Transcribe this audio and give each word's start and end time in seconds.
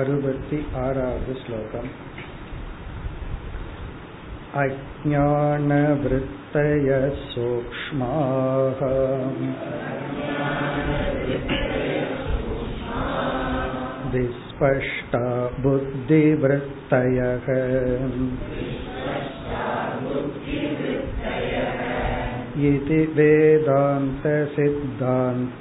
अरुपति 0.02 0.62
आरावद् 0.84 1.42
श्लोकम् 1.46 1.90
अज्ञानवृत्तयः 4.55 7.11
सूक्ष्माः 7.11 8.81
विस्पष्टा 14.13 15.51
बुद्धिवृत्तयः। 15.61 17.45
इति 22.65 23.13
वेदान्तसिद्धान्त। 23.15 25.61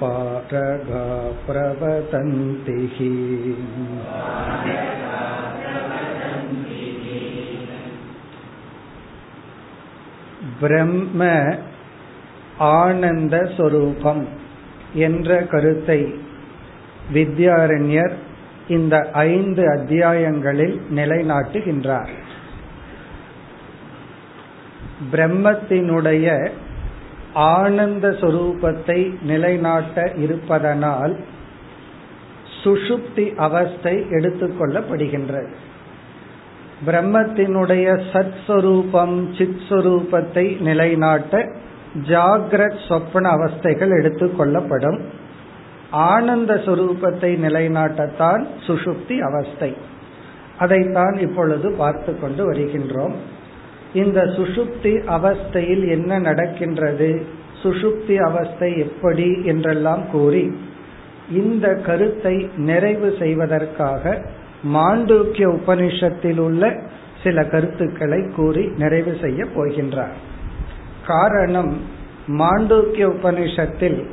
पारगा 0.00 1.09
प्रवदन्ति 1.49 3.11
பிரம்ம 10.59 11.21
ஆனந்த 12.75 13.35
சொரூபம் 13.57 14.23
என்ற 14.97 15.29
கருத்தை 15.43 15.99
வித்யாரண்யர் 17.13 18.15
இந்த 18.67 18.95
ஐந்து 19.29 19.63
அத்தியாயங்களில் 19.69 20.75
நிலைநாட்டுகின்றார் 20.89 22.13
பிரம்மத்தினுடைய 25.11 26.27
ஆனந்த 27.53 28.07
சொரூபத்தை 28.21 28.99
நிலைநாட்ட 29.21 30.05
இருப்பதனால் 30.15 31.13
சுஷுப்தி 32.64 33.34
அவஸ்தை 33.34 33.98
எடுத்துக்கொள்ளப்படுகின்றது 33.98 35.48
பிரம்மத்தினுடைய 36.86 38.02
சத் 38.12 38.32
சுரூபம் 38.46 39.38
சித் 39.38 39.60
சுரூபத்தை 39.68 40.60
நிலைநாட்ட 40.60 41.52
ஜாகிரத் 42.08 42.88
சொப்பன 42.88 43.30
அவஸ்தைகள் 43.30 43.90
எடுத்துக்கொள்ளப்படும் 43.90 45.00
ஆனந்த 45.90 46.54
சுரூபத்தை 46.54 47.38
நிலைநாட்டத்தான் 47.46 48.46
சுஷுப்தி 48.66 49.18
அவஸ்தை. 49.18 49.76
அதைத்தான் 50.58 51.14
இப்பொழுது 51.14 51.72
பார்த்து 51.72 52.20
கொண்டு 52.20 52.52
வருகின்றோம். 52.52 53.14
இந்த 53.94 54.22
சுஷுப்தி 54.22 55.02
அவஸ்தையில் 55.06 55.88
என்ன 55.88 56.18
நடக்கின்றது? 56.18 57.26
சுஷுப்தி 57.62 58.16
அவஸ்தை 58.16 58.78
எப்படி? 58.78 59.44
என்றெல்லாம் 59.44 60.10
கூறி 60.10 60.54
இந்த 61.30 61.74
கருத்தை 61.74 62.50
நிறைவு 62.56 63.16
செய்வதற்காக 63.18 64.22
மாண்டூக்கிய 64.74 65.58
உபனிஷத்தில் 65.58 66.38
உள்ள 66.38 66.76
சில 67.22 67.44
கருத்துக்களை 67.44 68.28
கூறி 68.36 68.66
நிறைவு 68.78 69.16
செய்ய 69.20 69.44
போகின்றார். 69.44 70.16
காரணம் 71.06 71.80
மாண்டூக்கிய 72.28 73.04
உபனிஷத்தில் 73.06 74.04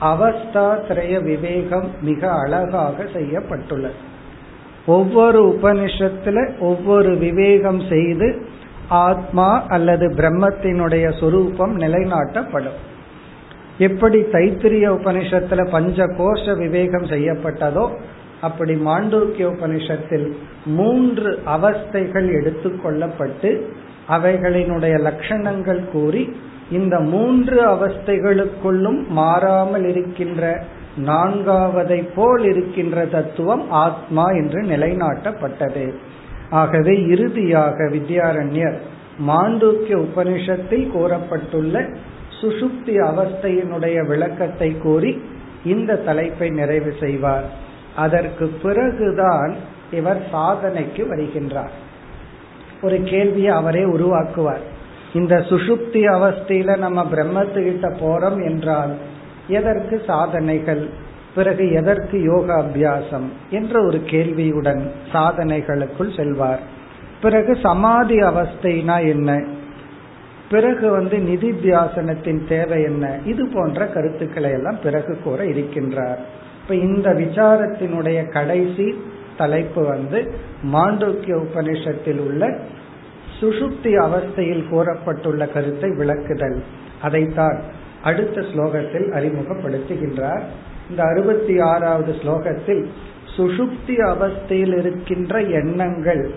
அவஸ்தா 0.00 0.66
திரய 0.88 1.22
விவேகம் 1.22 1.90
மிக 2.00 2.32
அழகாக 2.32 3.06
செய்யப்பட்டுள்ளது. 3.12 3.94
ஒவ்வொரு 4.86 5.58
உபனிஷத்துல 5.60 6.58
ஒவ்வொரு 6.58 7.16
விவேகம் 7.16 7.82
செய்து 7.88 8.46
ஆத்மா 8.88 9.64
அல்லது 9.66 10.08
பிரம்மத்தினுடைய 10.08 11.20
சொரூபம் 11.20 11.78
நிலைநாட்டப்படும். 11.78 12.78
எப்படி 13.78 14.20
தைத்திரிய 14.20 14.86
உபனிஷத்துல 14.98 15.70
பஞ்ச 15.70 16.06
கோஷ 16.06 16.56
விவேகம் 16.56 17.04
செய்யப்பட்டதோ 17.04 17.84
அப்படி 18.40 18.74
மாண்டூக்கிய 18.74 19.46
உபனிஷத்தில் 19.54 20.32
மூன்று 20.64 21.38
அவஸ்தைகள் 21.46 22.28
எடுத்துக்கொள்ளப்பட்டு 22.38 23.50
அவைகளினுடைய 24.08 24.94
லட்சணங்கள் 25.08 25.80
கூறி 25.92 26.36
இந்த 26.70 27.00
மூன்று 27.00 27.58
அவஸ்தைகளுக்குள்ளும் 27.66 29.00
மாறாமல் 29.08 29.86
இருக்கின்ற 29.88 30.64
நான்காவதை 31.06 32.08
போல் 32.14 32.44
இருக்கின்ற 32.44 33.06
தத்துவம் 33.06 33.70
ஆத்மா 33.70 34.26
என்று 34.30 34.62
நிலைநாட்டப்பட்டது. 34.62 35.94
ஆகவே 36.50 36.94
இறுதியாக 37.06 37.84
வித்யாரண்யர் 37.84 38.78
மாண்டூக்கிய 39.26 39.96
உபனிஷத்தில் 40.06 40.86
கூறப்பட்டுள்ள 40.90 41.88
சுசுப்தி 42.40 42.94
அவஸ்தையினுடைய 43.02 44.06
விளக்கத்தை 44.06 44.78
கூறி 44.78 45.22
இந்த 45.64 45.96
தலைப்பை 45.96 46.48
நிறைவு 46.50 46.94
செய்வார். 47.00 47.44
அதற்கு 47.96 48.46
பிறகுதான் 48.46 49.56
இவர் 49.90 50.26
சாதனைக்கு 50.32 51.04
வருகின்றார். 51.14 51.74
ஒரு 52.82 53.02
கேள்வியை 53.02 53.48
அவரே 53.48 53.84
உருவாக்குவார். 53.84 54.64
இந்த 55.14 55.36
சுசுப்தி 55.36 56.02
அவஸ்தையில 56.16 56.78
நம்ம 56.78 57.06
பிரம்மத்துக்கிட்ட 57.12 57.94
போறோம் 58.00 58.44
என்றால் 58.44 58.94
எதற்கு 59.48 60.02
சாதனைகள்? 60.06 60.88
பிறகு 61.34 61.72
எதற்கு 61.72 62.22
யோக 62.22 62.54
அபியாசம் 62.54 63.26
என்ற 63.50 63.86
ஒரு 63.86 64.02
கேள்வியுடன் 64.02 64.92
சாதனைகளுக்குள் 65.12 66.16
செல்வார். 66.16 66.60
பிறகு 67.22 67.58
சமாதி 67.62 68.16
அவஸ்தைனா 68.16 69.08
என்ன? 69.08 69.44
பிறகு 70.50 70.90
வந்து 70.90 71.18
நிதி 71.18 71.50
தியாசனத்தின் 71.50 72.48
தேவை 72.48 72.82
என்ன? 72.82 73.18
இது 73.24 73.48
போன்ற 73.54 73.86
கருத்துக்களை 73.86 74.50
எல்லாம் 74.50 74.80
பிறகு 74.82 75.18
கூற 75.24 75.44
இருக்கின்றார். 75.44 76.18
இப்ப 76.62 76.74
இந்த 76.74 77.10
விசாரத்தினுடைய 77.12 78.30
கடைசி 78.30 79.02
தலைப்பு 79.36 79.84
வந்து 79.84 80.34
மாண்டூக்கிய 80.72 81.44
உபனிஷத்தில் 81.44 82.18
உள்ள 82.18 82.58
சுசுப்தி 83.40 83.92
அவஸ்தையில் 83.98 84.68
கூறப்பட்டுள்ள 84.68 85.46
கருத்தை 85.46 85.90
விளக்குதல். 85.90 86.58
அதைத்தான் 87.02 87.62
அடுத்த 88.02 88.40
ஸ்லோகத்தில் 88.40 89.08
அறிமுகப்படுத்துகின்றார். 89.12 90.42
இந்த 90.90 91.02
அறுபத்தி 91.02 91.60
ஆறாவது 91.60 92.12
ஸ்லோகத்தில் 92.12 92.86
சுசுப்தி 93.36 93.96
அவஸ்தையில் 94.04 94.78
இருக்கின்ற 94.78 95.40
எண்ணங்கள் 95.40 96.30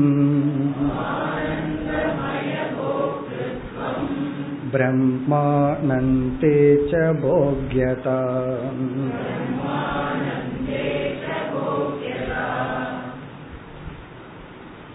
ब्रह्मानन्ते 4.74 6.56
च 6.90 6.92
भोग्यता 7.22 8.20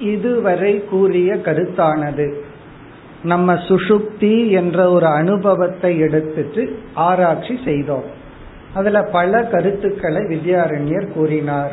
இதுவரை 0.01 0.85
கூறிய 0.85 1.35
கருத்தானது 1.35 2.35
நம்ம 3.23 3.55
சுஷுப்தி 3.55 4.51
என்ற 4.51 4.91
ஒரு 4.91 5.07
அனுபவத்தை 5.07 5.99
எடுத்துட்டு 5.99 6.79
ஆராய்ச்சி 6.95 7.59
செய்தோம். 7.65 8.23
அதுல 8.75 9.03
பல 9.03 9.43
கருத்துக்களை 9.43 10.21
வித்யாரண்யர் 10.21 11.13
கூறினார். 11.13 11.73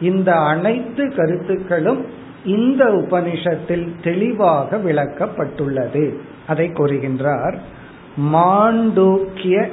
இந்த 0.00 0.34
அனைத்து 0.34 1.14
கருத்துக்களும் 1.14 2.06
இந்த 2.44 2.84
உபனிஷத்தில் 2.84 3.88
தெளிவாக 4.02 4.76
விளக்கப்பட்டுள்ளது. 4.76 6.18
அதை 6.46 6.68
கூறுகின்றார். 6.68 7.56
மாண்டூக்கிய 8.32 9.68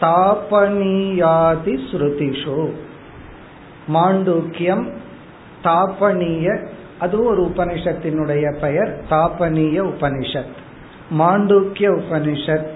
தாபனியாதி 0.00 1.78
ஸ்ருதிஷோ. 1.92 2.70
மாண்டூக்கியம் 3.94 4.96
தாபனிய 5.64 6.66
அது 6.98 7.24
ஒரு 7.24 7.42
உபனிஷத்தினுடைய 7.42 8.58
பெயர் 8.60 9.00
தாபனிய 9.10 9.92
உபனிஷத். 9.92 10.54
மாண்டூக்கிய 11.18 12.00
உபனிஷத் 12.00 12.66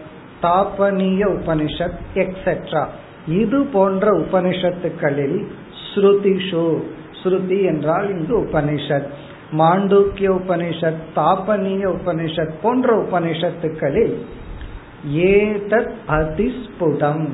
தாபனீய 0.42 1.24
உபனிஷத் 1.24 1.98
எக்ஸெட்ரா 2.14 2.86
இது 3.26 3.64
போன்ற 3.64 4.18
உபனிஷத்துக்களில் 4.18 5.46
ஸ்ருதிஷு. 5.94 6.82
ஸ்ருதி 7.22 7.62
என்றால் 7.62 8.10
இங்கு 8.10 8.40
உபனிஷத். 8.40 9.06
மாண்டூக்கிய 9.58 10.38
உபனிஷத் 10.38 11.00
தாபனிய 11.16 11.94
உபனிஷத் 11.94 12.50
போன்ற 12.62 13.02
உபனிஷத்துக்களில் 13.02 14.14
ஏதத் 15.14 15.92
அதிஸ்புடம் 16.08 17.28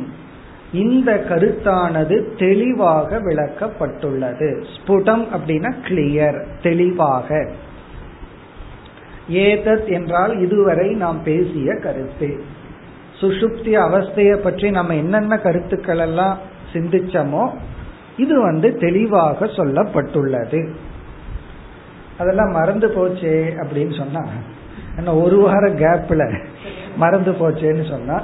இந்த 0.73 1.25
கருத்தானது 1.29 2.37
தெளிவாக 2.39 3.19
விளக்கப்பட்டுள்ளது. 3.19 4.65
ஸ்புடம் 4.77 5.27
அப்படின்னா 5.37 5.75
கிளியர் 5.89 6.45
தெளிவாக. 6.63 7.51
ஏதத் 9.31 9.89
என்றால் 9.89 10.39
இதுவரை 10.39 10.91
நாம் 10.91 11.23
பேசிய 11.23 11.75
கருத்து. 11.75 12.55
சுஷுப்தி 13.21 13.73
அவஸ்தையை 13.85 14.37
பற்றி 14.37 14.71
நம்ம 14.71 14.95
என்னென்ன 14.95 15.39
கருத்துக்கள் 15.39 15.99
எல்லாம் 15.99 16.39
சிந்திச்சோமோ 16.73 17.45
இது 18.17 18.35
வந்து 18.41 18.69
தெளிவாக 18.77 19.47
சொல்லப்பட்டுள்ளது. 19.47 20.61
அதெல்லாம் 22.19 22.53
மறந்து 22.53 22.89
போச்சே 22.89 23.37
அப்படின்னு 23.63 23.95
சொன்னா 23.99 24.23
என்ன 24.97 25.15
ஒரு 25.15 25.39
வார 25.39 25.65
கேப்ல 25.69 26.23
மறந்து 26.97 27.33
போச்சேன்னு 27.33 27.85
சொன்னா 27.91 28.17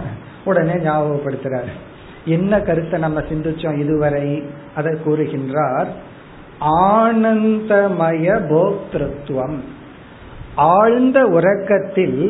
உடனே 0.45 0.73
ஞாபகப்படுத்துறார். 0.73 1.73
என்ன 2.25 2.61
கருத்தை 2.61 3.01
நம்ம 3.01 3.21
சிந்திச்சோம் 3.21 3.79
இதுவரை? 3.79 4.27
அதை 4.75 4.93
கூறுகின்றார் 5.05 5.91
ஆனந்தமய 6.61 8.27
போக்திருத்துவம். 8.51 9.59
ஆழ்ந்த 10.55 11.19
உறக்கத்தில் 11.37 12.21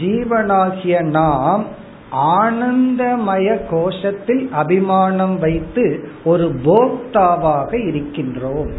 ஜீவனாகிய 0.00 1.00
நாம் 1.00 1.64
ஆனந்தமய 2.12 3.60
கோஷத்தில் 3.70 4.50
அபிமானம் 4.50 5.38
வைத்து 5.38 6.08
ஒரு 6.24 6.54
போக்தாவாக 6.64 7.72
இருக்கின்றோம். 7.72 8.72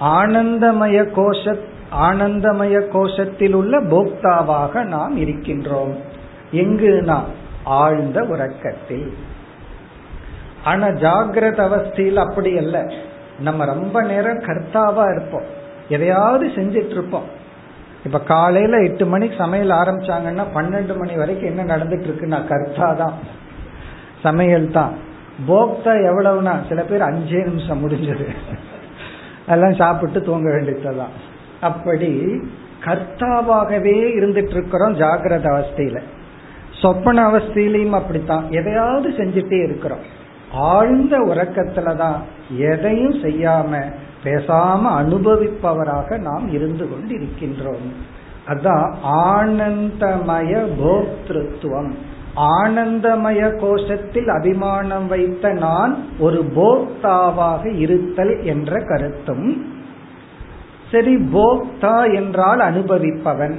ஆனந்தமய 0.00 1.08
கோஷ 1.16 1.58
ஆனந்தமய 2.02 2.80
கோஷத்தில் 2.92 3.52
உள்ள 3.52 3.82
போக்தாவாக 3.82 4.84
நாம் 4.84 5.20
இருக்கின்றோம். 5.20 5.96
எங்கு 6.50 7.02
நாம் 7.02 7.24
ஆழ்ந்த 7.64 8.22
உறக்கத்தில். 8.22 9.12
ஆனா 10.64 10.86
ஜாகிரத 10.86 11.58
அவஸ்தையில் 11.58 12.14
அப்படி 12.14 12.56
அல்ல. 12.56 12.92
நம்ம 13.40 13.64
ரொம்ப 13.64 14.02
நேரம் 14.02 14.38
கர்த்தாவா 14.38 15.10
இருப்போம். 15.10 15.44
எதையாவது 15.88 16.46
செஞ்சிட்டு 16.46 16.90
இருப்போம் 16.90 17.36
இப்ப 18.04 18.20
காலையில 18.20 18.82
எட்டு 18.82 19.06
மணிக்கு 19.06 19.36
சமையல் 19.36 19.70
ஆரம்பிச்சாங்கன்னா 19.70 20.44
பன்னெண்டு 20.54 20.98
மணி 20.98 21.16
வரைக்கும் 21.16 21.58
என்ன 21.58 21.76
நடந்துட்டு 21.76 22.06
இருக்குன்னா 22.08 22.46
கர்த்தா 22.46 22.92
தான் 22.92 23.14
சமையல் 24.22 24.70
தான். 24.70 24.92
போக்தா 25.48 25.92
எவ்வளவுனா 26.10 26.68
சில 26.68 26.82
பேர் 26.82 27.00
அஞ்சே 27.00 27.44
நிமிஷம் 27.44 27.88
முடிஞ்சது. 27.88 28.26
அதெல்லாம் 29.46 29.74
சாப்பிட்டு 29.74 30.22
தூங்க 30.22 30.50
வேண்டியதுதான். 30.50 31.14
அப்படி 31.60 32.40
கர்த்தாவாகவே 32.84 33.96
இருந்துட்டு 34.18 34.50
இருக்கிறோம் 34.50 34.94
ஜாகிரத 34.94 35.46
அவஸ்தையில 35.54 36.00
சொப்பன 36.70 37.30
அவஸ்தையிலையும் 37.30 37.90
அப்படித்தான். 37.90 38.44
எதையாவது 38.50 39.10
செஞ்சுட்டே 39.10 39.64
இருக்கிறோம். 39.64 40.00
ஆழ்ந்த 40.52 41.18
உறக்கத்துல 41.18 41.96
தான் 41.96 42.22
எதையும் 42.58 43.14
செய்யாம 43.14 43.82
பேசாம 44.24 44.80
அனுபவிப்பவராக 44.82 46.18
நாம் 46.18 46.52
இருந்து 46.52 46.90
கொண்டு 46.90 47.14
இருக்கின்றோம் 47.14 48.16
அதான் 48.46 48.94
ஆனந்தமய 49.02 50.66
போக்திருத்துவம். 50.82 51.94
ஆனந்தமய 52.36 53.40
கோஷத்தில் 53.60 54.28
அபிமானம் 54.28 55.06
வைத்த 55.06 55.52
நான் 55.52 56.04
ஒரு 56.18 56.44
போக்தாவாக 56.56 57.78
இருத்தல் 57.78 58.44
என்ற 58.44 58.80
கருத்தும் 58.80 59.66
சரி 60.90 61.16
போக்தா 61.16 62.14
என்றால் 62.14 62.60
அனுபவிப்பவன். 62.60 63.56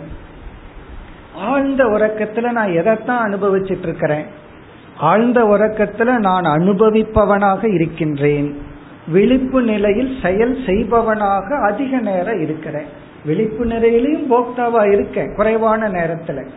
ஆழ்ந்த 1.35 1.83
உறக்கத்துல 1.83 2.51
நான் 2.51 2.71
எதைத்தான் 2.71 3.33
அனுபவிச்சிட்டு 3.33 3.83
இருக்கிறேன்? 3.83 4.25
ஆழ்ந்த 4.99 5.43
உறக்கத்துல 5.43 6.17
நான் 6.17 6.43
அனுபவிப்பவனாக 6.43 7.73
இருக்கின்றேன். 7.73 8.61
விழிப்பு 9.07 9.61
நிலையில் 9.61 10.17
செயல் 10.21 10.57
செய்பவனாக 10.65 11.55
அதிக 11.71 11.99
நேரம் 11.99 12.41
இருக்கிறேன். 12.41 12.85
விழிப்பு 13.25 13.65
நிலையிலையும் 13.65 14.29
போக்தாவா 14.29 14.91
இருக்கேன் 14.91 15.35
குறைவான 15.35 15.89
நேரத்துல. 15.89 16.47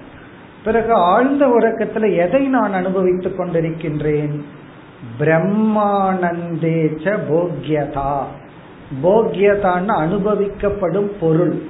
பிறகு 0.65 0.93
ஆழ்ந்த 0.93 1.47
உறக்கத்துல 1.47 2.17
எதை 2.17 2.47
நான் 2.47 2.73
அனுபவித்துக் 2.73 3.41
கொண்டிருக்கின்றேன்? 3.41 4.43
பிரம்மானந்தேச்ச 5.21 7.19
போக்யதா. 7.31 8.19
போக்யதான்னு 9.03 9.93
அனுபவிக்கப்படும் 9.97 11.11
பொருள். 11.21 11.63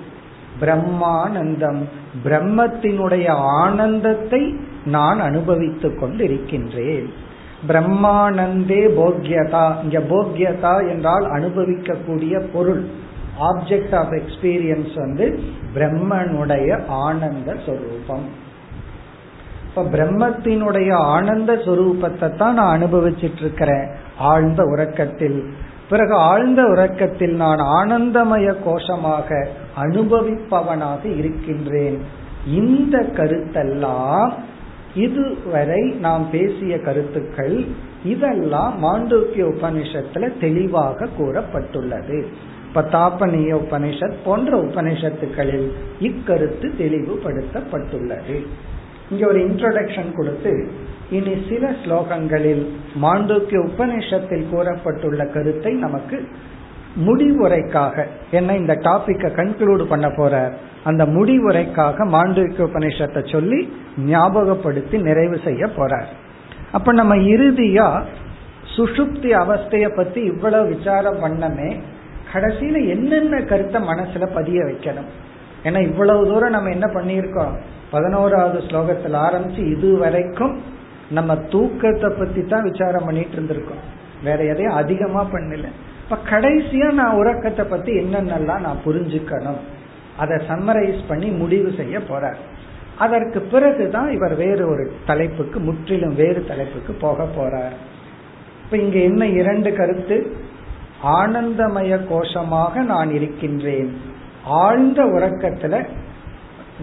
பிரம்மானந்தம். 0.60 1.82
பிரம்மத்தினுடைய 2.24 3.28
ஆனந்தத்தை 3.28 4.70
நான் 4.84 5.20
அனுபவித்துக் 5.20 6.02
கொண்டிருக்கின்றேன். 6.02 7.06
பிரம்மானந்தே 7.68 8.90
போக்யதா. 8.98 9.82
இங்க 9.82 9.98
போக்யதா 9.98 10.88
என்றால் 10.88 11.30
அனுபவிக்கக்கூடிய 11.30 12.46
பொருள். 12.52 12.84
ஆப்ஜெக்ட் 13.40 13.94
ஆஃப் 13.94 14.12
எக்ஸ்பீரியன்ஸ் 14.12 14.94
வந்து 14.94 15.40
பிரம்மனுடைய 15.74 16.86
ஆனந்த 16.86 17.56
சொரூபம். 17.66 18.50
இப்ப 19.68 19.82
பிரம்மத்தினுடைய 19.82 20.92
ஆனந்த 20.92 21.52
சொரூபத்தை 21.52 22.36
தான் 22.36 22.54
நான் 22.54 22.82
அனுபவிச்சிட்டு 22.82 23.40
இருக்கிறேன் 23.40 23.90
ஆழ்ந்த 24.18 24.64
உறக்கத்தில். 24.64 25.52
பிறகு 25.90 26.14
ஆழ்ந்த 26.14 26.62
உறக்கத்தில் 26.62 27.34
நான் 27.34 27.58
ஆனந்தமய 27.58 28.54
கோஷமாக 28.64 29.46
அனுபவிப்பவனாக 29.80 31.16
இருக்கின்றேன். 31.16 32.02
இந்த 32.46 32.98
கருத்தெல்லாம் 32.98 34.32
இதுவரை 34.94 35.90
நாம் 35.90 36.30
பேசிய 36.30 36.78
கருத்துக்கள் 36.78 37.64
இதெல்லாம் 38.04 38.84
மாண்டூக்கிய 38.84 39.54
உபனிஷத்துல 39.54 40.32
தெளிவாக 40.40 41.08
கூறப்பட்டுள்ளது. 41.20 42.24
பத்தாப்பனிய 42.74 43.58
உபனிஷத் 43.58 44.14
போன்ற 44.24 44.62
உபனிஷத்துக்களில் 44.62 45.70
இக்கருத்து 46.00 46.72
தெளிவுபடுத்தப்பட்டுள்ளது. 46.78 48.46
இங்க 49.10 49.26
ஒரு 49.26 49.40
இன்ட்ரோடக்ஷன் 49.40 50.16
கொடுத்து 50.16 50.68
இனி 51.10 51.44
சில 51.48 51.70
ஸ்லோகங்களில் 51.70 52.66
மாண்டூக்கிய 53.02 53.68
உபனிஷத்தில் 53.68 54.44
கூறப்பட்டுள்ள 54.52 55.32
கருத்தை 55.32 55.74
நமக்கு 55.74 56.28
முடிவுரைக்காக 56.96 58.06
என்ன 58.30 58.56
இந்த 58.56 58.74
டாபிக்கை 58.74 59.30
கன்க்ளூட் 59.36 59.84
பண்ண 59.88 60.10
போற 60.10 60.52
அந்த 60.84 61.04
முடிவுரைக்காக 61.06 62.06
மாண்டவிக்க 62.06 62.58
உபநிஷத்தை 62.58 63.32
சொல்லி 63.32 63.72
ஞாபகப்படுத்தி 63.98 64.98
நிறைவு 64.98 65.38
செய்ய 65.44 65.66
போறார். 65.66 66.06
அப்ப 66.72 66.92
நம்ம 66.92 67.16
இறுதியா 67.16 68.02
சுஷுப்தி 68.76 69.30
அவஸ்தைய 69.42 69.88
பத்தி 69.88 70.20
இவ்வளவு 70.20 70.68
விசாரம் 70.68 71.22
பண்ணமே 71.24 71.80
கடைசியில 72.32 72.88
என்னென்ன 72.88 73.40
கருத்தை 73.40 73.82
மனசுல 73.82 74.26
பதிய 74.34 74.64
வைக்கணும்? 74.64 75.10
ஏன்னா 75.64 75.82
இவ்வளவு 75.82 76.26
தூரம் 76.26 76.50
நம்ம 76.50 76.70
என்ன 76.70 76.86
பண்ணியிருக்கோம்? 76.86 77.54
பதினோராவது 77.90 78.58
ஸ்லோகத்தில் 78.58 79.16
ஆரம்பிச்சு 79.26 79.76
இது 79.76 79.96
வரைக்கும் 79.96 80.60
நம்ம 81.10 81.34
தூக்கத்தை 81.36 82.10
பத்தி 82.18 82.42
தான் 82.42 82.62
விசாரம் 82.62 83.04
பண்ணிட்டு 83.04 83.36
இருந்திருக்கோம். 83.36 83.82
வேற 84.24 84.44
எதையும் 84.44 84.72
அதிகமா 84.72 85.24
பண்ணல. 85.24 85.68
இப்ப 86.02 86.16
கடைசியா 86.30 86.92
நான் 86.92 87.14
உறக்கத்தை 87.14 87.64
பத்தி 87.64 87.92
என்னென்னலாம் 87.92 88.60
நான் 88.60 88.82
புரிஞ்சுக்கணும். 88.84 89.60
அதை 90.16 90.36
சம்மரைஸ் 90.36 91.00
பண்ணி 91.08 91.28
முடிவு 91.28 91.72
செய்ய 91.76 91.98
போறார். 91.98 92.36
அதற்கு 92.98 93.40
பிறகுதான் 93.40 94.10
இவர் 94.12 94.34
வேறு 94.34 94.68
ஒரு 94.68 94.92
தலைப்புக்கு 95.06 95.60
முற்றிலும் 95.60 96.14
வேறு 96.14 96.44
தலைப்புக்கு 96.44 96.92
போக 96.92 97.28
போறார். 97.36 97.76
இப்ப 98.64 98.76
இங்க 98.76 98.98
என்ன 98.98 99.26
இரண்டு 99.26 99.72
கருத்து? 99.72 100.36
ஆனந்தமய 101.04 102.00
கோஷமாக 102.10 102.74
நான் 102.74 103.10
இருக்கின்றேன். 103.10 104.00
ஆழ்ந்த 104.44 105.04
உறக்கத்துல 105.04 105.88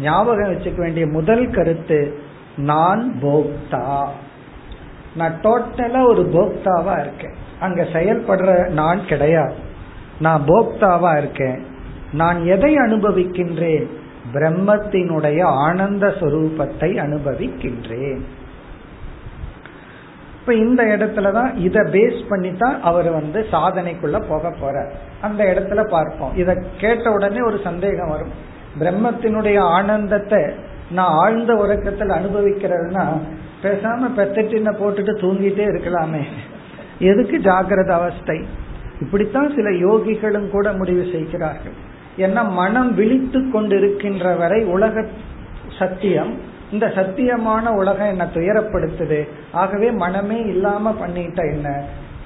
ஞாபகம் 0.01 0.51
வச்சுக்க 0.51 0.75
வேண்டிய 0.75 1.05
முதல் 1.07 1.49
கருத்து 1.49 2.19
நான் 2.57 3.15
போக்தா. 3.21 4.07
நான் 5.15 5.39
டோட்டலா 5.43 6.05
ஒரு 6.07 6.21
போக்தாவா 6.33 6.99
இருக்கேன். 6.99 7.35
அங்க 7.59 7.83
செயல்படுற 7.83 8.69
நான் 8.69 9.05
கிடையாது. 9.05 9.55
நான் 10.19 10.43
போக்தாவா 10.45 11.17
இருக்கேன். 11.17 11.65
நான் 12.13 12.45
எதை 12.45 12.75
அனுபவிக்கின்றேன்? 12.75 13.87
பிரம்மத்தினுடைய 14.33 15.43
ஆனந்த 15.43 16.07
சொரூபத்தை 16.07 16.97
அனுபவிக்கின்றேன். 16.97 18.21
இப்ப 20.39 20.53
இந்த 20.53 20.83
இடத்துலதான் 20.83 21.55
இதை 21.55 21.81
பேஸ் 21.91 22.23
பண்ணி 22.29 22.53
தான் 22.53 22.81
அவர் 22.81 23.11
வந்து 23.11 23.45
சாதனைக்குள்ள 23.51 24.23
போக 24.27 24.49
போறார். 24.49 24.91
அந்த 25.21 25.43
இடத்துல 25.43 25.89
பார்ப்போம். 25.89 26.35
இத 26.35 26.63
கேட்ட 26.77 27.11
உடனே 27.11 27.41
ஒரு 27.41 27.59
சந்தேகம் 27.63 28.09
வரும். 28.09 28.47
பிரம்மத்தினுடைய 28.79 29.59
ஆனந்தத்தை 29.59 30.43
நான் 30.91 31.11
ஆழ்ந்த 31.11 31.53
உறக்கத்தில் 31.53 32.09
அனுபவிக்கிறதுனா 32.09 33.05
பேசாம 33.63 34.09
பெத்தட்டின 34.17 34.73
போட்டுட்டு 34.73 35.13
தூங்கிட்டே 35.19 35.65
இருக்கலாமே. 35.65 36.23
எதுக்கு 36.99 37.37
ஜாகிரத 37.37 37.87
அவஸ்தை? 37.87 38.45
இப்படித்தான் 39.01 39.53
சில 39.55 39.69
யோகிகளும் 39.69 40.49
கூட 40.49 40.73
முடிவு 40.73 41.07
செய்கிறார்கள். 41.11 41.71
ஏன்னா 42.17 42.51
மனம் 42.51 42.95
விழித்து 42.95 43.39
கொண்டிருக்கின்ற 43.39 44.37
வரை 44.37 44.63
உலக 44.63 45.05
சத்தியம் 45.79 46.37
இந்த 46.71 46.87
சத்தியமான 46.87 47.67
உலகம் 47.67 48.07
என்ன 48.07 48.27
துயரப்படுத்துது. 48.33 49.27
ஆகவே 49.51 49.91
மனமே 49.91 50.39
இல்லாம 50.39 50.91
பண்ணிட்ட 50.91 51.35
என்ன? 51.35 51.83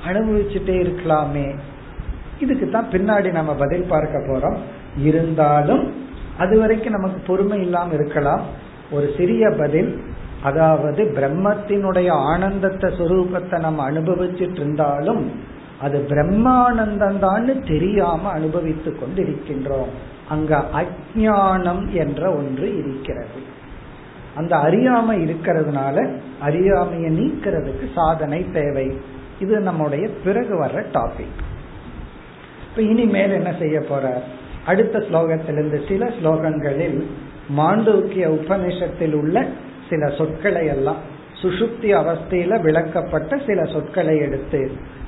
அனுபவிச்சுட்டே 0.08 0.76
இருக்கலாமே. 0.84 1.56
இதுக்கு 2.40 2.70
தான் 2.70 2.88
பின்னாடி 2.92 3.32
நம்ம 3.32 3.54
பதில் 3.54 3.86
பார்க்க 3.90 4.18
போறோம். 4.18 4.58
இருந்தாலும் 4.98 5.94
அது 6.38 6.60
வரைக்கும் 6.60 6.94
நமக்கு 6.94 7.22
பொறுமை 7.28 7.62
இல்லாம 7.62 7.94
இருக்கலாம். 7.94 8.42
ஒரு 8.92 9.12
சிறிய 9.18 9.50
பதில் 9.50 10.04
அதாவது 10.44 11.04
பிரம்மத்தினுடைய 11.16 12.10
ஆனந்தத்தை 12.10 12.90
சுரூபத்தை 12.90 13.60
நம்ம 13.60 13.92
அனுபவிச்சுட்டு 13.92 14.60
இருந்தாலும் 14.62 15.24
அது 15.82 15.98
பிரம்மானந்தம் 16.10 17.20
தான் 17.20 17.48
தெரியாம 17.68 18.30
அனுபவித்து 18.30 18.92
கொண்டிருக்கின்றோம். 18.92 19.92
அங்க 20.30 20.52
அஜானம் 20.82 21.84
என்ற 21.94 22.22
ஒன்று 22.32 22.68
இருக்கிறது. 22.78 23.40
அந்த 24.36 24.54
அறியாமை 24.56 25.16
இருக்கிறதுனால 25.26 25.96
அறியாமையை 26.40 27.10
நீக்கிறதுக்கு 27.20 27.86
சாதனை 27.96 28.40
தேவை. 28.52 28.88
இது 29.40 29.60
நம்முடைய 29.60 30.10
பிறகு 30.24 30.54
வர்ற 30.64 30.80
டாபிக் 30.94 31.42
இப்ப 32.68 32.82
இனிமேல் 32.82 33.32
என்ன 33.32 33.52
செய்ய 33.60 33.80
போற? 33.80 34.22
அடுத்த 34.66 35.00
ஸ்லோகத்திலிருந்து 35.00 35.80
சில 35.88 36.06
ஸ்லோகங்களில் 36.18 37.00
மாண்டூக்கிய 37.58 38.26
உபநிஷத்தில் 38.40 39.14
உள்ள 39.14 39.46
சில 39.91 40.11
சொற்களை 40.11 40.65
எல்லாம் 40.67 41.01
சுசுப்தி 41.43 41.91
அவஸ்தையில 42.01 42.55
விளக்கப்பட்ட 42.63 43.33
சில 43.47 43.61
சொற்களை 43.65 44.17
எடுத்து 44.19 44.61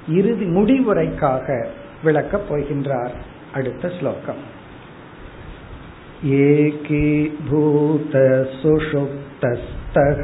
இறுதி 0.09 0.49
முடிவுரைக்காக 0.57 1.59
விளக்கப் 2.05 2.49
போகின்றார் 2.51 3.15
அடுத்த 3.53 3.91
ஸ்லோகம் 3.99 4.43
एकीभूतसुषुप्तस्तः 8.91 10.23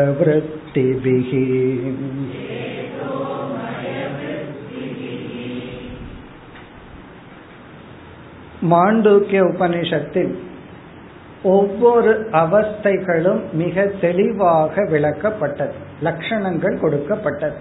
चेतोमयवृत्तिभिः 0.00 1.30
மாண்டூக்கிய 8.70 9.42
உபனிஷத்தில் 9.50 10.32
ஒவ்வொரு 11.50 12.12
அவஸ்தைகளும் 12.32 13.42
மிக 13.52 13.84
தெளிவாக 14.00 14.82
விளக்கப்பட்டது 14.90 15.76
லட்சணங்கள் 16.02 16.76
கொடுக்கப்பட்டது 16.78 17.58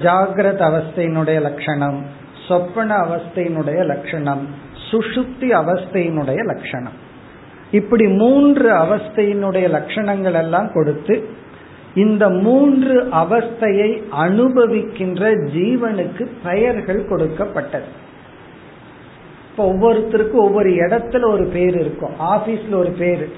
ஜாகிரத 0.00 0.60
அவஸ்தையினுடைய 0.70 1.40
லட்சணம் 1.40 2.04
சொப்பன 2.48 2.96
அவஸ்தையினுடைய 2.96 3.84
லட்சணம் 3.84 4.46
சுஷுப்தி 4.90 5.48
அவஸ்தையினுடைய 5.60 6.40
லட்சணம் 6.44 6.98
இப்படி 7.70 8.06
மூன்று 8.06 8.70
அவஸ்தையினுடைய 8.72 9.66
லட்சணங்கள் 9.68 10.32
எல்லாம் 10.32 10.72
கொடுத்து 10.72 11.28
இந்த 11.94 12.28
மூன்று 12.28 13.04
அவஸ்தையை 13.04 14.02
அனுபவிக்கின்ற 14.10 15.30
ஜீவனுக்கு 15.54 16.30
பெயர்கள் 16.44 17.08
கொடுக்கப்பட்டது. 17.08 17.84
இப்போ 19.50 19.72
ஒவ்வொருத்தருக்கும் 19.72 20.44
ஒவ்வொரு 20.48 20.70
இடத்துல 20.70 21.30
ஒரு 21.32 21.44
பேர் 21.44 21.76
இருக்கும் 21.80 22.14
ஆபீஸ்ல 22.20 22.74
ஒரு 22.74 22.90
பேர். 22.90 23.28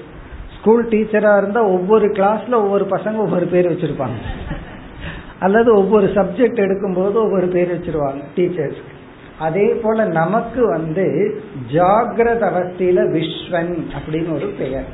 ஸ்கூல் 0.57 0.87
டீச்சரா 0.87 1.37
இருந்தா 1.37 1.63
ஒவ்வொரு 1.63 2.07
கிளாஸ்ல 2.07 2.53
ஒவ்வொரு 2.53 2.85
பசங்க 2.85 3.15
ஒவ்வொரு 3.15 3.45
பேர் 3.45 3.71
வச்சிருப்பாங்க. 3.71 4.19
அல்லது 5.45 5.69
ஒவ்வொரு 5.75 6.07
சப்ஜெக்ட் 6.07 6.61
எடுக்கும்போது 6.65 7.17
ஒவ்வொரு 7.25 7.47
பேர் 7.47 7.73
வச்சிருவாங்க 7.73 8.21
டீச்சர்ஸ்க்கு 8.35 8.93
அதே 9.39 9.67
போல 9.73 10.03
நமக்கு 10.05 10.61
வந்து 10.67 11.05
ஜாகிரத 11.73 12.43
அவஸ்தையில 12.51 12.99
விஸ்வன் 13.15 13.73
அப்படின்னு 13.95 14.33
ஒரு 14.33 14.47
பெயர். 14.59 14.87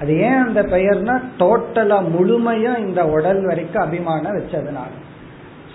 அது 0.00 0.12
ஏன் 0.18 0.42
அந்த 0.42 0.62
பெயர்னா 0.62 1.16
டோட்டலா 1.38 1.98
முழுமையா 2.14 2.78
இந்த 2.78 3.00
உடல் 3.06 3.42
வரைக்கும் 3.46 3.82
அபிமானம் 3.82 4.36
வச்சதுனால. 4.36 4.92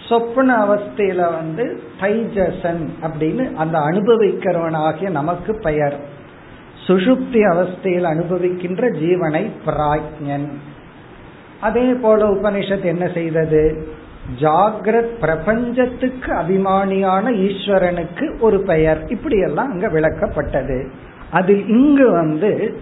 சொப்பன 0.10 0.58
அவஸ்தையில 0.66 1.20
வந்து 1.32 1.66
தைஜசன் 2.02 2.84
அப்படின்னு 3.02 3.44
அந்த 3.54 3.78
அனுபவிக்கிறவனாகிய 3.80 5.10
நமக்கு 5.10 5.54
பெயர். 5.62 5.98
சுஷுப்தி 6.88 7.42
அவஸ்தையில் 7.54 8.10
அனுபவிக்கின்ற 8.14 8.84
ஜீவனை 9.02 9.44
பிராஜ்யன். 9.66 10.48
அதே 11.62 11.94
போல 11.94 12.26
உபனிஷத் 12.26 12.84
என்ன 12.84 13.08
செய்தது? 13.14 13.88
ஜாகிரத் 14.40 15.20
பிரபஞ்சத்துக்கு 15.20 16.34
அபிமானியான 16.34 17.32
ஈஸ்வரனுக்கு 17.32 18.40
ஒரு 18.40 18.62
பெயர். 18.62 19.08
இப்படியெல்லாம் 19.08 19.72
அங்க 19.72 19.88
விளக்கப்பட்டது. 19.88 20.88
அதில் 21.32 21.68
இங்கு 21.68 22.12
வந்து 22.12 22.78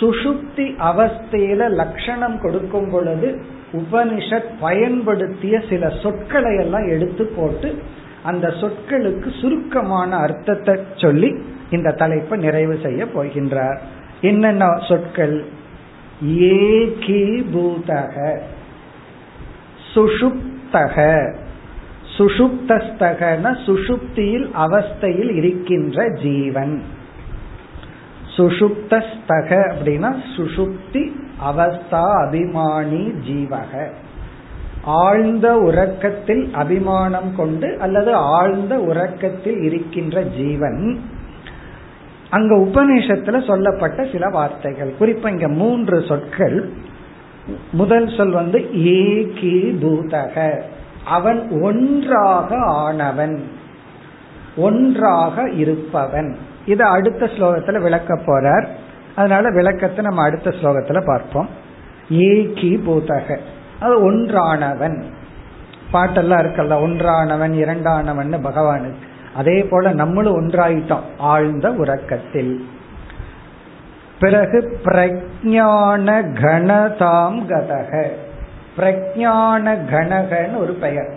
சுஷுப்தி 0.00 0.74
அவஸ்தையில 0.78 1.70
லட்சணம் 1.70 2.40
கொடுக்கும் 2.40 2.90
பொழுது 2.90 3.40
உபனிஷத் 3.72 4.50
பயன்படுத்திய 4.60 5.62
சில 5.68 5.88
சொற்களை 5.88 6.56
எல்லாம் 6.56 6.88
எடுத்து 6.88 7.24
போட்டு 7.36 7.78
அந்த 8.22 8.48
சொற்களுக்கு 8.48 9.40
சுருக்கமான 9.40 10.16
அர்த்தத்தை 10.16 10.78
சொல்லி 10.96 11.42
இந்த 11.70 11.90
தலைப்பை 11.90 12.38
நிறைவு 12.38 12.78
செய்ய 12.82 13.04
போகின்றார். 13.04 13.78
என்னென்ன 14.20 14.66
சொற்கள்? 14.88 15.44
ஏகீபூதக 16.26 18.38
சுஷுப்தக. 19.94 21.26
சுஷுப்தஸ்தகன 22.18 23.56
சுஷுப்தியில் 23.66 24.48
அவஸ்தையில் 24.54 25.34
இருக்கின்ற 25.34 26.18
ஜீவன். 26.22 26.82
சுஷுப்தஸ்தக 28.36 29.08
அப்படின்னா 29.28 30.14
சுஷுப்தி 30.36 31.12
அவஸ்தா 31.48 31.78
அபிமானி 31.90 33.14
ஜீவக. 33.28 33.88
ஆழ்ந்த 34.84 35.56
உறக்கத்தில் 35.56 36.52
அபிமானம் 36.52 37.36
கொண்டு 37.36 37.76
அல்லது 37.80 38.14
ஆழ்ந்த 38.14 38.78
உறக்கத்தில் 38.78 39.62
இருக்கின்ற 39.62 40.22
ஜீவன். 40.22 41.00
அங்க 42.32 42.56
உபநிஷத்துல 42.56 43.46
சொல்லப்பட்ட 43.46 44.06
சில 44.12 44.28
வார்த்தைகள். 44.28 44.94
குறிப்பா 45.00 45.28
இங்க 45.28 45.48
மூன்று 45.48 46.02
சொற்கள். 46.02 46.70
முதல் 47.72 48.08
சொல் 48.16 48.30
வந்து 48.30 48.58
ஏகி 48.72 49.76
பூதக. 49.82 50.60
அவன் 51.04 51.62
ஒன்றாக 51.62 52.56
ஆனவன். 52.56 53.38
ஒன்றாக 54.56 55.50
இருப்பவன். 55.50 56.36
இதை 56.66 56.86
அடுத்த 56.86 57.26
ஸ்லோகத்துல 57.26 57.80
விளக்க 57.80 58.14
போறார். 58.14 58.66
அதனால 59.16 59.50
விளக்கத்தை 59.50 60.04
நம்ம 60.04 60.22
அடுத்த 60.22 60.50
ஸ்லோகத்துல 60.50 61.06
பார்ப்போம். 61.06 61.48
ஏகி 62.10 62.80
பூதக. 62.86 63.38
அது 63.80 64.12
ஒன்றானவன். 64.12 65.02
பாட்டெல்லாம் 65.92 66.44
இருக்கல்ல 66.44 66.80
ஒன்றானவன் 66.80 67.52
இரண்டானவன் 67.52 68.44
பகவானுக்கு. 68.44 69.10
அதே 69.34 69.62
போல 69.62 69.92
நம்மளும் 69.92 70.40
ஒன்றாயிட்டோம் 70.40 71.06
ஆழ்ந்த 71.18 71.70
உறக்கத்தில். 71.70 72.64
பிறகு 74.20 74.78
பிரஜான 74.84 76.08
கணதாம் 76.42 77.40
கதக. 77.48 78.10
பிரஜான 78.76 79.76
கணகன்னு 79.90 80.56
ஒரு 80.56 80.72
பெயர். 80.72 81.14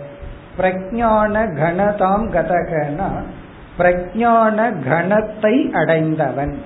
பிரஜான 0.58 1.34
கணதாம் 1.60 2.26
கதகனா 2.30 3.22
பிரஜான 3.78 4.58
கணத்தை 4.88 5.72
அடைந்தவன். 5.72 6.62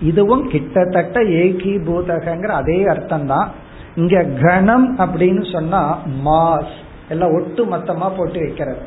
இதுவும் 0.00 0.48
கிட்டத்தட்ட 0.48 1.20
ஏகீபூதகங்கிற 1.20 2.46
அதே 2.46 2.86
அர்த்தம் 2.86 3.26
தான் 3.26 3.50
இங்க 3.94 4.24
கணம் 4.42 4.98
அப்படின்னு 4.98 5.52
சொன்னா 5.52 5.98
மாஸ் 6.24 6.76
எல்லாம் 7.08 7.30
ஒட்டு 7.30 7.64
மொத்தமா 7.64 8.16
போட்டு 8.16 8.38
வைக்கிறது. 8.38 8.82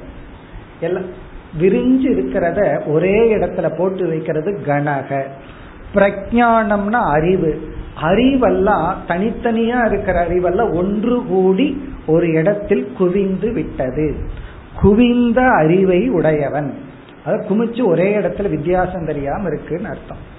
எல்லாம் 0.79 1.29
விரிஞ்சு 1.59 2.09
இருக்கிறத 2.11 2.87
ஒரே 2.87 3.35
இடத்துல 3.35 3.77
போட்டு 3.77 4.07
வைக்கிறது 4.07 4.59
கணக 4.65 5.25
பிரஜானம்னா 5.95 7.11
அறிவு. 7.11 7.73
அறிவெல்லாம் 8.01 8.93
தனித்தனியா 9.07 9.85
இருக்கிற 9.85 10.27
அறிவெல்லாம் 10.27 10.75
ஒன்று 10.75 11.25
கூடி 11.25 11.89
ஒரு 12.05 12.27
இடத்தில் 12.27 12.93
குவிந்து 12.97 13.53
விட்டது. 13.53 14.15
குவிந்த 14.81 15.41
அறிவை 15.41 16.09
உடையவன். 16.09 16.73
அதை 17.25 17.47
குமிச்சு 17.47 17.85
ஒரே 17.85 18.17
இடத்துல 18.17 18.49
வித்தியாசம் 18.49 19.05
தெரியாம 19.05 19.47
இருக்குன்னு 19.47 19.89
அர்த்தம். 19.89 20.29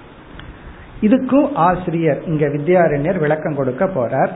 இதுக்கும் 1.01 1.53
ஆசிரியர் 1.53 2.23
இங்க 2.27 2.47
வித்யாரண்யர் 2.47 3.19
விளக்கம் 3.19 3.55
கொடுக்க 3.55 3.85
போறார். 3.85 4.29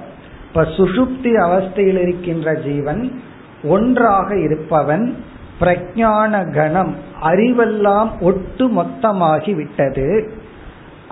இப்ப 0.48 0.62
சுஷுப்தி 0.62 1.34
அவஸ்தையில் 1.38 2.02
இருக்கின்ற 2.02 2.54
ஜீவன் 2.54 3.22
ஒன்றாக 3.64 4.40
இருப்பவன் 4.40 5.16
பிரஜான 5.60 6.54
கணம் 6.54 6.96
அறிவெல்லாம் 7.22 8.10
ஒட்டு 8.22 8.68
மொத்தமாகி 8.68 9.56
விட்டது. 9.56 10.32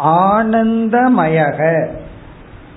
ஆனந்தமயக. 0.05 1.87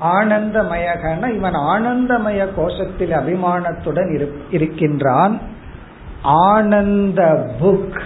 ஆனந்தமயகன 0.01 1.35
இவன் 1.35 1.55
ஆனந்தமய 1.55 2.47
கோஷத்தில் 2.57 3.13
அபிமானத்துடன் 3.13 4.29
இருக்கின்றான். 4.51 5.41
ஆனந்த 6.23 7.47
புக். 7.61 8.01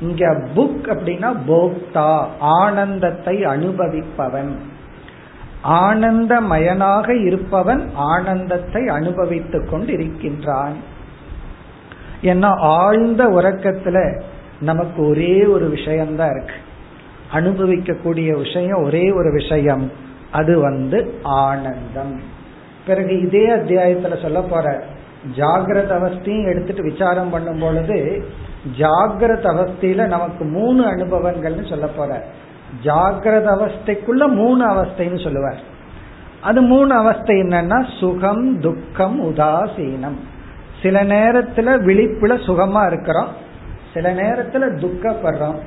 இங்க 0.00 0.26
புக் 0.56 0.84
அப்படின்னா 0.84 1.36
போக்தா 1.48 2.26
ஆனந்தத்தை 2.40 3.44
அனுபவிப்பவன். 3.44 4.56
ஆனந்தமயனாக 5.64 7.24
இருப்பவன் 7.24 7.90
ஆனந்தத்தை 7.94 8.86
அனுபவித்துக் 8.86 9.68
கொண்டு 9.70 9.92
இருக்கின்றான் 9.92 10.89
ஏன்னா 12.22 12.58
ஆழ்ந்த 12.58 13.24
உறக்கத்துல 13.24 14.20
நமக்கு 14.60 15.08
ஒரே 15.08 15.44
ஒரு 15.44 15.68
விஷயம்தான் 15.68 16.30
இருக்கு. 16.30 16.54
அனுபவிக்கக்கூடிய 17.32 18.36
விஷயம் 18.36 18.82
ஒரே 18.82 19.10
ஒரு 19.10 19.32
விஷயம். 19.32 19.90
அது 20.30 20.60
வந்து 20.60 21.14
ஆனந்தம். 21.22 22.20
பிறகு 22.86 23.20
இதே 23.20 23.50
அத்தியாயத்துல 23.50 24.22
சொல்ல 24.22 24.40
போற 24.40 24.82
ஜாகிரத 25.36 25.88
அவஸ்தையும் 25.88 26.44
எடுத்துட்டு 26.44 26.82
விசாரம் 26.82 27.30
பண்ணும் 27.30 27.58
பொழுது 27.58 28.24
ஜாகிரத 28.78 29.42
அவஸ்தையில 29.42 30.06
நமக்கு 30.06 30.44
மூணு 30.44 30.84
அனுபவங்கள்னு 30.84 31.68
சொல்ல 31.68 31.86
போற. 31.86 32.24
ஜாகிரத 32.84 33.46
அவஸ்தைக்குள்ள 33.46 34.28
மூணு 34.28 34.68
அவஸ்தைன்னு 34.70 35.22
சொல்லுவார். 35.22 35.60
அது 36.40 36.60
மூணு 36.60 36.94
அவஸ்தை 36.94 37.36
என்னன்னா 37.36 37.98
சுகம் 38.00 38.60
துக்கம் 38.60 39.34
உதாசீனம். 39.34 40.16
சில 40.82 41.04
நேரத்துல 41.04 41.78
விழிப்புல 41.78 42.44
சுகமா 42.46 42.86
இருக்கிறோம். 42.86 43.28
சில 43.94 44.14
நேரத்துல 44.14 44.78
துக்கப்படுறோம். 44.78 45.58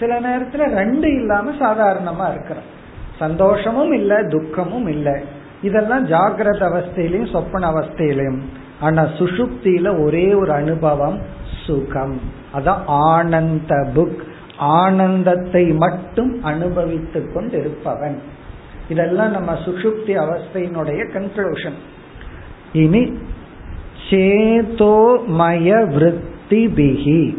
சில 0.00 0.20
நேரத்துல 0.20 0.74
ரெண்டு 0.74 1.14
இல்லாம 1.14 1.50
சாதாரணமா 1.50 2.30
இருக்கிறோம். 2.30 2.80
சந்தோஷமும் 3.18 3.92
இல்ல 3.92 4.24
துக்கமும் 4.24 4.86
இல்ல. 4.86 5.20
இதெல்லாம் 5.62 6.06
ஜாகிரத 6.06 6.60
அவஸ்தையிலையும் 6.60 7.30
சொப்பன 7.30 7.70
அவஸ்தையிலையும். 7.70 8.40
ஆனா 8.80 9.02
சுசுப்தியில 9.02 10.04
ஒரே 10.04 10.34
ஒரு 10.34 10.52
அனுபவம் 10.52 11.20
சுகம். 11.66 12.20
அதான் 12.54 12.78
ஆனந்த 12.86 13.86
புக். 13.94 14.20
ஆனந்தத்தை 14.58 15.64
மட்டும் 15.64 16.42
அனுபவித்து 16.42 17.30
கொண்டிருப்பவன். 17.34 18.16
இதெல்லாம் 18.88 19.30
நம்ம 19.30 19.52
சுஷுப்தி 19.52 20.06
அவஸ்தையினுடைய 20.06 21.10
கன்க்ளூஷன் 21.12 21.78
இனி 22.72 23.18
சேதோமய 24.10 25.88
விருத்தி 25.88 26.66
பிகி 26.68 27.36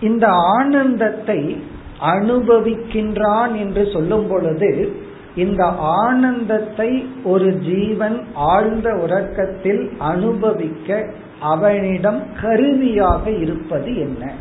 இந்த 0.00 0.26
ஆனந்தத்தை 0.28 1.62
அனுபவிக்கின்றான் 2.00 3.56
என்று 3.56 3.86
சொல்லும் 3.92 4.26
பொழுது 4.28 4.96
இந்த 5.34 5.64
ஆனந்தத்தை 5.80 7.08
ஒரு 7.24 7.48
ஜீவன் 7.58 8.24
ஆழ்ந்த 8.34 8.94
உறக்கத்தில் 8.94 9.90
அனுபவிக்க 9.98 11.06
அவனிடம் 11.40 12.22
கருவியாக 12.40 13.30
இருப்பது 13.30 13.96
என்ன? 13.96 14.32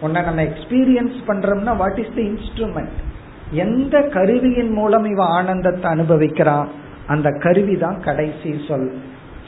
உன்னை 0.00 0.22
நம்ம 0.22 0.42
எக்ஸ்பீரியன்ஸ் 0.42 1.18
பண்றோம்னா 1.26 1.76
வாட் 1.76 1.98
இஸ் 1.98 2.14
த 2.14 2.20
இன்ஸ்ட்ருமெண்ட் 2.20 2.98
எந்த 3.50 4.02
கருவியின் 4.02 4.72
மூலம் 4.72 5.04
இவன் 5.04 5.32
ஆனந்தத்தை 5.38 5.90
அனுபவிக்கிறான்? 5.90 6.68
அந்த 7.06 7.30
கருவி 7.30 7.76
தான் 7.76 8.00
கடைசி 8.00 8.64
சொல். 8.68 8.92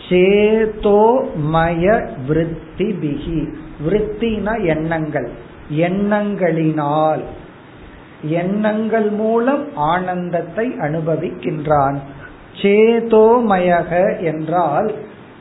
சேதோமய 0.09 2.09
விருத்தி 2.27 2.85
பிகி 2.85 3.55
விருத்தினா 3.87 4.67
எண்ணங்கள். 4.67 5.31
எண்ணங்களினால். 5.71 7.23
எண்ணங்கள் 8.23 9.11
மூலம் 9.11 9.77
ஆனந்தத்தை 9.77 10.69
அனுபவிக்கின்றான். 10.69 11.97
சேதோமயக 12.63 14.21
என்றால் 14.21 14.95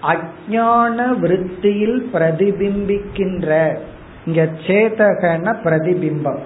அஜான 0.03 1.19
விருத்தியில் 1.19 2.09
பிரதிபிம்பிக்கின்ற. 2.13 3.77
இங்க 4.25 4.49
சேதகன 4.67 5.55
பிரதிபிம்பம். 5.63 6.39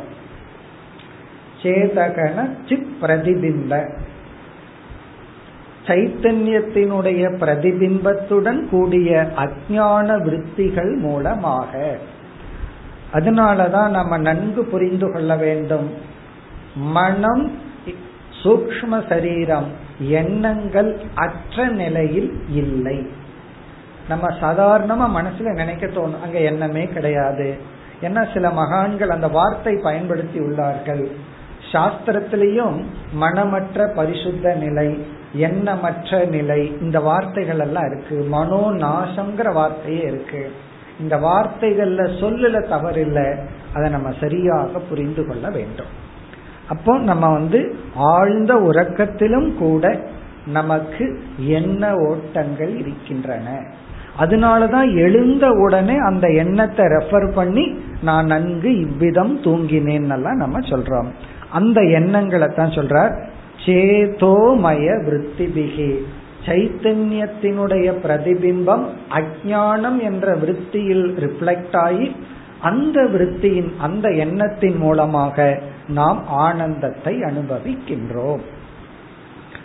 சேதகன 1.63 2.49
சித் 2.69 2.87
பிரதிபிம்ப. 3.01 3.89
சைத்தன்யத்தினுடைய 5.87 7.21
பிரதிபிம்பத்துடன் 7.41 8.69
கூடிய 8.69 9.27
அஜான 9.35 10.21
விருத்திகள் 10.21 10.95
மூலமாக. 10.95 11.97
அதனாலதான் 13.13 13.89
நம்ம 13.89 14.17
நன்கு 14.17 14.65
புரிந்து 14.65 15.11
கொள்ள 15.11 15.35
வேண்டும். 15.35 15.93
மனம் 16.75 17.51
சூக்ம 18.43 19.07
சரீரம் 19.09 19.71
எண்ணங்கள் 19.99 20.99
அற்ற 21.15 21.67
நிலையில் 21.67 22.41
இல்லை. 22.49 23.07
நம்ம 24.07 24.27
சாதாரணமா 24.27 25.23
மனசுல 25.23 25.53
நினைக்க 25.53 25.85
தோணும் 25.85 26.21
அங்க 26.23 26.39
எண்ணமே 26.39 26.83
கிடையாது. 26.85 27.57
ஏன்னா 28.01 28.33
சில 28.33 28.49
மகான்கள் 28.49 29.09
அந்த 29.09 29.27
வார்த்தை 29.27 29.79
பயன்படுத்தி 29.83 30.39
உள்ளார்கள். 30.39 31.11
சாஸ்திரத்திலையும் 31.71 32.83
மனமற்ற 33.13 33.87
பரிசுத்த 33.95 34.53
நிலை 34.53 35.15
எண்ணமற்ற 35.33 36.23
நிலை. 36.23 36.73
இந்த 36.81 36.99
வார்த்தைகள் 36.99 37.59
எல்லாம் 37.59 37.91
இருக்கு. 37.91 38.23
மனோ 38.23 38.71
நாசங்கிற 38.71 39.53
வார்த்தையே 39.53 40.01
இருக்கு. 40.01 40.51
இந்த 40.99 41.17
வார்த்தைகள்ல 41.17 42.09
சொல்லல 42.19 42.97
இல்லை 42.97 43.25
அதை 43.73 43.89
நம்ம 43.89 44.13
சரியாக 44.19 44.79
புரிந்து 44.79 45.27
கொள்ள 45.27 45.49
வேண்டும். 45.49 46.05
அப்போ 46.69 46.97
நம்ம 46.97 47.31
வந்து 47.31 47.75
ஆழ்ந்த 47.95 48.53
உறக்கத்திலும் 48.53 49.53
கூட 49.53 49.99
நமக்கு 50.45 51.19
என்ன 51.37 51.95
ஓட்டங்கள் 51.95 52.77
இருக்கின்றன. 52.77 53.63
அதனாலதான் 54.19 54.95
எழுந்த 54.95 55.49
உடனே 55.49 55.97
அந்த 55.97 56.27
எண்ணத்தை 56.27 56.85
ரெஃபர் 56.85 57.31
பண்ணி 57.31 57.79
நான் 58.01 58.25
நன்கு 58.25 58.79
இவ்விதம் 58.79 59.41
தூங்கினேன் 59.41 60.11
எல்லாம் 60.11 60.35
நம்ம 60.35 60.59
சொல்றோம். 60.59 61.07
அந்த 61.49 61.81
எண்ணங்களை 61.81 62.47
தான் 62.47 62.69
சொல்றார். 62.69 63.27
சேதோமய 63.65 64.85
விருத்திபிகி 65.05 65.91
சைத்தன்யத்தினுடைய 66.45 67.87
பிரதிபிம்பம் 68.03 68.85
அஜானம் 69.09 69.99
என்ற 70.01 70.35
விருத்தியில் 70.35 71.07
ரிஃப்ளெக்ட் 71.19 71.77
ஆகி 71.77 72.15
அந்த 72.61 73.03
விருத்தியின் 73.03 73.71
அந்த 73.77 74.09
எண்ணத்தின் 74.09 74.77
மூலமாக 74.77 75.59
நாம் 75.87 76.21
ஆனந்தத்தை 76.27 77.13
அனுபவிக்கின்றோம். 77.21 78.43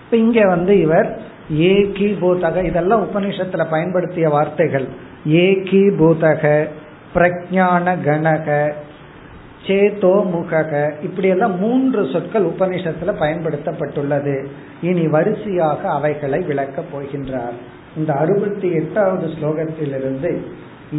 இப்ப 0.04 0.16
இங்க 0.16 0.46
வந்து 0.46 0.80
இவர் 0.80 1.20
ஏகி 1.50 2.08
பூதக 2.20 2.64
இதெல்லாம் 2.64 3.04
உபனிஷத்துல 3.04 3.70
பயன்படுத்திய 3.70 4.28
வார்த்தைகள். 4.28 4.88
ஏகி 5.26 5.84
பூதக 6.00 6.68
பிரஜான 7.14 8.02
கணக 8.04 8.74
சேதோ 9.66 10.26
முகக. 10.34 10.92
இப்படியெல்லாம் 11.02 11.58
மூன்று 11.58 12.08
சொற்கள் 12.12 12.44
உபனிஷத்துல 12.44 13.14
பயன்படுத்தப்பட்டுள்ளது. 13.20 14.46
இனி 14.82 15.08
வரிசையாக 15.08 15.90
அவைகளை 15.90 16.40
விளக்கப் 16.40 16.96
போகின்றார். 16.96 17.56
இந்த 17.96 18.12
அறுபத்தி 18.12 18.70
எட்டாவது 18.72 19.26
ஸ்லோகத்திலிருந்து 19.26 20.40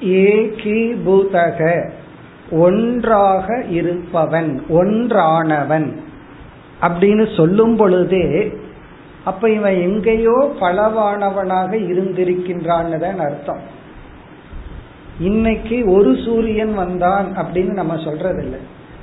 ஏகீபூதக 0.00 1.90
ஒன்றாக 2.50 3.64
இருப்பவன் 3.70 4.64
ஒன்றானவன். 4.68 5.96
அப்படின்னு 6.80 7.36
சொல்லும் 7.36 7.76
பொழுதே 7.76 8.58
அப்ப 9.24 9.50
இவன் 9.50 9.80
எங்கேயோ 9.80 10.54
பலவானவனாக 10.60 11.70
இருந்திருக்கின்றான்னு 11.72 12.98
தான் 12.98 13.18
அர்த்தம். 13.18 13.60
இன்னைக்கு 15.20 15.92
ஒரு 15.92 16.16
சூரியன் 16.24 16.74
வந்தான் 16.74 17.36
அப்படின்னு 17.36 17.72
நம்ம 17.72 17.94
சொல்றதில்லை. 17.94 18.58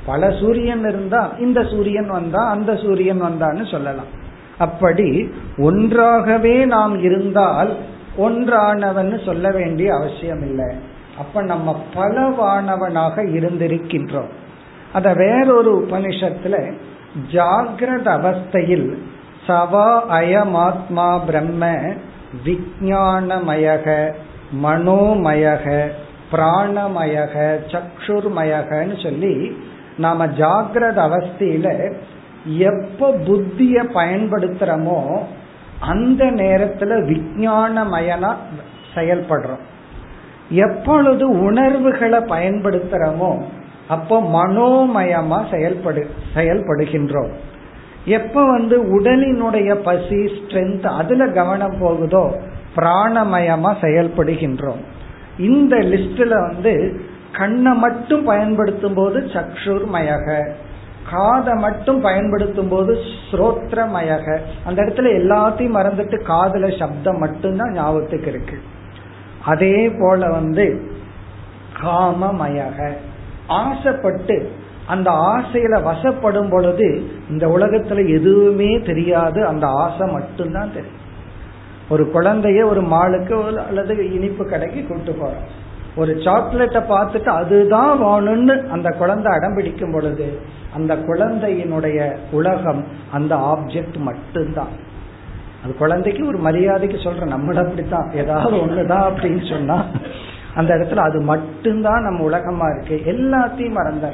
பல 0.05 0.31
சூரியன் 0.31 0.79
இருந்தா 0.79 1.35
இந்த 1.39 1.63
சூரியன் 1.63 2.07
வந்தா 2.07 2.49
அந்த 2.49 2.75
சூரியன் 2.75 3.21
வந்தான்னு 3.21 3.71
சொல்லலாம். 3.71 4.21
அப்படி 4.57 5.29
ஒன்றாகவே 5.57 6.65
நாம் 6.65 7.03
இருந்தால் 7.03 7.75
ஒன்றானவன் 8.17 9.23
சொல்ல 9.25 9.51
வேண்டிய 9.51 9.95
அவசியம் 9.95 10.41
இல்லை 10.41 10.75
அப்ப 11.17 11.41
நம்ம 11.41 11.83
பலவானவனாக 11.95 13.25
இருந்திருக்கின்றோம். 13.33 14.31
அத 14.93 15.13
வேறொரு 15.13 15.87
உபனிஷத்துல 15.89 16.73
ஜாகிரத 17.31 18.07
அவஸ்தையில் 18.19 18.97
சவா 19.47 20.01
அயமாத்மா 20.09 21.25
பிரம்ம 21.25 21.77
விஜானமயக 22.45 24.13
மனோமயக 24.63 25.91
பிராணமயக 26.31 27.59
சக்ஷுர்மயகன்னு 27.67 29.03
சொல்லி 29.03 29.57
நாம 29.97 30.25
ஜாகிரத 30.25 30.99
அவஸ்தையில 30.99 31.93
எப்ப 32.57 33.11
புத்திய 33.11 33.83
பயன்படுத்துறோமோ 33.83 35.23
அந்த 35.83 36.25
நேரத்துல 36.25 36.91
விஜயானமயனா 37.11 38.31
செயல்படுறோம். 38.95 39.63
எப்பொழுது 40.49 41.25
உணர்வுகளை 41.29 42.19
பயன்படுத்துறோமோ 42.19 43.31
அப்போ 43.87 44.17
மனோமயமா 44.35 45.39
செயல்படு 45.51 46.01
செயல்படுகின்றோம். 46.35 47.31
எப்ப 48.05 48.45
வந்து 48.45 48.75
உடலினுடைய 48.95 49.73
பசி 49.75 50.19
ஸ்ட்ரென்த் 50.35 50.85
அதுல 50.85 51.27
கவனம் 51.27 51.77
போகுதோ 51.79 52.25
பிராணமயமா 52.75 53.71
செயல்படுகின்றோம். 53.81 54.81
இந்த 55.37 55.75
லிஸ்ட்ல 55.91 56.33
வந்து 56.47 57.01
கண்ணை 57.31 57.71
மட்டும் 57.77 58.23
பயன்படுத்தும் 58.23 58.93
போது 58.93 59.19
சக்ஷுர் 59.19 59.85
மயக 59.93 60.27
காதை 61.13 61.53
மட்டும் 61.53 62.01
பயன்படுத்தும் 62.01 62.67
போது 62.67 62.97
ஸ்ரோத்ரமயக. 63.31 64.37
அந்த 64.65 64.83
இடத்துல 64.83 65.09
எல்லாத்தையும் 65.21 65.77
மறந்துட்டு 65.77 66.17
காதுல 66.27 66.79
சப்தம் 66.79 67.17
மட்டும்தான் 67.17 67.71
ஞாபகத்துக்கு 67.71 68.29
இருக்கு. 68.29 68.57
அதே 69.45 69.91
போல 69.99 70.29
வந்து 70.29 70.91
காமமயக. 71.83 72.93
ஆசைப்பட்டு 73.47 74.51
அந்த 74.87 75.11
ஆசையில 75.11 75.83
வசப்படும் 75.83 76.49
பொழுது 76.49 77.11
இந்த 77.29 77.47
உலகத்துல 77.47 78.19
எதுவுமே 78.19 78.79
தெரியாது 78.79 79.45
அந்த 79.45 79.67
ஆசை 79.67 80.11
மட்டும்தான் 80.11 80.73
தெரியும். 80.73 81.01
ஒரு 81.89 82.11
குழந்தைய 82.13 82.65
ஒரு 82.65 82.81
மாலுக்கு 82.81 83.57
அல்லது 83.67 84.13
இனிப்பு 84.13 84.45
கடைக்கு 84.45 84.85
கூட்டு 84.87 85.11
போறோம். 85.11 85.45
ஒரு 85.95 86.21
சாக்லேட்டை 86.21 86.81
பார்த்துட்டு 86.81 87.27
அதுதான் 87.27 88.03
வேணும்னு 88.03 88.67
அந்த 88.67 88.89
குழந்தை 88.89 89.31
அடம் 89.33 89.55
பிடிக்கும் 89.55 89.91
பொழுது 89.91 90.39
அந்த 90.75 90.95
குழந்தையினுடைய 90.95 92.15
உலகம் 92.31 92.85
அந்த 93.11 93.35
ஆப்ஜெக்ட் 93.35 93.97
மட்டும்தான். 93.97 94.91
அது 95.63 95.75
குழந்தைக்கு 95.75 96.27
ஒரு 96.27 96.37
மரியாதைக்கு 96.37 96.97
சொல்ற 96.97 97.21
நம்மள 97.21 97.55
அப்படித்தான். 97.55 98.11
ஏதாவது 98.11 98.55
ஒண்ணுதான் 98.57 99.11
அப்படின்னு 99.11 99.49
சொன்னா 99.49 99.85
அந்த 100.55 100.75
இடத்துல 100.75 100.95
அது 100.95 101.21
மட்டும்தான் 101.21 102.03
நம்ம 102.03 102.23
உலகமா 102.23 102.65
இருக்கு. 102.67 103.11
எல்லாத்தையும் 103.11 103.71
மறந்த 103.71 104.13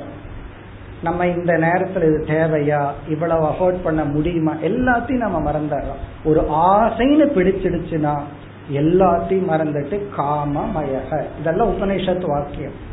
நம்ம 1.03 1.27
இந்த 1.27 1.53
நேரத்துல 1.53 1.95
இது 1.95 2.25
தேவையா? 2.27 2.85
இவ்வளவு 3.07 3.45
அஃபோர்ட் 3.45 3.83
பண்ண 3.83 4.03
முடியுமா? 4.03 4.53
எல்லாத்தையும் 4.53 5.17
நம்ம 5.17 5.51
மறந்துடுறோம் 5.51 5.99
ஒரு 6.23 6.41
ஆசைன்னு 6.41 7.29
பிடிச்சிடுச்சுன்னா 7.35 8.21
எல்லாத்தையும் 8.73 9.49
மறந்துட்டு 9.49 10.09
காம 10.15 10.69
மயக 10.75 11.23
இதெல்லாம் 11.39 11.69
உபநிஷத்து 11.69 12.25
வாக்கியம். 12.25 12.87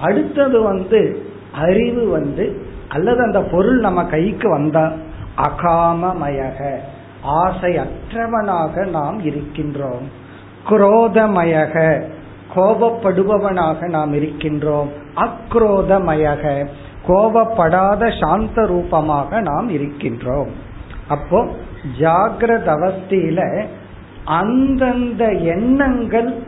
அடுத்தது 0.00 0.62
வந்து 0.62 1.26
அறிவு 1.52 2.08
வந்து 2.08 2.66
அல்லது 2.88 3.22
அந்த 3.22 3.42
பொருள் 3.42 3.78
நம்ம 3.78 4.04
கைக்கு 4.04 4.48
வந்தா 4.50 4.92
அகாமமயக 5.36 6.76
ஆசை 7.22 7.78
அற்றவனாக 7.78 8.86
நாம் 8.86 9.24
இருக்கின்றோம். 9.24 10.04
குரோதமயக 10.70 12.02
கோபப்படுபவனாக 12.54 13.88
நாம் 13.88 14.12
இருக்கின்றோம். 14.14 14.86
அக்ரோதமயக 15.16 16.66
கோபப்படாத 17.08 18.20
சாந்த 18.20 18.66
ரூபமாக 18.66 19.40
நாம் 19.40 19.70
இருக்கின்றோம். 19.70 20.48
அப்போ 21.08 21.48
ஜாகிரத 21.98 22.66
அவஸ்தியில 22.66 23.66
அந்தந்த 24.24 25.30
எண்ணங்கள் 25.30 26.42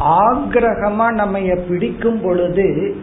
ஆக்ரகமா 0.00 1.10
நம்ம 1.12 1.38
பிடிக்கும் 1.68 2.20
பொழுது 2.22 2.96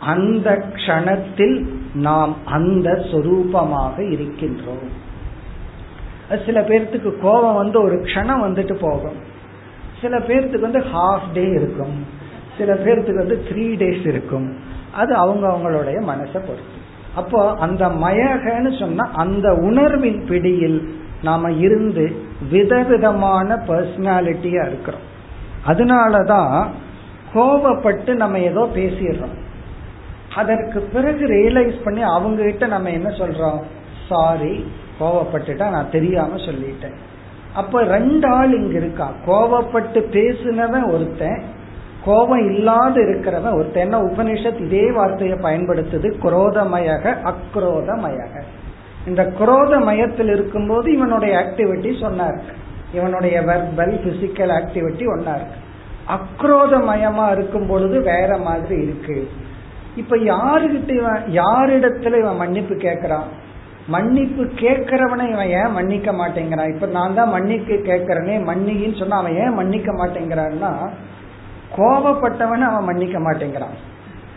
அந்த 0.00 0.64
க்ஷணத்தில் 0.72 1.66
நாம் 1.94 2.36
அந்த 2.44 2.90
சொரூபமாக 2.90 3.98
இருக்கின்றோம். 3.98 4.88
சில 6.46 6.60
பேர்த்துக்கு 6.60 7.20
கோபம் 7.20 7.54
வந்து 7.54 7.82
ஒரு 7.82 7.96
க்ஷணம் 7.96 8.42
வந்துட்டு 8.42 8.74
போகும். 8.74 9.16
சில 10.00 10.18
பேர்த்துக்கு 10.18 10.60
வந்து 10.60 10.78
ஹாஃப் 10.78 11.32
டே 11.32 11.42
இருக்கும். 11.42 12.06
சில 12.58 12.74
பேர்த்துக்கு 12.74 13.14
வந்து 13.14 13.44
த்ரீ 13.48 13.52
டேஸ் 13.52 14.08
இருக்கும். 14.08 14.56
அது 14.92 15.14
அவங்க 15.14 15.48
அவங்களுடைய 15.48 15.98
மனசை 15.98 16.32
பொறுத்து. 16.32 16.78
அப்போ 17.14 17.54
அந்த 17.54 17.88
மயகன்னு 17.88 18.78
சொன்னா 18.78 19.10
அந்த 19.12 19.54
உணர்வின் 19.54 20.24
பிடியில் 20.28 20.94
நாம 21.22 21.52
இருந்து 21.52 22.14
விதவிதமான 22.50 23.54
பர்சனாலிட்டியா 23.54 24.66
இருக்கிறோம். 24.66 25.08
அதனாலதான் 25.66 26.68
கோபப்பட்டு 27.34 28.14
நம்ம 28.14 28.38
ஏதோ 28.38 28.68
பேசிடுறோம். 28.74 29.36
அதற்கு 30.34 30.80
பிறகு 30.80 31.26
ரியலைஸ் 31.26 31.82
பண்ணி 31.84 32.02
அவங்க 32.02 32.42
கிட்ட 32.42 32.66
நம்ம 32.66 32.90
என்ன 32.90 33.08
சொல்றோம்? 33.08 33.60
சாரி 34.08 34.66
கோவப்பட்டுட்டா 35.00 35.70
நான் 35.70 35.90
தெரியாம 35.90 36.36
சொல்லிட்டேன். 36.36 36.94
அப்ப 37.54 37.82
ரெண்டு 37.82 38.28
ஆள் 38.28 38.54
இங்க 38.54 38.78
இருக்கா? 38.78 39.12
கோவப்பட்டு 39.26 40.04
பேசுனவன் 40.12 40.92
ஒருத்தன் 40.92 41.42
கோபம் 42.04 42.54
இல்லாத 42.54 43.00
இருக்கிறவன் 43.00 43.54
ஒருத்தன். 43.54 43.82
என்ன 43.82 44.00
உபனிஷத் 44.00 44.60
இதே 44.60 44.90
வார்த்தையை 44.90 45.38
பயன்படுத்துது? 45.38 46.14
குரோதமயக 46.22 47.16
அக்ரோதமயக. 47.24 48.42
இந்த 49.06 49.32
குரோத 49.38 49.80
மயத்தில் 49.80 50.28
இருக்கும்போது 50.28 50.92
இவனுடைய 50.92 51.38
ஆக்டிவிட்டி 51.38 52.00
சொன்னா 52.00 52.24
இருக்கு. 52.24 52.52
இவனுடைய 52.94 53.40
வெர்பல் 53.40 54.06
பிசிக்கல் 54.06 54.52
ஆக்டிவிட்டி 54.52 55.04
ஒன்னா 55.06 55.34
இருக்கு. 55.34 55.58
அக்ரோத 56.08 56.80
மயமா 56.92 57.32
இருக்கும் 57.32 57.66
பொழுது 57.66 58.00
வேற 58.00 58.36
மாதிரி 58.36 58.82
இருக்கு. 58.82 59.28
இப்ப 59.96 60.16
யாருகிட்ட 60.16 60.90
இவன் 60.94 61.22
யாரிடத்துல 61.26 62.18
இவன் 62.18 62.36
மன்னிப்பு 62.36 62.74
கேட்கறான்? 62.74 63.24
மன்னிப்பு 63.86 64.42
கேட்கிறவனை 64.44 65.30
இவன் 65.30 65.48
ஏன் 65.48 65.72
மன்னிக்க 65.72 66.12
மாட்டேங்கிறான்? 66.12 66.74
இப்ப 66.74 66.86
நான் 66.86 67.14
தான் 67.14 67.28
மன்னிக்க 67.28 67.74
கேட்கறனே 67.74 68.34
மன்னின்னு 68.44 68.98
சொன்னா 68.98 69.16
அவன் 69.16 69.36
ஏன் 69.36 69.54
மன்னிக்க 69.54 69.92
மாட்டேங்கிறான்னா 69.92 70.90
கோபப்பட்டவன் 71.76 72.60
அவன் 72.60 72.84
மன்னிக்க 72.84 73.18
மாட்டேங்கிறான். 73.18 73.76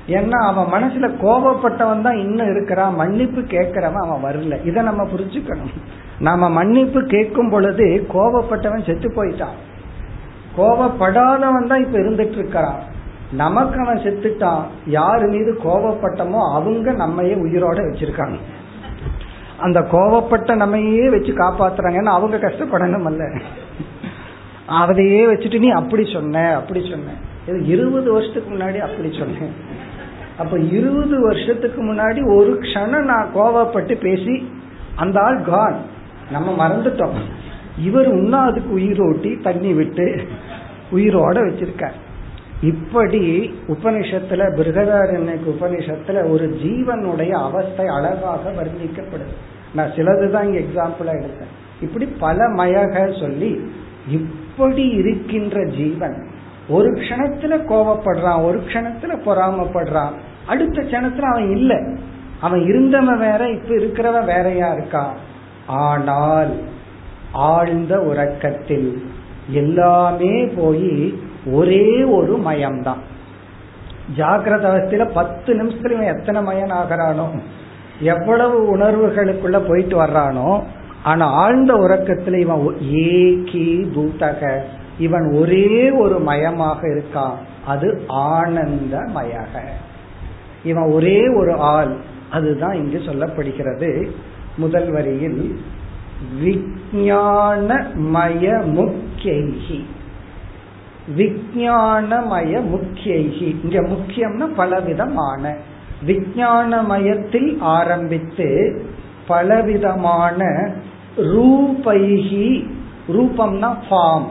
ஏன்னா 0.07 0.37
அவன் 0.47 0.65
மனசுல 0.65 1.11
கோபப்பட்டவன் 1.21 2.01
தான் 2.01 2.17
இன்னும் 2.17 2.49
இருக்கிறான் 2.49 2.95
மன்னிப்பு 2.95 3.41
கேட்கிறவன் 3.41 4.09
அவன் 4.09 4.23
வரல. 4.23 4.65
இதை 4.65 4.83
நம்ம 4.83 5.03
புரிஞ்சுக்கணும். 5.03 5.73
நாம 6.19 6.49
மன்னிப்பு 6.49 7.03
கேட்கும் 7.03 7.49
பொழுது 7.49 8.07
கோபப்பட்டவன் 8.13 8.85
செத்து 8.85 9.09
போயிட்டான். 9.09 9.55
கோபப்படாதவன் 10.57 11.67
தான் 11.67 11.83
இப்ப 11.85 11.97
இருந்துட்டு 11.99 12.31
இருக்கிறான். 12.31 12.79
நமக்கு 13.31 13.79
அவன் 13.79 13.97
செத்துட்டான் 13.97 14.63
யாரு 14.87 15.27
மீது 15.27 15.59
கோபப்பட்டமோ 15.63 16.53
அவங்க 16.53 16.91
நம்மையே 16.91 17.35
உயிரோட 17.35 17.77
வச்சிருக்காங்க. 17.89 18.35
அந்த 19.57 19.79
கோபப்பட்ட 19.79 20.55
நம்மையே 20.55 21.09
வச்சு 21.09 21.33
காப்பாத்துறாங்கன்னு 21.33 22.15
அவங்க 22.17 22.37
கஷ்டப்படணும் 22.37 23.03
அல்ல. 23.03 23.41
அதையே 24.65 25.25
வச்சுட்டு 25.25 25.59
நீ 25.59 25.69
அப்படி 25.69 26.13
சொன்ன 26.13 26.55
அப்படி 26.55 26.89
சொன்ன. 26.89 27.11
இது 27.47 27.65
இருபது 27.65 28.11
வருஷத்துக்கு 28.11 28.55
முன்னாடி 28.55 28.77
அப்படி 28.77 29.15
சொன்னேன். 29.19 29.53
அப்ப 30.37 30.59
இருபது 30.59 31.21
வருஷத்துக்கு 31.21 31.93
முன்னாடி 31.93 32.35
ஒரு 32.35 32.59
க்ஷணம் 32.61 33.03
நான் 33.03 33.29
கோவப்பட்டு 33.35 34.01
பேசி 34.01 34.51
அந்த 34.95 35.21
ஆள் 35.21 35.41
கான் 35.41 35.77
நம்ம 36.31 36.67
மறந்துட்டோம். 36.67 37.17
இவர் 37.77 38.07
இன்னும் 38.07 38.39
அதுக்கு 38.39 38.77
உயிரோட்டி 38.77 39.43
தண்ணி 39.43 39.73
விட்டு 39.73 40.27
உயிரோட 40.91 41.35
வச்சிருக்கார். 41.47 41.97
இப்படி 42.63 43.21
உபனிஷத்துல 43.67 44.41
பிருகதாரண்யக்கு 44.57 45.49
உபனிஷத்துல 45.55 46.29
ஒரு 46.29 46.45
ஜீவனுடைய 46.63 47.31
அவஸ்தை 47.31 47.85
அழகாக 47.85 48.51
வர்ணிக்கப்படுது. 48.51 49.35
நான் 49.75 49.89
சிலதுதான் 49.89 50.43
இங்க 50.43 50.59
எக்ஸாம்பிளா 50.59 51.13
எடுத்தேன். 51.13 51.51
இப்படி 51.81 52.05
பல 52.05 52.47
மயக 52.55 53.19
சொல்லி 53.19 53.51
இப்படி 54.07 54.83
இருக்கின்ற 54.89 55.65
ஜீவன் 55.65 56.17
ஒரு 56.69 56.89
க்ஷணத்துல 56.91 57.53
கோவப்படுறான் 57.69 58.45
ஒரு 58.45 58.61
க்ஷணத்துல 58.67 59.13
பொறாமப்படுறான் 59.25 60.13
அடுத்த 60.47 60.81
க்ஷணத்துல 60.81 61.29
அவன் 61.33 61.49
இல்லை. 61.51 61.77
அவன் 62.41 62.63
இருந்தவன் 62.65 63.19
வேற 63.19 63.49
இப்ப 63.49 63.75
இருக்கிறவன் 63.75 64.25
வேறையா 64.25 64.73
இருக்கான் 64.73 65.15
ஆனால் 65.67 66.53
ஆழ்ந்த 67.31 67.99
உறக்கத்தில் 67.99 68.89
எல்லாமே 69.49 70.45
போய் 70.45 71.15
ஒரே 71.45 72.03
ஒரு 72.03 72.41
மயம்தான். 72.45 72.97
ஜாகிரத 74.17 74.47
அவஸ்தையில 74.47 75.13
பத்து 75.13 75.53
நிமிஷத்துல 75.53 75.91
இவன் 75.91 75.99
எத்தனை 75.99 76.41
மயன் 76.41 76.65
ஆகிறானோ 76.65 77.29
எவ்வளவு 77.99 78.77
உணர்வுகளுக்குள்ள 78.77 79.67
போயிட்டு 79.67 80.01
வர்றானோ 80.01 80.63
ஆனா 81.03 81.25
ஆழ்ந்த 81.25 81.73
உறக்கத்துல 81.73 82.39
இவன் 82.39 82.77
ஏகி 82.93 83.91
பூதக. 83.95 84.59
இவன் 84.99 85.33
ஒரே 85.33 85.91
ஒரு 85.91 86.19
மயமாக 86.19 86.87
இருக்கான். 86.87 87.33
அது 87.65 88.03
ஆனந்த 88.07 89.11
மயக. 89.15 89.59
இவன் 90.63 90.83
ஒரே 90.83 91.27
ஒரு 91.27 91.53
ஆள். 91.53 91.95
அதுதான் 92.31 92.73
இங்கு 92.73 92.97
சொல்லப்படுகிறது 92.97 94.09
முதல் 94.57 94.91
வரியில் 94.91 95.59
விஜயானமய 96.43 98.65
முக்கியகி 98.65 99.85
விஜயானமய 101.17 102.61
முக்கியகி. 102.69 103.59
இங்க 103.63 103.81
முக்கியம்னா 103.81 104.53
பலவிதமான. 104.55 105.55
விஜயானமயத்தில் 106.05 107.57
ஆரம்பித்து 107.59 108.81
பலவிதமான 109.27 110.69
ரூபைகி 111.17 112.67
ரூபம்னா 113.07 113.75
ஃபார்ம் 113.89 114.25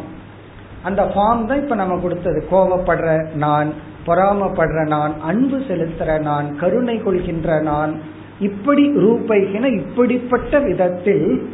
அந்த 0.82 1.02
ஃபார்ம் 1.04 1.46
தான் 1.46 1.62
இப்ப 1.62 1.74
நம்ம 1.74 1.98
கொடுத்தது. 1.98 2.46
கோவப்படுற 2.50 3.34
நான் 3.34 3.72
பொறாமப்படுற 4.06 4.86
நான் 4.86 5.20
அன்பு 5.20 5.56
செலுத்துற 5.58 6.20
நான் 6.20 6.58
கருணை 6.58 7.02
கொள்கின்ற 7.02 7.60
நான். 7.60 7.94
இப்படி 8.40 8.88
ரூபைகின 8.88 9.64
இப்படிப்பட்ட 9.64 10.58
விதத்தில் 10.58 11.48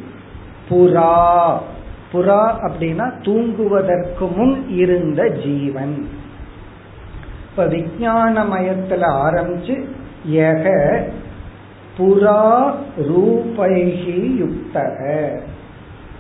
புறா. 0.71 1.59
புறா 2.13 2.43
அப்படின்னா 2.67 3.07
தூங்குவதற்கு 3.23 4.27
முன் 4.37 4.69
இருந்த 4.69 5.29
ஜீவன். 5.29 6.09
இப்ப 7.51 7.65
விஜயானமயத்துல 7.65 9.05
ஆரம்பிச்சு 9.27 9.85
எக 10.25 10.67
புறா 11.99 12.71
ரூபைகி 13.09 14.19
யுக்தக. 14.43 15.01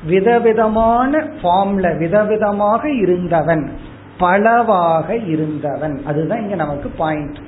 விதவிதமான 0.06 1.18
ஃபார்ம்ல 1.42 1.86
விதவிதமாக 1.98 2.84
இருந்தவன் 3.02 3.72
பலவாக 4.18 5.16
இருந்தவன். 5.16 6.04
அதுதான் 6.04 6.40
இங்க 6.40 6.54
நமக்கு 6.54 6.88
பாயிண்ட் 6.88 7.38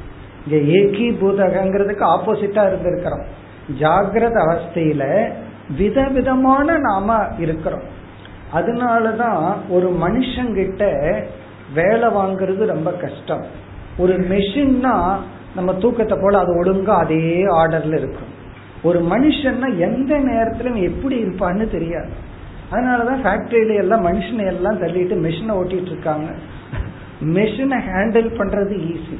இங்க 0.46 0.78
ஏகி 0.78 1.06
பூதகங்கிறதுக்கு 1.20 2.04
ஆப்போசிட்டா 2.14 2.62
இருந்திருக்கிறோம். 2.70 3.24
ஜாகிரத 3.80 4.36
அவஸ்தையில 4.46 5.30
விதவிதமான 5.76 6.78
நாம 6.78 7.18
இருக்கிறோம். 7.38 7.98
அதனாலதான் 8.54 9.56
ஒரு 9.68 9.88
மனுஷங்கிட்ட 10.02 10.84
வேலை 11.74 12.08
வாங்குறது 12.08 12.64
ரொம்ப 12.66 12.90
கஷ்டம். 12.92 13.44
ஒரு 13.98 14.12
மெஷின்னா 14.12 15.16
நம்ம 15.54 15.74
தூக்கத்தை 15.74 16.18
போல 16.22 16.38
அது 16.38 16.64
ஒழுங்கா 16.64 16.94
அதே 17.04 17.44
ஆர்டர்ல 17.44 17.98
இருக்கும் 17.98 18.32
ஒரு 18.82 19.00
மனுஷன்னா 19.00 19.68
எந்த 19.78 20.18
நேரத்துல 20.18 20.74
எப்படி 20.82 21.24
இருப்பான்னு 21.24 21.70
தெரியாது. 21.70 22.12
அதனாலதான் 22.70 23.22
ஃபேக்டரியில 23.24 23.74
எல்லாம் 23.74 24.06
மனுஷனை 24.06 24.46
எல்லாம் 24.46 24.82
தள்ளிட்டு 24.82 25.14
மெஷினை 25.26 25.54
ஓட்டிட்டு 25.60 25.90
இருக்காங்க. 25.92 26.30
மெஷினை 27.20 27.78
ஹேண்டில் 27.88 28.30
பண்றது 28.38 28.74
ஈஸி 28.90 29.18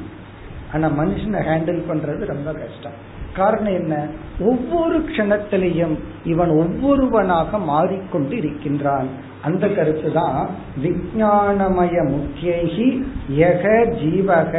ஆனா 0.73 0.87
மனுஷனை 0.87 1.41
ஹேண்டில் 1.49 1.81
பண்றது 1.89 2.25
ரொம்ப 2.25 2.53
கஷ்டம். 2.53 2.97
காரணம் 3.35 3.73
என்ன? 3.73 4.05
ஒவ்வொரு 4.39 4.99
க்ஷணத்திலையும் 4.99 5.97
இவன் 6.23 6.49
ஒவ்வொருவனாக 6.49 7.59
மாறிக்கொண்டு 7.59 8.37
இருக்கின்றான் 8.37 9.07
அந்த 9.41 9.67
கருத்து 9.67 10.11
தான் 10.11 10.49
விஜயானமய 10.83 12.09
முக்கியகி 12.09 13.05
யக 13.37 13.63
ஜீவக 14.01 14.53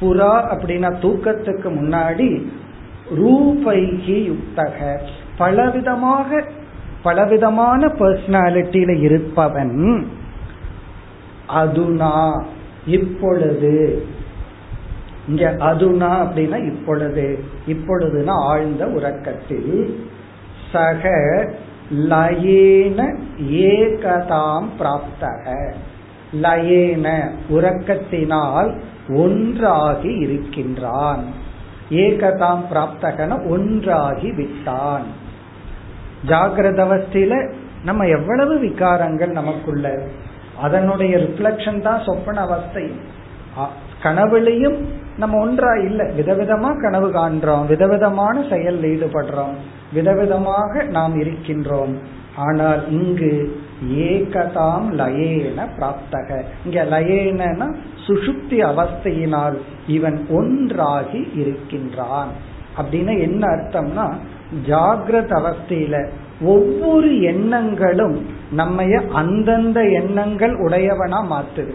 புறா 0.00 0.34
அப்படின்னா 0.52 0.90
தூக்கத்துக்கு 0.98 1.68
முன்னாடி 1.70 2.46
ரூபைகி 3.18 4.32
யுக்தக. 4.32 4.98
பலவிதமாக 5.38 6.44
பலவிதமான 7.02 7.86
பர்சனாலிட்டியில 7.86 9.00
இருப்பவன். 9.00 10.06
அதுனா 11.48 12.42
இப்பொழுது 12.86 14.04
இங்க 15.28 15.54
அதுனா 15.58 16.26
அப்படின்னா 16.26 16.64
இப்பொழுது 16.64 17.44
இப்பொழுதுனா 17.68 18.30
ஆழ்ந்த 18.30 18.86
உறக்கத்தில் 18.86 20.04
சக 20.72 21.10
லயேன 21.94 23.16
ஏகதாம் 23.50 24.68
பிராப்தக. 24.78 25.72
லயேன 26.42 27.30
உறக்கத்தினால் 27.50 28.78
ஒன்றாகி 29.08 30.08
இருக்கின்றான். 30.08 31.24
ஏகதாம் 31.90 32.62
பிராப்தகன 32.74 33.48
ஒன்றாகி 33.48 34.32
விட்டான். 34.32 35.02
ஜாகிரத 36.26 36.80
அவஸ்தையில 36.86 37.52
நம்ம 37.84 38.06
எவ்வளவு 38.06 38.58
விகாரங்கள் 38.58 39.30
நமக்குள்ள? 39.30 40.02
அதனுடைய 40.60 41.16
ரிஃப்ளக்ஷன் 41.16 41.80
தான் 41.80 42.02
சொப்பன 42.06 42.40
அவஸ்தை. 42.40 42.90
கனவுலையும் 44.02 44.86
நம்ம 45.20 45.38
ஒன்றா 45.38 45.72
இல்லை. 45.74 46.06
விதவிதமா 46.06 46.80
கனவு 46.82 47.08
காண்றோம். 47.08 47.66
விதவிதமான 47.66 48.44
செயல் 48.50 48.80
ஈடுபடுறோம். 48.80 49.56
விதவிதமாக 49.94 50.84
நாம் 50.88 51.20
இருக்கின்றோம். 51.20 51.94
ஆனால் 52.36 52.90
இங்கு 52.90 53.60
ஏகதாம் 53.92 54.86
லயேன 54.92 55.66
பிராப்தக. 55.78 56.42
இங்க 56.64 56.84
லயேனா 56.84 57.74
சுசுப்தி 58.06 58.58
அவஸ்தையினால் 58.70 59.56
இவன் 59.86 60.26
ஒன்றாகி 60.30 61.30
இருக்கின்றான். 61.34 62.28
அப்படின்னு 62.78 63.20
என்ன 63.20 63.46
அர்த்தம்னா 63.46 64.14
ஜாகிரத 64.66 65.32
அவஸ்தையில 65.40 66.08
ஒவ்வொரு 66.42 67.20
எண்ணங்களும் 67.22 68.26
நம்மைய 68.56 69.08
அந்தந்த 69.08 69.80
எண்ணங்கள் 69.82 70.54
உடையவனா 70.58 71.20
மாத்துது. 71.30 71.74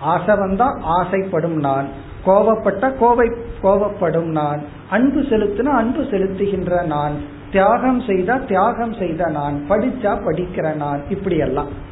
ஆசை 0.00 0.34
வந்தா 0.36 0.78
ஆசைப்படும் 0.82 1.56
நான். 1.56 2.08
கோபப்பட்ட 2.26 2.98
கோவை 2.98 3.30
கோபப்படும் 3.62 4.30
நான். 4.30 4.62
அன்பு 4.90 5.20
செலுத்தினா 5.20 5.64
அன்பு 5.64 6.02
செலுத்துகின்ற 6.02 6.84
நான். 6.84 7.12
தியாகம் 7.52 8.00
செய்தா 8.00 8.36
தியாகம் 8.36 8.92
செய்த 8.92 9.28
நான். 9.28 9.64
படிச்சா 9.68 10.18
படிக்கிற 10.18 10.74
நான். 10.74 11.02
இப்படி 11.08 11.36
எல்லாம் 11.36 11.88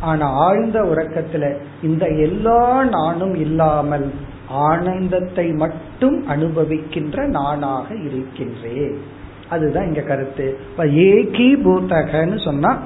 ஆனா 0.00 0.26
ஆழ்ந்த 0.26 0.82
உறக்கத்துல 0.82 1.56
இந்த 1.82 2.06
எல்லா 2.06 2.84
நானும் 2.84 3.34
இல்லாமல் 3.34 4.10
ஆனந்தத்தை 4.48 5.52
மட்டும் 5.52 6.28
அனுபவிக்கின்ற 6.28 7.26
நானாக 7.26 7.94
இருக்கின்றேன். 7.94 8.98
அதுதான் 9.48 9.86
இங்க 9.86 10.00
கருத்து. 10.00 10.58
இப்ப 10.70 10.84
ஏகி 10.84 11.56
பூத்தகன்னு 11.64 12.44
சொன்னா 12.44 12.78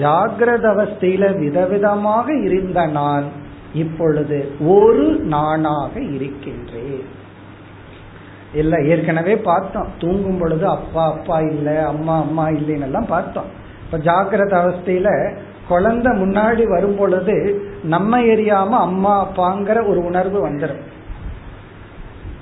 ஜாகிரத 0.00 0.64
அவஸ்தையில 0.74 1.38
விதவிதமாக 1.38 2.42
இருந்த 2.42 2.86
நான் 2.86 3.24
இப்பொழுது 3.74 4.52
ஒரு 4.60 5.18
நானாக 5.24 6.00
இருக்கின்றேன். 6.00 7.04
இல்ல 8.52 8.80
ஏற்கனவே 8.82 9.36
பார்த்தோம். 9.36 9.86
தூங்கும் 9.98 10.38
பொழுது 10.38 10.68
அப்பா 10.68 11.06
அப்பா 11.06 11.38
இல்ல 11.40 11.86
அம்மா 11.86 12.18
அம்மா 12.18 12.48
இல்லைன்னு 12.48 12.82
எல்லாம் 12.82 13.06
பார்த்தோம். 13.06 13.44
இப்ப 13.84 13.98
ஜாகிரத 13.98 14.54
அவஸ்தையில 14.62 15.36
குழந்தை 15.68 16.12
முன்னாடி 16.12 16.66
வரும் 16.66 16.96
பொழுது 16.96 17.64
நம்ம 17.82 18.20
எரியாம 18.20 18.68
அம்மா 18.68 19.26
அப்பாங்கிற 19.26 19.88
ஒரு 19.88 20.04
உணர்வு 20.04 20.48
வந்துடும் 20.48 20.82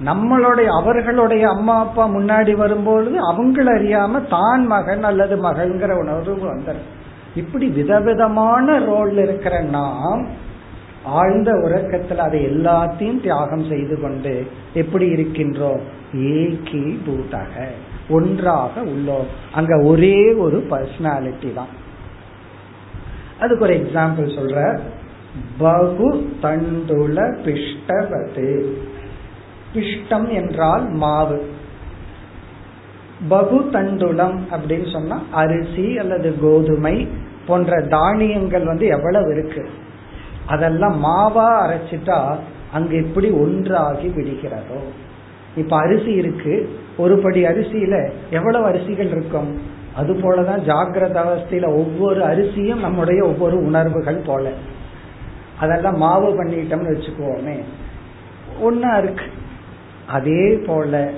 நம்மளுடைய 0.05 0.67
அவர்களுடைய 0.67 1.49
அம்மா 1.49 1.81
அப்பா 1.81 2.09
முன்னாடி 2.09 2.57
வரும்பொழுது 2.57 3.19
அவங்கள 3.19 3.69
அறியாம 3.79 4.29
தான் 4.29 4.67
மகன் 4.67 5.03
அல்லது 5.03 5.37
மகள்ங்கிற 5.37 5.99
உணர்வு 5.99 6.55
வந்துடும் 6.55 6.89
இப்படி 7.35 7.67
விதவிதமான 7.67 8.79
ரோல் 8.79 9.19
இருக்கிற 9.19 9.61
நாம் 9.61 10.27
ஆழ்ந்த 11.05 11.53
உறக்கத்தில் 11.53 12.19
அதை 12.19 12.47
எல்லாத்தையும் 12.47 13.21
தியாகம் 13.21 13.69
செய்து 13.69 14.01
கொண்டு 14.01 14.47
எப்படி 14.75 15.13
இருக்கின்றோம்? 15.13 15.81
ஏகி 16.13 16.99
பூதக 17.07 17.67
ஒன்றாக 18.09 18.81
உள்ளோம். 18.81 19.27
அங்க 19.53 19.81
ஒரே 19.81 20.33
ஒரு 20.33 20.67
பர்சனாலிட்டி 20.71 21.55
தான். 21.55 21.67
அதுக்கு 23.41 23.65
ஒரு 23.65 23.75
எக்ஸாம்பிள் 23.75 24.39
சொல்ற. 24.39 24.79
பகு 25.59 26.33
தண்டுல 26.43 27.37
பிஷ்டவது 27.45 28.65
பிஷ்டம் 29.75 30.29
என்றால் 30.29 30.89
மாவு. 30.89 31.51
பகு 33.29 33.59
தண்டுலம் 33.73 34.39
அப்படின்னு 34.51 34.93
சொன்னா 34.93 35.23
அரிசி 35.31 35.99
அல்லது 35.99 36.35
கோதுமை 36.41 37.09
போன்ற 37.47 37.81
தானியங்கள் 37.81 38.65
வந்து 38.65 38.87
எவ்வளவு 38.87 39.31
இருக்கு? 39.31 39.69
அதெல்லாம் 40.51 40.97
மாவா 41.05 41.49
அரைச்சிட்டா 41.67 42.19
அங்க 42.73 42.95
எப்படி 42.95 43.31
ஒன்றாகி 43.31 44.09
விடுகிறதோ? 44.09 44.81
இப்ப 45.57 45.77
அரிசி 45.77 46.11
இருக்கு. 46.13 46.55
ஒரு 46.97 47.19
படி 47.19 47.45
அரிசியில 47.45 48.11
எவ்வளவு 48.31 48.69
அரிசிகள் 48.69 49.11
இருக்கும்? 49.11 49.51
அது 49.97 50.13
போலதான் 50.15 50.65
ஜாகிரத 50.67 51.17
அவஸ்தையில 51.25 51.67
ஒவ்வொரு 51.67 52.25
அரிசியும் 52.25 52.81
நம்முடைய 52.81 53.25
ஒவ்வொரு 53.25 53.57
உணர்வுகள் 53.57 54.21
போல. 54.27 54.51
அதெல்லாம் 55.61 55.97
மாவு 55.97 56.45
பண்ணிட்டோம்னு 56.45 56.93
வச்சுக்குவோமே 56.93 57.57
ஒன்னா 58.63 59.03
இருக்கு. 59.03 59.25
அதே 60.09 60.61
போல 60.67 61.11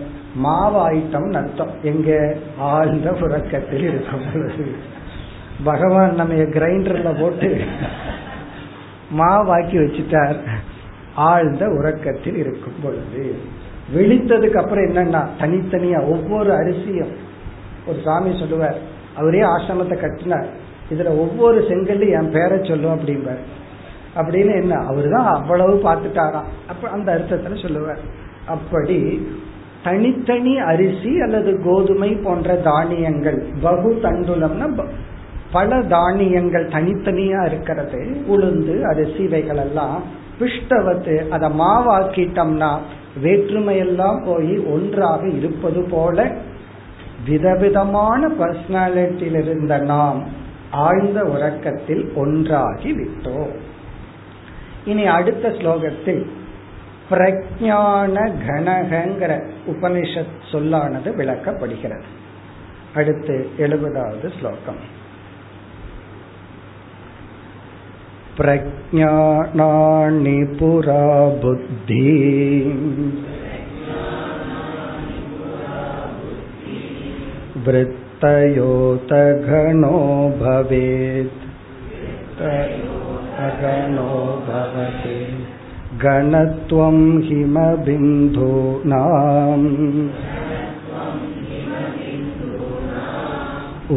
மாவாயிட்டம் 0.45 1.33
அர்த்தம். 1.33 1.75
எங்க 1.83 2.37
ஆழ்ந்த 2.59 3.11
உறக்கத்தில் 3.21 3.83
இருக்கும் 3.83 4.27
பொழுது. 4.33 4.67
பகவான் 5.65 6.15
நம்ம 6.15 6.35
கிரைண்டர்ல 6.35 7.21
போட்டு 7.21 7.61
மாவாக்கி 9.19 9.77
வச்சுட்டார். 9.83 10.39
ஆழ்ந்த 11.15 11.65
உறக்கத்தில் 11.69 12.37
இருக்கும் 12.37 12.81
பொழுது 12.83 13.25
விழித்ததுக்கு 13.95 14.57
அப்புறம் 14.57 14.85
என்னன்னா 14.85 15.23
தனித்தனியா 15.41 16.01
ஒவ்வொரு 16.07 16.51
அரிசியும் 16.53 17.15
ஒரு 17.87 17.99
சாமி 18.05 18.39
சொல்லுவார் 18.39 18.79
அவரே 19.17 19.41
ஆசிரமத்தை 19.41 19.97
கட்டினார். 20.01 20.47
இதுல 20.91 21.11
ஒவ்வொரு 21.19 21.59
செங்கல்லு 21.69 22.09
என் 22.11 22.31
பேரை 22.31 22.59
சொல்லும் 22.65 22.95
அப்படிம்பார். 22.95 23.43
அப்படின்னு 24.17 24.53
என்ன 24.63 24.75
அவரு 24.87 25.11
தான் 25.11 25.29
அவ்வளவு 25.35 25.75
பார்த்துட்டாராம். 25.85 26.49
அப்ப 26.69 26.89
அந்த 26.89 27.09
அர்த்தத்துல 27.15 27.63
சொல்லுவார். 27.63 28.03
அப்படி 28.47 28.99
தனித்தனி 29.85 30.59
அரிசி 30.59 31.13
அல்லது 31.21 31.63
கோதுமை 31.65 32.11
போன்ற 32.25 32.55
தானியங்கள் 32.55 33.39
பகு 33.63 33.91
தண்டுலம்னா 34.03 34.67
பல 35.53 35.83
தானியங்கள் 35.83 36.69
தனித்தனியா 36.69 37.47
இருக்கிறது. 37.47 38.25
உளுந்து 38.29 38.83
அரிசி 38.83 39.23
இவைகள் 39.23 39.57
எல்லாம் 39.57 40.03
பிஷ்டவத்து 40.41 41.29
அதை 41.29 41.49
மாவாக்கிட்டோம்னா 41.59 42.79
வேற்றுமையெல்லாம் 43.23 44.25
போய் 44.25 44.59
ஒன்றாக 44.59 45.29
இருப்பது 45.29 45.83
போல 45.91 46.31
விதவிதமான 47.27 48.29
பர்சனாலிட்டியில் 48.29 49.43
இருந்த 49.43 49.79
நாம் 49.79 50.23
ஆழ்ந்த 50.71 51.25
உறக்கத்தில் 51.25 52.13
ஒன்றாகி 52.15 52.93
விட்டோம் 52.93 53.53
இனி 54.85 55.07
அடுத்த 55.07 55.49
ஸ்லோகத்தில் 55.49 56.27
பிரஜான 57.11 58.31
கணகங்கிற 58.49 59.33
உபனிஷத் 59.67 60.41
சொல்லானது 60.53 61.11
விளக்கப்படுகிறது. 61.11 62.09
அடுத்து 62.95 63.51
எழுபதாவது 63.59 64.31
ஸ்லோகம். 64.39 65.01
प्रज्ञानानि 68.40 70.38
पुरा 70.60 71.04
बुद्धि 71.44 72.14
वृत्तयोतघनो 77.68 79.08
भवेत् 80.42 81.46
अगणो 83.46 84.12
भवति 84.48 85.18
गणत्वं 86.04 86.98
हिमबिन्दूनाम् 87.28 88.08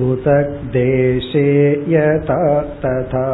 उत 0.01 0.27
देशे 0.75 1.49
यथा 1.89 2.43
तथा 2.81 3.27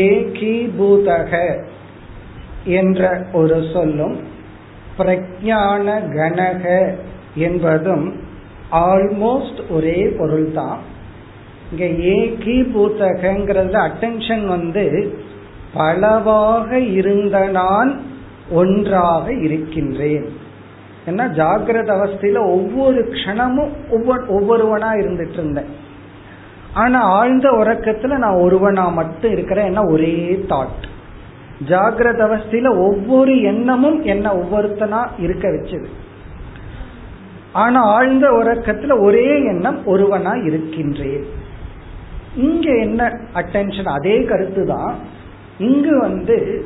ஏகீபூதக 0.00 1.32
என்ற 2.70 3.02
ஒரு 3.32 3.58
சொல்லும் 3.72 4.16
பிரஜான 4.98 5.86
கணக 6.16 6.64
என்பதும் 7.38 8.06
ஆல்மோஸ்ட் 8.82 9.60
ஒரே 9.70 9.98
பொருள் 10.18 10.48
தான் 10.52 10.80
இங்க 11.70 11.84
ஏகீபூதகங்கிறதுல 12.12 13.80
அட்டென்ஷன் 13.82 14.44
வந்து 14.46 14.84
பலவாக 15.74 16.68
இருந்த 16.92 17.38
நான் 17.52 17.90
ஒன்றாக 18.49 19.33
இருக்கின்றேன். 19.33 20.25
ஏன்னா 21.05 21.25
ஜாகிரத 21.31 21.89
அவஸ்தையில 21.97 22.37
ஒவ்வொரு 22.37 23.11
க்ஷணமும் 23.11 23.71
ஒவ்வொரு 23.89 24.23
ஒவ்வொருவனா 24.27 24.89
இருந்துட்டு 25.01 25.33
இருந்தேன். 25.33 25.69
ஆனா 26.73 26.99
ஆழ்ந்த 27.01 27.49
உறக்கத்துல 27.51 28.17
நான் 28.17 28.41
ஒருவனா 28.41 28.93
மட்டும் 28.93 29.31
இருக்கிறேன் 29.31 29.65
என்ன 29.65 29.85
ஒரே 29.85 30.45
தாட் 30.49 30.85
ஜாகிரத 31.67 32.21
அவஸ்தையில 32.29 32.69
ஒவ்வொரு 32.77 33.41
எண்ணமும் 33.41 34.03
என்ன 34.03 34.33
ஒவ்வொருத்தனா 34.33 35.07
இருக்க 35.17 35.47
வச்சது. 35.49 35.87
ஆனா 37.51 37.81
ஆழ்ந்த 37.81 38.29
உறக்கத்துல 38.29 39.01
ஒரே 39.01 39.43
எண்ணம் 39.43 39.79
ஒருவனா 39.85 40.45
இருக்கின்றேன். 40.45 41.25
இங்க 42.35 42.75
என்ன 42.75 43.19
அட்டென்ஷன் 43.33 43.89
அதே 43.89 44.23
கருத்து 44.23 44.65
தான் 44.65 44.95
இங்கு 45.57 45.99
வந்து 45.99 46.65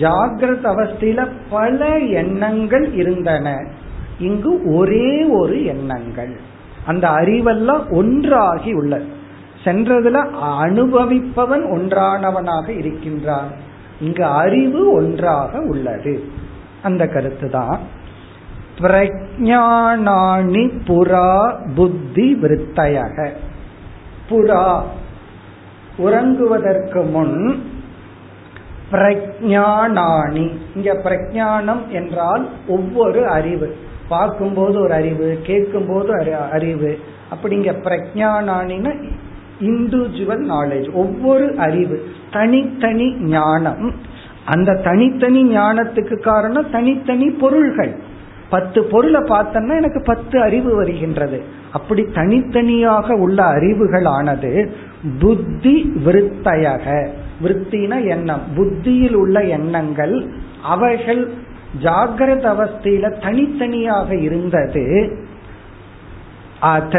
ஜாகிரத 0.00 0.64
அவஸ்தையில 0.64 1.28
பல 1.50 1.98
எண்ணங்கள் 1.98 2.92
இருந்தன. 2.92 3.66
இங்கு 4.18 4.74
ஒரே 4.74 5.24
ஒரு 5.24 5.64
எண்ணங்கள். 5.64 6.36
அந்த 6.86 7.08
அறிவெல்லாம் 7.08 7.90
ஒன்றாகி 7.90 8.72
உள்ளது. 8.72 9.06
சென்றதுல 9.64 10.26
அனுபவிப்பவன் 10.60 11.64
ஒன்றானவனாக 11.70 12.68
இருக்கின்றான். 12.68 13.48
இங்கு 14.00 14.24
அறிவு 14.24 14.92
ஒன்றாக 14.92 15.60
உள்ளது. 15.60 16.24
அந்த 16.82 17.06
கருத்து 17.06 17.50
தான் 17.50 17.78
பிரஜானாணி 18.78 20.70
புறா 20.86 21.56
புத்தி 21.74 22.38
விருத்தையக. 22.42 23.30
புறா 24.30 24.80
உறங்குவதற்கு 25.98 27.10
முன் 27.10 27.62
பிரஜானானி 28.92 30.50
இங்க 30.74 30.92
பிரஜானம் 30.92 31.88
என்றால் 31.88 32.48
ஒவ்வொரு 32.68 33.26
அறிவு. 33.26 33.76
பார்க்கும்போது 34.08 34.80
ஒரு 34.80 34.92
அறிவு 34.92 35.38
கேட்கும் 35.42 35.86
போது 35.86 36.34
அறிவு. 36.52 36.98
அப்படிங்க 37.30 37.74
பிரஜானானின்னு 37.82 39.10
இண்டிவிஜுவல் 39.60 40.44
நாலேஜ் 40.48 40.92
ஒவ்வொரு 40.92 41.54
அறிவு. 41.56 42.04
தனித்தனி 42.30 43.14
ஞானம். 43.14 43.94
அந்த 44.44 44.80
தனித்தனி 44.84 45.56
ஞானத்துக்கு 45.56 46.20
காரணம் 46.20 46.70
தனித்தனி 46.70 47.30
பொருள்கள். 47.30 47.96
பத்து 48.50 48.84
பொருளை 48.84 49.20
பார்த்தோம்னா 49.20 49.76
எனக்கு 49.76 50.02
பத்து 50.04 50.42
அறிவு 50.42 50.74
வருகின்றது. 50.74 51.42
அப்படி 51.72 52.02
தனித்தனியாக 52.14 53.14
உள்ள 53.14 53.42
அறிவுகளானது 53.44 54.70
புத்தி 55.20 55.92
விருத்தையக. 56.04 57.08
விற்த்தின 57.42 58.08
எண்ணம் 58.08 58.42
புத்தியில் 58.54 59.14
உள்ள 59.14 59.44
எண்ணங்கள் 59.44 60.30
அவைகள் 60.62 61.30
ஜாகிரத 61.82 62.44
அவஸ்தையில 62.54 63.20
தனித்தனியாக 63.20 64.14
இருந்தது. 64.14 65.16
அத 66.60 66.98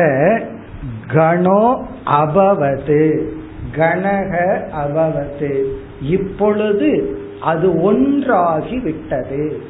கணோ 1.08 1.88
அபவது 2.06 3.28
கணக 3.76 4.32
அபவது. 4.86 5.64
இப்பொழுது 6.02 7.18
அது 7.41 7.82
ஒன்றாகி 7.82 8.80
விட்டது. 8.80 9.62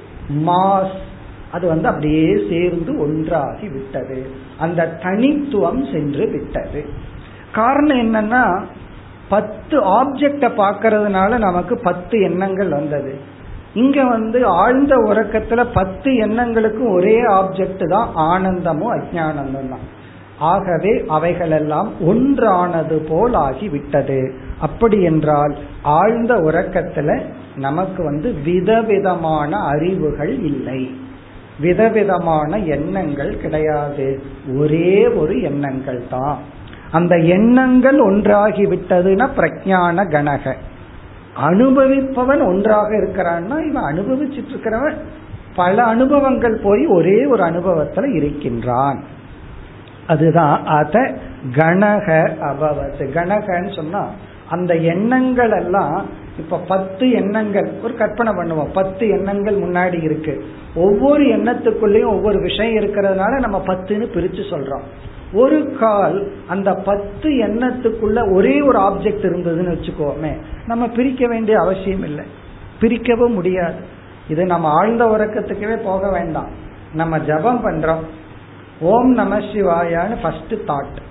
மாஸ் 0.45 1.01
அது 1.51 1.67
வந்து 1.67 1.87
அப்படியே 1.87 2.37
சேர்ந்து 2.49 2.99
ஒன்றாகி 2.99 3.67
விட்டது. 3.67 4.27
அந்த 4.59 4.97
தனித்துவம் 5.03 5.85
சென்று 5.85 6.29
விட்டது. 6.29 6.85
காரணம் 7.51 7.97
என்னன்னா 7.97 8.63
பத்து 9.33 9.77
ஆப்ஜெக்ட 9.99 10.45
பாக்கிறதுனால 10.61 11.37
நமக்கு 11.37 11.75
பத்து 11.87 12.15
எண்ணங்கள் 12.21 12.71
வந்தது. 12.79 13.13
இங்க 13.73 13.99
வந்து 14.05 14.39
ஆழ்ந்த 14.61 14.95
உறக்கத்துல 15.09 15.61
பத்து 15.73 16.09
எண்ணங்களுக்கும் 16.25 16.93
ஒரே 16.93 17.17
ஆப்ஜெக்ட் 17.39 17.85
தான் 17.87 18.09
ஆனந்தமும் 18.29 18.95
அஜானந்தம் 18.95 19.71
தான். 19.73 19.85
ஆகவே 20.51 20.91
அவைகளெல்லாம் 21.07 21.89
ஒன்றானது 22.07 22.95
போல் 23.09 23.35
ஆகி 23.47 23.67
விட்டது. 23.69 24.19
அப்படி 24.61 24.97
என்றால் 25.03 25.53
ஆழ்ந்த 25.97 26.33
உறக்கத்துல 26.49 27.11
நமக்கு 27.57 28.01
வந்து 28.03 28.29
விதவிதமான 28.45 29.51
அறிவுகள் 29.73 30.33
இல்லை. 30.51 30.81
விதவிதமான 31.59 32.51
எண்ணங்கள் 32.75 33.33
கிடையாது. 33.37 34.07
ஒரே 34.59 34.93
ஒரு 35.21 35.35
எண்ணங்கள் 35.41 36.01
தான். 36.09 36.39
அந்த 36.93 37.15
எண்ணங்கள் 37.17 37.99
ஒன்றாகி 37.99 38.65
விட்டதுன்னா 38.65 39.27
பிரஜான 39.37 40.09
கணக 40.11 40.55
அனுபவிப்பவன் 41.47 42.45
ஒன்றாக 42.45 42.87
இருக்கிறான்னா 42.95 43.57
இவன் 43.69 43.87
அனுபவிச்சுட்டு 43.91 44.51
இருக்கிறவன் 44.51 44.95
பல 45.55 45.83
அனுபவங்கள் 45.83 46.59
போய் 46.63 46.85
ஒரே 46.85 47.25
ஒரு 47.25 47.43
அனுபவத்துல 47.43 48.15
இருக்கின்றான். 48.15 49.03
அதுதான் 50.07 50.65
அத 50.65 51.11
கணக 51.55 52.35
அபவத் 52.41 52.99
கணகன்னு 52.99 53.75
சொன்னா 53.75 54.09
அந்த 54.49 54.75
எண்ணங்கள் 54.75 55.51
எல்லாம் 55.51 56.05
இப்ப 56.37 56.59
பத்து 56.67 57.11
எண்ணங்கள் 57.11 57.71
ஒரு 57.83 57.93
கற்பனை 57.93 58.33
பண்ணுவோம். 58.33 58.73
பத்து 58.73 59.07
எண்ணங்கள் 59.07 59.57
முன்னாடி 59.59 60.03
இருக்கு. 60.03 60.45
ஒவ்வொரு 60.75 61.23
எண்ணத்துக்குள்ளேயும் 61.23 62.13
ஒவ்வொரு 62.15 62.39
விஷயம் 62.39 62.83
இருக்கிறதுனால 62.83 63.39
நம்ம 63.39 63.63
பத்துன்னு 63.67 64.07
பிரிச்சு 64.15 64.43
சொல்றோம். 64.49 64.85
ஒரு 65.33 65.75
கால் 65.79 66.31
அந்த 66.47 66.73
பத்து 66.73 67.29
எண்ணத்துக்குள்ள 67.29 68.33
ஒரே 68.33 68.61
ஒரு 68.61 68.79
ஆப்ஜெக்ட் 68.79 69.25
இருந்ததுன்னு 69.25 69.73
வச்சுக்கோமே 69.73 70.37
நம்ம 70.65 70.87
பிரிக்க 70.87 71.27
வேண்டிய 71.27 71.59
அவசியம் 71.59 72.03
இல்லை. 72.03 72.25
பிரிக்கவும் 72.79 73.33
முடியாது. 73.33 73.75
இது 74.27 74.45
நம்ம 74.45 74.67
ஆழ்ந்த 74.67 75.05
உறக்கத்துக்கவே 75.05 75.83
போக 75.83 76.11
வேண்டாம். 76.11 76.49
நம்ம 76.93 77.19
ஜபம் 77.19 77.67
பண்றோம். 77.67 78.03
ஓம் 78.79 79.11
நம 79.11 79.39
சிவாயான்னு 79.39 80.21
ஃபர்ஸ்ட் 80.21 80.53
தாட் 80.53 81.01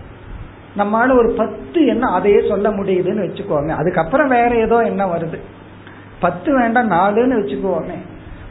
நம்மளால 0.76 1.18
ஒரு 1.18 1.32
பத்து 1.36 1.86
எண்ணம் 1.86 2.14
அதையே 2.14 2.48
சொல்ல 2.48 2.70
முடியுதுன்னு 2.70 3.26
வச்சுக்கோமே. 3.26 3.68
அதுக்கப்புறம் 3.68 4.28
வேற 4.28 4.56
ஏதோ 4.56 4.82
எண்ணம் 4.82 5.14
வருது. 5.14 5.38
பத்து 6.20 6.58
வேண்டாம் 6.58 6.90
நாலுன்னு 6.90 7.36
வச்சுக்குவோமே 7.36 7.96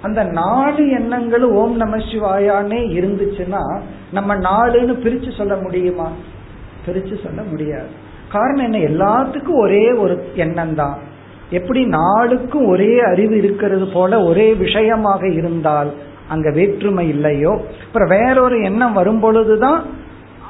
அந்த 0.02 0.24
நாலு 0.24 0.90
எண்ணங்களும் 0.90 1.54
ஓம் 1.54 1.76
நம 1.76 1.98
சிவாயானே 1.98 2.80
இருந்துச்சுன்னா 3.00 3.80
நம்ம 4.12 4.36
நாலுன்னு 4.36 4.94
பிரிச்சு 5.04 5.38
சொல்ல 5.38 5.56
முடியுமா? 5.56 6.12
பிரிச்சு 6.86 7.24
சொல்ல 7.24 7.42
முடியாது. 7.42 7.88
காரணம் 8.32 8.72
என்ன? 8.72 8.78
எல்லாத்துக்கும் 8.78 9.60
ஒரே 9.60 9.92
ஒரு 9.92 10.32
எண்ணம் 10.36 10.76
தான் 10.76 10.98
எப்படி 11.50 11.86
நாளுக்கும் 11.86 12.68
ஒரே 12.68 13.00
அறிவு 13.00 13.38
இருக்கிறது 13.38 13.88
போல 13.88 14.24
ஒரே 14.24 14.54
விஷயமாக 14.54 15.28
இருந்தால் 15.28 15.94
அங்க 16.30 16.52
வேற்றுமை 16.52 17.08
இல்லையோ? 17.08 17.62
அப்புறம் 17.86 18.08
வேறொரு 18.08 18.64
எண்ணம் 18.64 18.94
வரும் 18.94 19.20
பொழுதுதான் 19.20 19.84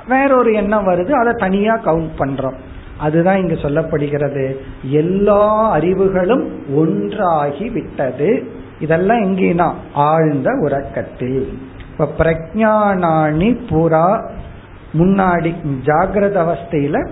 வேறொரு 0.08 0.54
எண்ணம் 0.54 0.88
வருது. 0.88 1.12
அதை 1.12 1.34
தனியா 1.38 1.80
கவுண்ட் 1.86 2.10
பண்றோம். 2.20 2.56
அதுதான் 2.98 3.38
இங்க 3.38 3.54
சொல்லப்படுகிறது. 3.54 4.58
எல்லா 4.82 5.70
அறிவுகளும் 5.70 6.76
ஒன்றாகி 6.76 7.70
விட்டது. 7.70 8.60
இதெல்லாம் 8.82 9.22
எங்கேனா? 9.22 9.74
ஆழ்ந்த 9.94 10.52
உறக்கத்தில். 10.52 11.58
இப்ப 11.92 12.10
பிரஜானாணி 12.18 13.58
புறா 13.70 14.30
முன்னாடி 14.94 15.56
ஜாகிரத 15.84 16.46
அவஸ்தையில 16.46 17.10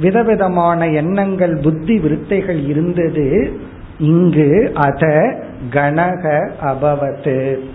விதவிதமான 0.00 0.88
எண்ணங்கள் 0.88 1.56
புத்தி 1.56 1.98
விருத்தைகள் 1.98 2.66
இருந்தது. 2.66 3.60
இங்கு 3.98 4.72
அத 4.74 5.34
கணக 5.70 6.50
அபவத்து. 6.60 7.68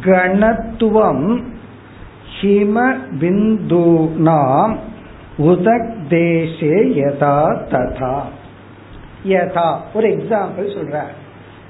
கணத்துவம் 0.00 1.42
ஹிம 2.40 2.94
பிந்துனாம் 3.20 4.76
உதக் 5.38 5.94
தேசே 6.08 6.74
யதா 6.98 7.56
ததா. 7.70 8.20
யதா. 9.26 9.76
ஒரு 9.94 10.08
எக்ஸாம்பிள் 10.08 10.76
சொல்ற 10.76 11.00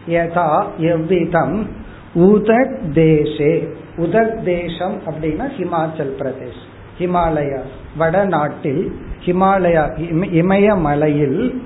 யதா 0.09 0.65
எவ்விதம் 0.79 1.67
உதக் 2.15 2.79
தேசே. 2.95 3.69
உதக் 3.97 4.45
தேசம் 4.45 5.01
அப்படின்னா 5.07 5.51
ஹிமாச்சல் 5.59 6.13
பிரதேஷ். 6.19 6.63
ஹிமாலயா. 6.99 7.61
வடநாட்டில் 7.97 8.93
ஹிமாலயா 9.25 9.99
இமயமலையில் 10.33 11.63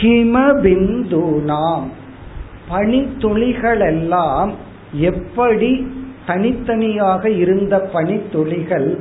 ஹிமபிந்து 0.00 1.42
நாம் 1.42 1.90
பனித்துளிகள் 2.70 3.86
எல்லாம் 3.86 4.52
எப்படி 4.92 5.92
தனித்தனியாக 6.26 7.30
இருந்த 7.30 7.90
பனித்துளிகள் 7.94 8.96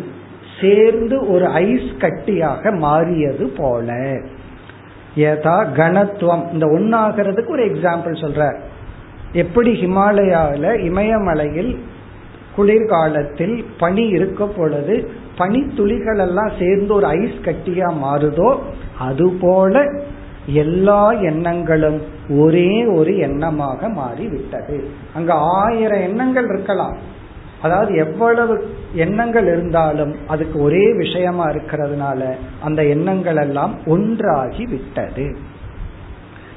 சேர்ந்து 0.62 1.32
ஒரு 1.32 1.46
ஐஸ் 1.48 1.92
கட்டியாக 2.00 2.78
மாறியது 2.78 3.48
போல. 3.58 4.20
ஏதா 5.28 5.56
கணத்துவம். 5.64 6.44
இந்த 6.54 6.66
ஒன்னாகிறதுக்கு 6.66 7.50
ஒரு 7.50 7.64
எக்ஸாம்பிள் 7.66 8.16
சொல்ற 8.24 8.44
எப்படி 9.34 9.72
ஹிமாலயாவில் 9.82 10.70
இமயமலையில் 10.80 11.72
குளிர்காலத்தில் 12.56 13.66
பனி 13.80 14.06
இருக்க 14.08 14.46
பொழுது 14.48 14.96
பனித்துளிகள் 15.38 16.20
எல்லாம் 16.20 16.52
சேர்ந்து 16.60 16.94
ஒரு 16.94 17.06
ஐஸ் 17.06 17.38
கட்டியா 17.44 17.90
மாறுதோ 18.04 18.50
அதுபோல 19.00 19.84
எல்லா 20.46 21.12
எண்ணங்களும் 21.12 22.00
ஒரே 22.38 22.72
ஒரு 22.86 23.12
எண்ணமாக 23.28 23.92
மாறிவிட்டது. 23.94 24.78
அங்க 25.16 25.34
ஆயிரம் 25.64 26.06
எண்ணங்கள் 26.08 26.48
இருக்கலாம். 26.54 26.96
அதாவது 27.62 27.96
எவ்வளவு 27.96 28.76
எண்ணங்கள் 28.94 29.46
இருந்தாலும் 29.46 30.16
அதுக்கு 30.28 30.62
ஒரே 30.62 30.94
விஷயமா 30.94 31.46
இருக்கிறதுனால 31.48 32.36
அந்த 32.64 32.86
எண்ணங்கள் 32.86 33.36
எல்லாம் 33.36 33.76
ஒன்றாகி 33.86 34.66
விட்டது. 34.66 35.38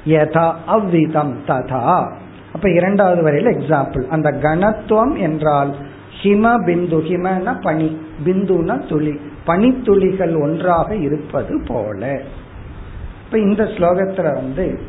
யதா 0.05 0.53
அவ்விதம் 0.65 1.37
ததா. 1.47 2.11
அப்ப 2.53 2.71
இரண்டாவது 2.71 3.23
வரையில் 3.23 3.57
எக்ஸாம்பிள் 3.57 4.07
அந்த 4.07 4.31
கணத்துவம் 4.31 5.17
என்றால் 5.17 5.75
ஹிம 6.23 6.55
பிந்து 6.65 6.97
ஹிமன 7.09 7.61
பனி 7.61 8.01
பிந்துன 8.25 8.89
துளி. 8.89 9.19
பனித்துளிகள் 9.47 10.41
ஒன்றாக 10.41 10.95
இருப்பது 10.95 11.63
போல. 11.67 12.21
இப்ப 13.25 13.39
இந்த 13.39 13.63
ஸ்லோகத்துல 13.63 14.33
வந்து 14.33 14.79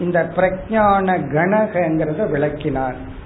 இந்த 0.00 0.28
பிரஜான 0.36 1.16
கணகங்கிறத 1.34 2.30
விளக்கினார். 2.30 3.16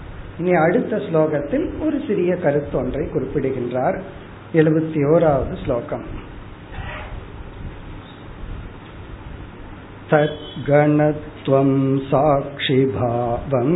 இனி 0.42 0.54
அடுத்த 0.56 0.96
ஸ்லோகத்தில் 0.98 1.68
ஒரு 1.82 2.00
சிறிய 2.08 2.32
கருத்து 2.36 2.76
ஒன்றை 2.78 3.04
குறிப்பிடுகின்றார் 3.08 4.00
எழுபத்தி 4.54 5.00
ஓராவது 5.14 5.56
ஸ்லோகம் 5.64 6.08
तद्गणत्वं 10.10 11.72
साक्षिभावम् 12.10 13.74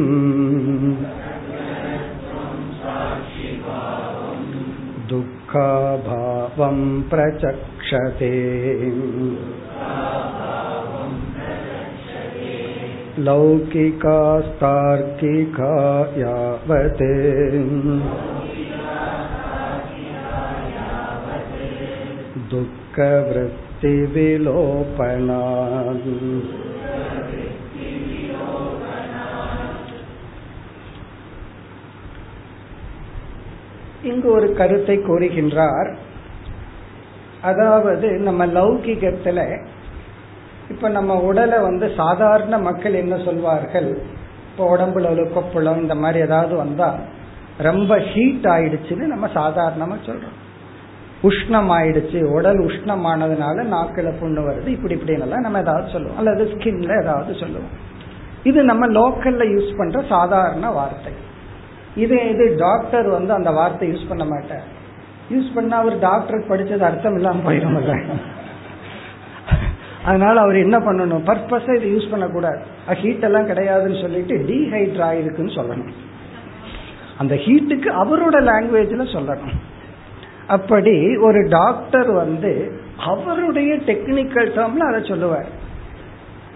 दुःखाभावं 5.09 6.77
प्रचक्षते 7.09 8.31
लौकिकास्तार्किका 13.17 14.53
यावत् 16.17 17.03
दुःखवृत्तिविलोपनात् 24.71 26.07
இங்கு 34.03 34.27
ஒரு 34.31 34.47
கருத்தை 34.53 34.95
கூறுகின்றார் 34.99 35.89
அதாவது 37.41 38.07
நம்ம 38.19 38.45
லௌகிகத்துல 38.57 39.39
இப்ப 40.76 40.88
நம்ம 40.88 41.12
உடலை 41.20 41.58
வந்து 41.58 41.86
சாதாரண 41.96 42.58
மக்கள் 42.58 42.94
என்ன 42.94 43.16
சொல்வார்கள்? 43.16 43.90
இப்போ 44.50 44.64
உடம்புல 44.76 45.10
ஒரு 45.10 45.24
கொப்பளம் 45.36 45.80
இந்த 45.80 45.94
மாதிரி 45.94 46.18
ஏதாவது 46.20 46.56
வந்தா 46.56 46.88
ரொம்ப 47.58 47.98
ஹீட் 47.98 48.46
ஆயிடுச்சுன்னு 48.54 49.06
நம்ம 49.12 49.26
சாதாரணமா 49.26 49.96
சொல்றோம். 50.08 50.36
உஷ்ணம் 51.22 51.70
ஆயிடுச்சு 51.76 52.18
உடல் 52.22 52.60
உஷ்ணமானதுனால 52.66 53.64
நாக்கில 53.74 54.08
புண்ணு 54.20 54.40
வருது 54.48 54.66
இப்படி 54.66 54.94
இப்படின்னு 54.94 55.40
நம்ம 55.40 55.58
ஏதாவது 55.58 55.88
சொல்லுவோம். 55.88 56.18
அல்லது 56.18 56.44
ஸ்கின்ல 56.44 57.02
ஏதாவது 57.02 57.34
சொல்லுவோம். 57.34 57.74
இது 58.42 58.62
நம்ம 58.64 58.86
லோக்கல்ல 58.86 59.44
யூஸ் 59.56 59.76
பண்ற 59.78 60.02
சாதாரண 60.08 60.70
வார்த்தை. 60.70 61.12
இது 61.94 62.16
இது 62.28 62.54
டாக்டர் 62.58 63.08
வந்து 63.08 63.32
அந்த 63.32 63.50
வார்த்தை 63.50 63.88
யூஸ் 63.90 64.08
பண்ண 64.08 64.24
மாட்டார். 64.24 64.66
யூஸ் 65.30 65.54
பண்ணா 65.54 65.76
அவர் 65.76 65.98
டாக்டர் 65.98 66.48
படிச்சது 66.48 66.80
அர்த்தம் 66.80 67.14
இல்லாம 67.14 67.52
போயிடும் 67.52 67.78
அதனால 70.06 70.40
அவர் 70.40 70.56
என்ன 70.56 70.78
பண்ணணும்? 70.78 71.24
பர்பஸா 71.26 71.76
இதை 71.76 71.96
யூஸ் 71.96 72.10
பண்ணக்கூடாது. 72.10 72.58
ஹீட் 72.86 73.22
எல்லாம் 73.22 73.48
கிடையாதுன்னு 73.48 74.00
சொல்லிட்டு 74.00 74.34
டீஹைட்ரா 74.34 75.04
ஆயிருக்குன்னு 75.04 75.56
சொல்லணும். 75.56 75.92
அந்த 77.18 77.34
ஹீட்டுக்கு 77.34 77.88
அவரோட 78.04 78.34
லாங்குவேஜ்ல 78.34 79.06
சொல்லணும். 79.14 79.54
அப்படி 80.46 81.16
ஒரு 81.16 81.46
டாக்டர் 81.48 82.10
வந்து 82.10 82.80
அவருடைய 82.98 83.74
டெக்னிக்கல் 83.74 84.50
டேர்ம்ல 84.56 84.76
அதை 84.76 85.02
சொல்லுவார். 85.04 85.46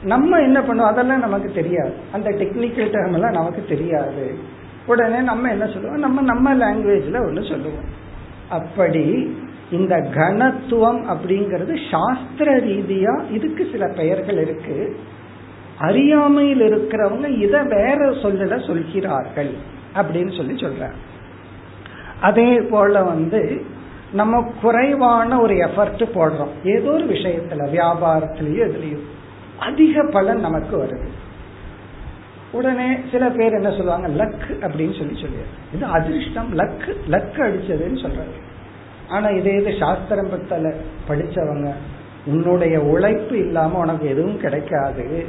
நம்ம 0.02 0.40
என்ன 0.40 0.60
பண்ணுவோம்? 0.60 0.88
அதெல்லாம் 0.92 1.18
நமக்கு 1.18 1.52
தெரியாது. 1.52 1.94
அந்த 2.12 2.30
டெக்னிக்கல் 2.30 2.90
டேர்ம் 2.92 3.12
எல்லாம் 3.12 3.30
நமக்கு 3.30 3.64
தெரியாது. 3.68 4.38
உடனே 4.86 5.20
நம்ம 5.20 5.50
என்ன 5.50 5.64
சொல்லுவோம்? 5.64 5.98
நம்ம 5.98 6.20
நம்ம 6.20 6.54
லாங்குவேஜ்ல 6.54 7.26
ஒன்று 7.26 7.44
சொல்லுவோம். 7.44 8.08
அப்படி 8.48 9.36
இந்த 9.70 10.00
கணத்துவம் 10.14 11.08
அப்படிங்கிறது 11.08 11.90
சாஸ்திர 11.90 12.56
ரீதியா 12.56 13.30
இதுக்கு 13.30 13.68
சில 13.72 13.92
பெயர்கள் 13.96 14.40
இருக்கு. 14.40 14.98
அறியாமையில் 15.78 16.60
இருக்கிறவங்க 16.60 17.38
இதை 17.38 17.62
வேற 17.62 17.96
சொல்லல 17.96 18.66
சொல்கிறார்கள் 18.66 19.50
அப்படின்னு 19.94 20.36
சொல்லி 20.36 20.54
சொல்ற 20.54 20.90
அதே 22.20 22.60
போல 22.60 23.02
வந்து 23.02 23.64
நம்ம 24.12 24.52
குறைவான 24.60 25.40
ஒரு 25.40 25.54
எஃபர்ட் 25.54 26.04
போடுறோம். 26.14 26.52
ஏதோ 26.64 26.90
ஒரு 26.90 27.04
விஷயத்துல 27.04 27.62
வியாபாரத்திலயோ 27.72 28.68
எதுலயோ. 28.68 28.98
அதிக 29.58 30.08
பலன் 30.10 30.40
நமக்கு 30.40 30.76
வருது. 30.84 31.08
உடனே 32.52 32.96
சில 33.12 33.28
பேர் 33.28 33.52
என்ன 33.52 33.68
சொல்லுவாங்க 33.68 34.08
லக் 34.08 34.50
அப்படின்னு 34.50 34.98
சொல்லி 34.98 35.20
சொல்லிடுது 35.20 35.74
இது 35.74 35.84
அதிர்ஷ்டம் 35.84 36.58
லக் 36.58 36.94
லக் 37.08 37.36
அடிச்சதுன்னு 37.36 38.06
சொல்றாங்க. 38.06 38.49
ஆனா 39.10 39.28
இதே 39.28 39.54
இது 39.54 39.74
சாஸ்திரம் 39.78 40.30
பத்தல 40.30 40.74
படிச்சவங்க 41.08 41.72
உன்னுடைய 42.26 42.80
உழைப்பு 42.80 43.38
இல்லாம 43.38 43.78
உனக்கு 43.78 44.08
எதுவும் 44.08 44.40
கிடைக்காது. 44.40 45.26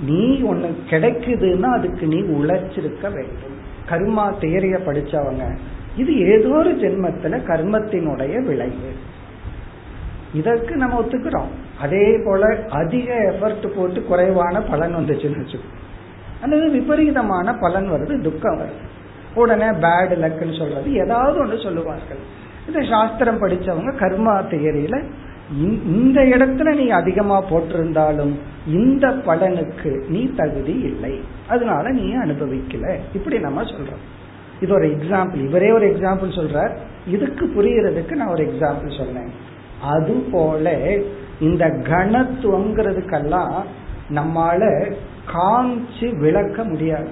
நீ 0.00 0.42
ஒண்ணு 0.42 0.68
கிடைக்குதுன்னா 0.90 1.72
அதுக்கு 1.72 2.06
நீ 2.06 2.20
உழைச்சிருக்க 2.20 3.12
வேண்டும். 3.12 3.56
கர்மா 3.90 4.24
தேரிய 4.40 4.78
படிச்சவங்க 4.86 5.56
இது 5.96 6.18
ஏதோ 6.18 6.48
ஒரு 6.48 6.72
ஜென்மத்துல 6.72 7.38
கர்மத்தினுடைய 7.48 8.42
விளைவு. 8.42 8.92
இதற்கு 10.34 10.76
நம்ம 10.76 11.00
ஒத்துக்கிறோம். 11.00 11.50
அதே 11.80 12.20
போல 12.24 12.62
அதிக 12.70 13.14
எஃபர்ட் 13.14 13.66
போட்டு 13.66 14.02
குறைவான 14.02 14.60
பலன் 14.60 14.96
வந்துச்சுன்னு 14.96 15.42
வச்சுக்கோ. 15.42 15.70
அல்லது 16.42 16.70
விபரீதமான 16.70 17.54
பலன் 17.54 17.90
வருது 17.90 18.20
துக்கம் 18.20 18.58
வருது. 18.58 18.88
உடனே 19.34 19.66
பேட் 19.66 20.14
லக்குன்னு 20.24 20.58
சொல்றது 20.58 20.92
ஏதாவது 20.92 21.38
ஒன்று 21.38 21.58
சொல்லுவார்கள். 21.58 22.42
இந்த 22.66 22.80
சாஸ்திரம் 22.90 23.42
படிச்சவங்க 23.42 23.92
கர்மா 23.98 24.34
தியரியில 24.50 25.02
இந்த 25.86 26.20
இடத்துல 26.22 26.74
நீ 26.74 26.88
அதிகமா 26.88 27.44
போட்டிருந்தாலும் 27.44 28.34
இந்த 28.66 29.08
பலனுக்கு 29.08 30.08
நீ 30.08 30.30
தகுதி 30.36 30.72
இல்லை. 30.72 31.20
அதனால 31.48 31.90
நீ 31.90 32.16
அனுபவிக்கல? 32.16 32.96
இப்படி 33.14 33.38
நம்ம 33.38 33.62
சொல்றோம். 33.62 34.02
இது 34.60 34.72
ஒரு 34.72 34.86
எக்ஸாம்பிள் 34.88 35.48
இவரே 35.48 35.70
ஒரு 35.70 35.86
எக்ஸாம்பிள் 35.86 36.38
சொல்றார். 36.38 36.76
இதுக்கு 37.06 37.46
புரியறதுக்கு 37.46 38.10
நான் 38.10 38.28
ஒரு 38.28 38.44
எக்ஸாம்பிள் 38.44 38.96
சொன்னேன். 38.96 39.30
அது 39.82 40.14
போல 40.32 40.96
இந்த 41.40 41.66
கணத்துவங்கிறதுக்கெல்லாம் 41.66 43.54
நம்மால 44.14 44.92
காமிச்சு 45.34 46.18
விளக்க 46.18 46.64
முடியாது. 46.64 47.08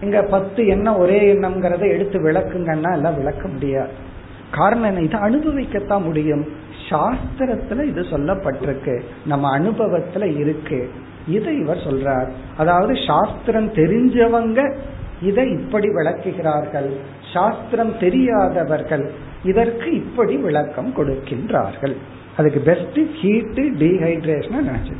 இங்க 0.00 0.22
பத்து 0.22 0.66
எண்ணம் 0.66 0.98
ஒரே 0.98 1.34
எண்ணம்ங்கிறத 1.34 1.90
எடுத்து 1.90 2.30
விளக்குங்கன்னா 2.30 2.92
எல்லாம் 2.92 3.16
விளக்க 3.16 3.48
முடியாது. 3.48 4.10
காரணம் 4.52 4.96
என்ன? 4.96 5.00
இதை 5.00 5.20
அனுபவிக்கத்தான் 5.20 6.02
முடியும். 6.02 6.46
சாஸ்திரத்துல 6.90 7.82
இது 7.82 8.02
சொல்லப்பட்டிருக்கு. 8.02 9.00
நம்ம 9.26 9.58
அனுபவத்துல 9.58 10.36
இருக்கு. 10.36 10.90
இதை 11.28 11.56
இவர் 11.56 11.76
சொல்றார். 11.76 12.30
அதாவது 12.56 12.94
சாஸ்திரம் 13.06 13.72
தெரிஞ்சவங்க 13.72 14.74
இதை 15.22 15.50
இப்படி 15.50 15.88
விளக்குகிறார்கள். 15.88 16.96
சாஸ்திரம் 17.32 17.98
தெரியாதவர்கள் 17.98 19.10
இதற்கு 19.44 19.94
இப்படி 19.94 20.36
விளக்கம் 20.36 20.94
கொடுக்கின்றார்கள். 20.96 21.96
அதுக்கு 22.36 22.60
பெஸ்ட் 22.60 22.98
ஹீட்டு 22.98 23.72
டீஹைட்ரேஷன் 23.78 24.70
நினைச்சு. 24.70 24.94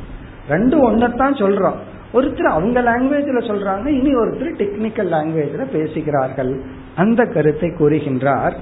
ரெண்டு 0.49 0.91
ஒன்னத்தான் 0.91 1.35
சொல்றோம். 1.35 1.75
ஒருத்தர் 2.13 2.43
அவங்க 2.43 2.81
லாங்குவேஜ்ல 2.81 3.43
சொல்றாங்க 3.43 3.87
இனி 3.87 4.15
ஒருத்தர் 4.15 4.55
டெக்னிக்கல் 4.57 5.11
லாங்குவேஜ்ல 5.11 5.65
பேசுகிறார்கள். 5.71 6.61
அந்த 6.95 7.25
கருத்தை 7.25 7.69
கூறுகின்றார். 7.69 8.53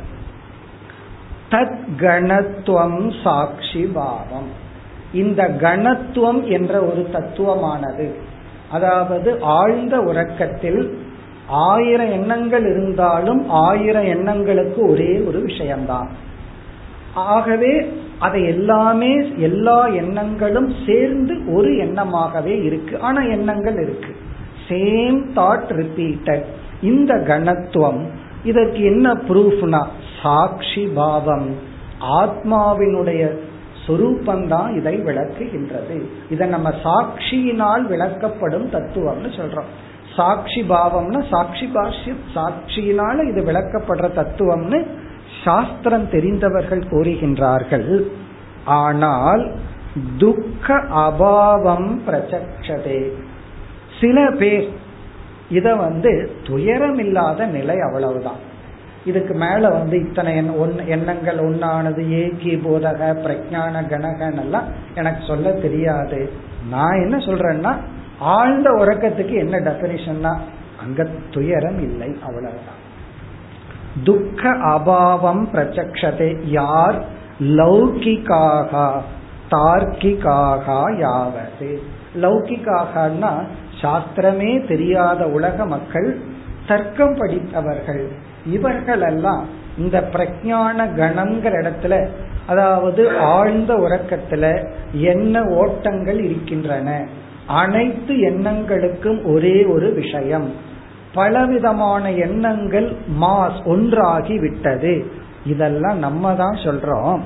தத் 1.52 1.78
கணத்துவம் 1.98 3.12
சாட்சி 3.24 3.84
பாவம். 3.84 4.50
இந்த 5.14 5.48
கணத்துவம் 5.48 6.44
என்ற 6.44 6.82
ஒரு 6.82 7.10
தத்துவமானது. 7.14 8.12
அதாவது 8.72 9.42
ஆழ்ந்த 9.42 10.00
உறக்கத்தில் 10.00 10.98
ஆயிரம் 11.48 12.12
எண்ணங்கள் 12.12 12.66
இருந்தாலும் 12.66 13.50
ஆயிரம் 13.50 14.06
எண்ணங்களுக்கு 14.06 14.90
ஒரே 14.90 15.20
ஒரு 15.20 15.42
விஷயம்தான். 15.42 16.10
ஆகவே 17.14 18.00
அதை 18.20 18.46
எல்லாமே 18.46 19.34
எல்லா 19.38 19.88
எண்ணங்களும் 19.88 20.74
சேர்ந்து 20.86 21.54
ஒரு 21.54 21.72
எண்ணமாகவே 21.72 22.64
இருக்கு. 22.64 23.00
ஆனா 23.00 23.22
எண்ணங்கள் 23.22 23.74
இருக்கு. 23.74 24.16
சேம் 24.68 25.24
தாட் 25.36 25.70
ரிப்பீட்டட் 25.70 26.44
இந்த 26.82 27.20
கணத்துவம் 27.20 28.21
இதற்கு 28.44 28.84
என்ன 28.84 29.14
ப்ரூஃப்னா 29.14 29.88
சாட்சி 30.22 30.86
பாவம். 30.86 31.56
ஆத்மாவினுடைய 32.02 33.38
சொரூபந்தான் 33.88 34.76
இதை 34.76 35.00
விளக்குகின்றது. 35.00 36.02
இதை 36.30 36.48
நம்ம 36.48 36.70
சாட்சியினால் 36.70 37.84
விளக்கப்படும் 37.88 38.68
தத்துவம்னு 38.72 39.30
சொல்றோம். 39.38 39.70
சாட்சி 40.16 40.62
பாவம்னா 40.62 41.30
சாட்சி 41.30 41.72
பாஷ்யம். 41.74 42.22
சாட்சியினால 42.36 43.30
இது 43.30 43.42
விளக்கப்படுற 43.52 44.08
தத்துவம்னு 44.20 44.86
சாஸ்திரம் 45.44 46.10
தெரிந்தவர்கள் 46.10 46.80
கூறுகின்றார்கள். 46.80 48.08
ஆனால் 48.66 49.52
துக்க 50.18 50.74
அபாவம் 50.78 52.00
பிரச்சதே 52.08 53.12
சில 54.02 54.32
பேர் 54.32 54.68
இத 55.58 55.68
வந்து 55.86 56.12
துயரமில்லாத 56.48 57.46
நிலை 57.56 57.78
அவ்வளவுதான். 57.88 58.42
இதுக்கு 59.06 59.34
மேல 59.44 59.70
வந்து 59.70 59.96
இத்தனை 60.06 60.32
எண்ணங்கள் 60.88 61.40
ஒன்னானது 61.48 62.02
ஏகி 62.20 62.54
போதக 62.66 63.00
பிரஜான 63.24 63.84
கணகன் 63.92 64.40
எல்லாம் 64.44 64.68
எனக்கு 64.96 65.22
சொல்ல 65.28 65.54
தெரியாது. 65.66 66.20
நான் 66.70 67.02
என்ன 67.04 67.16
சொல்றேன்னா 67.28 67.74
ஆழ்ந்த 68.36 68.70
உறக்கத்துக்கு 68.82 69.36
என்ன 69.44 69.56
டெபினிஷன்னா 69.60 70.34
அங்க 70.82 71.08
துயரம் 71.32 71.82
இல்லை 71.88 72.10
அவ்வளவுதான். 72.28 72.80
துக்க 74.04 74.44
அபாவம் 74.74 75.44
பிரச்சக்ஷதே 75.54 76.30
யார் 76.60 77.00
லௌகிக்காக 77.60 78.74
தார்க்கிக்காக 79.54 80.68
யாவது. 81.00 81.72
லௌகிக்காகனா 82.24 83.32
சாஸ்திரமே 83.82 84.68
தெரியாத 84.68 85.28
உலக 85.28 85.66
மக்கள் 85.66 86.20
தர்க்கம் 86.68 87.16
படித்தவர்கள். 87.18 88.08
இவர்கள் 88.46 89.02
எல்லாம் 89.02 89.46
இந்த 89.78 90.10
பிரஜான 90.14 90.78
கணங்கிற 90.98 91.54
இடத்துல 91.62 92.08
அதாவது 92.48 93.20
ஆழ்ந்த 93.20 93.74
உறக்கத்துல 93.74 94.68
என்ன 94.92 95.44
ஓட்டங்கள் 95.44 96.24
இருக்கின்றன. 96.24 97.06
அனைத்து 97.48 98.14
எண்ணங்களுக்கும் 98.14 99.34
ஒரே 99.34 99.66
ஒரு 99.66 99.94
விஷயம். 99.94 100.54
பலவிதமான 101.14 102.12
எண்ணங்கள் 102.12 102.96
மாஸ் 103.22 103.66
ஒன்றாகி 103.66 104.40
விட்டது. 104.40 105.06
இதெல்லாம் 105.46 105.98
நம்ம 105.98 106.34
தான் 106.36 106.56
சொல்றோம். 106.56 107.20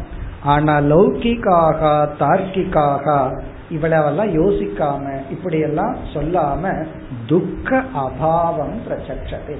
ஆனா 0.43 0.77
லௌகிக்காக 0.77 2.07
தார்க்கிக்காக 2.19 3.37
இவ்வளவெல்லாம் 3.69 4.33
யோசிக்காம 4.41 5.21
இப்படியெல்லாம் 5.29 5.95
சொல்லாம 6.13 6.85
துக்க 7.27 7.83
அபாவம் 7.93 8.77
பிரச்சது 8.89 9.55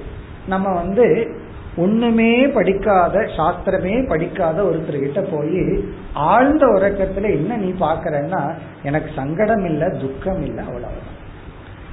நம்ம 0.46 0.72
வந்து 0.72 1.36
ஒண்ணுமே 1.76 2.46
படிக்காத 2.46 3.18
சாஸ்திரமே 3.18 4.08
படிக்காத 4.08 4.62
ஒருத்தர்கிட்ட 4.62 5.26
போய் 5.30 5.84
ஆழ்ந்த 6.12 6.66
உறக்கத்துல 6.66 7.30
என்ன 7.30 7.56
நீ 7.56 7.70
பாக்குறன்னா 7.70 8.54
எனக்கு 8.82 9.10
சங்கடம் 9.16 9.64
இல்ல 9.64 9.88
துக்கம் 9.88 10.42
இல்லை 10.42 10.64
அவ்வளவுதான். 10.64 11.14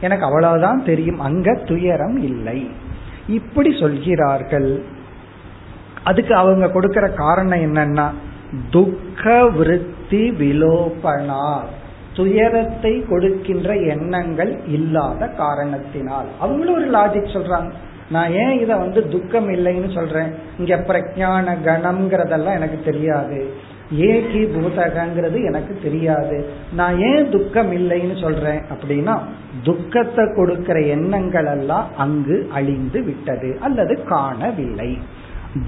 எனக்கு 0.01 0.25
அவ்வளவுதான் 0.25 0.83
தெரியும் 0.83 1.19
அங்க 1.19 1.53
துயரம் 1.53 2.17
இல்லை. 2.17 2.69
இப்படி 3.27 3.77
சொல்கிறார்கள். 3.79 4.83
அதுக்கு 6.03 6.35
அவங்க 6.35 6.69
கொடுக்கிற 6.69 7.07
காரணம் 7.07 7.59
என்னன்னா 7.59 8.09
துக்க 8.69 9.49
விருத்தி 9.49 10.31
விலோபனா. 10.31 11.61
துயரத்தை 12.15 13.05
கொடுக்கின்ற 13.09 13.75
எண்ணங்கள் 13.75 14.59
இல்லாத 14.67 15.27
காரணத்தினால். 15.27 16.25
அவங்களும் 16.39 16.75
ஒரு 16.75 16.99
லாஜிக் 16.99 17.35
சொல்றாங்க. 17.35 17.71
நான் 18.09 18.31
ஏன் 18.31 18.59
இதை 18.59 18.77
வந்து 18.77 19.07
துக்கம் 19.07 19.49
இல்லைன்னு 19.49 19.93
சொல்றேன்? 19.93 20.31
இங்க 20.59 20.75
பிரஜான 20.87 21.55
கணம்ங்கிறதெல்லாம் 21.65 22.53
எனக்கு 22.53 22.79
தெரியாது. 22.85 23.71
ஏகி 23.97 24.41
பூதகங்கிறது 24.53 25.45
எனக்கு 25.45 25.79
தெரியாது. 25.83 26.49
நான் 26.73 26.99
ஏன் 26.99 27.29
துக்கம் 27.29 27.71
இல்லைன்னு 27.71 28.21
சொல்றேன் 28.21 28.61
அப்படின்னா 28.73 29.19
துக்கத்தை 29.63 30.33
கொடுக்கிற 30.35 30.79
எண்ணங்கள் 30.79 31.45
எல்லாம் 31.45 31.87
அங்கு 31.97 32.49
அழிந்து 32.53 33.03
விட்டது 33.03 33.57
அல்லது 33.61 34.03
காணவில்லை. 34.03 34.97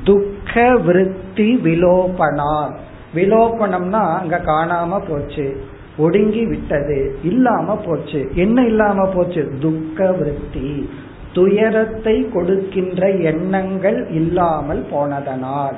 துக்க 0.03 0.75
விருத்தி 0.75 1.59
விலோபனார் 1.63 2.75
விலோபனம்னா 3.15 4.19
அங்க 4.19 4.41
காணாம 4.45 5.01
போச்சு. 5.09 5.63
ஒடுங்கி 5.97 6.45
விட்டது 6.45 7.19
இல்லாம 7.23 7.75
போச்சு. 7.75 8.31
என்ன 8.35 8.65
இல்லாம 8.65 9.05
போச்சு? 9.05 9.51
துக்க 9.59 10.11
விருத்தி 10.11 10.89
துயரத்தை 11.33 12.29
கொடுக்கின்ற 12.29 13.09
எண்ணங்கள் 13.09 14.09
இல்லாமல் 14.09 14.85
போனதனால். 14.91 15.75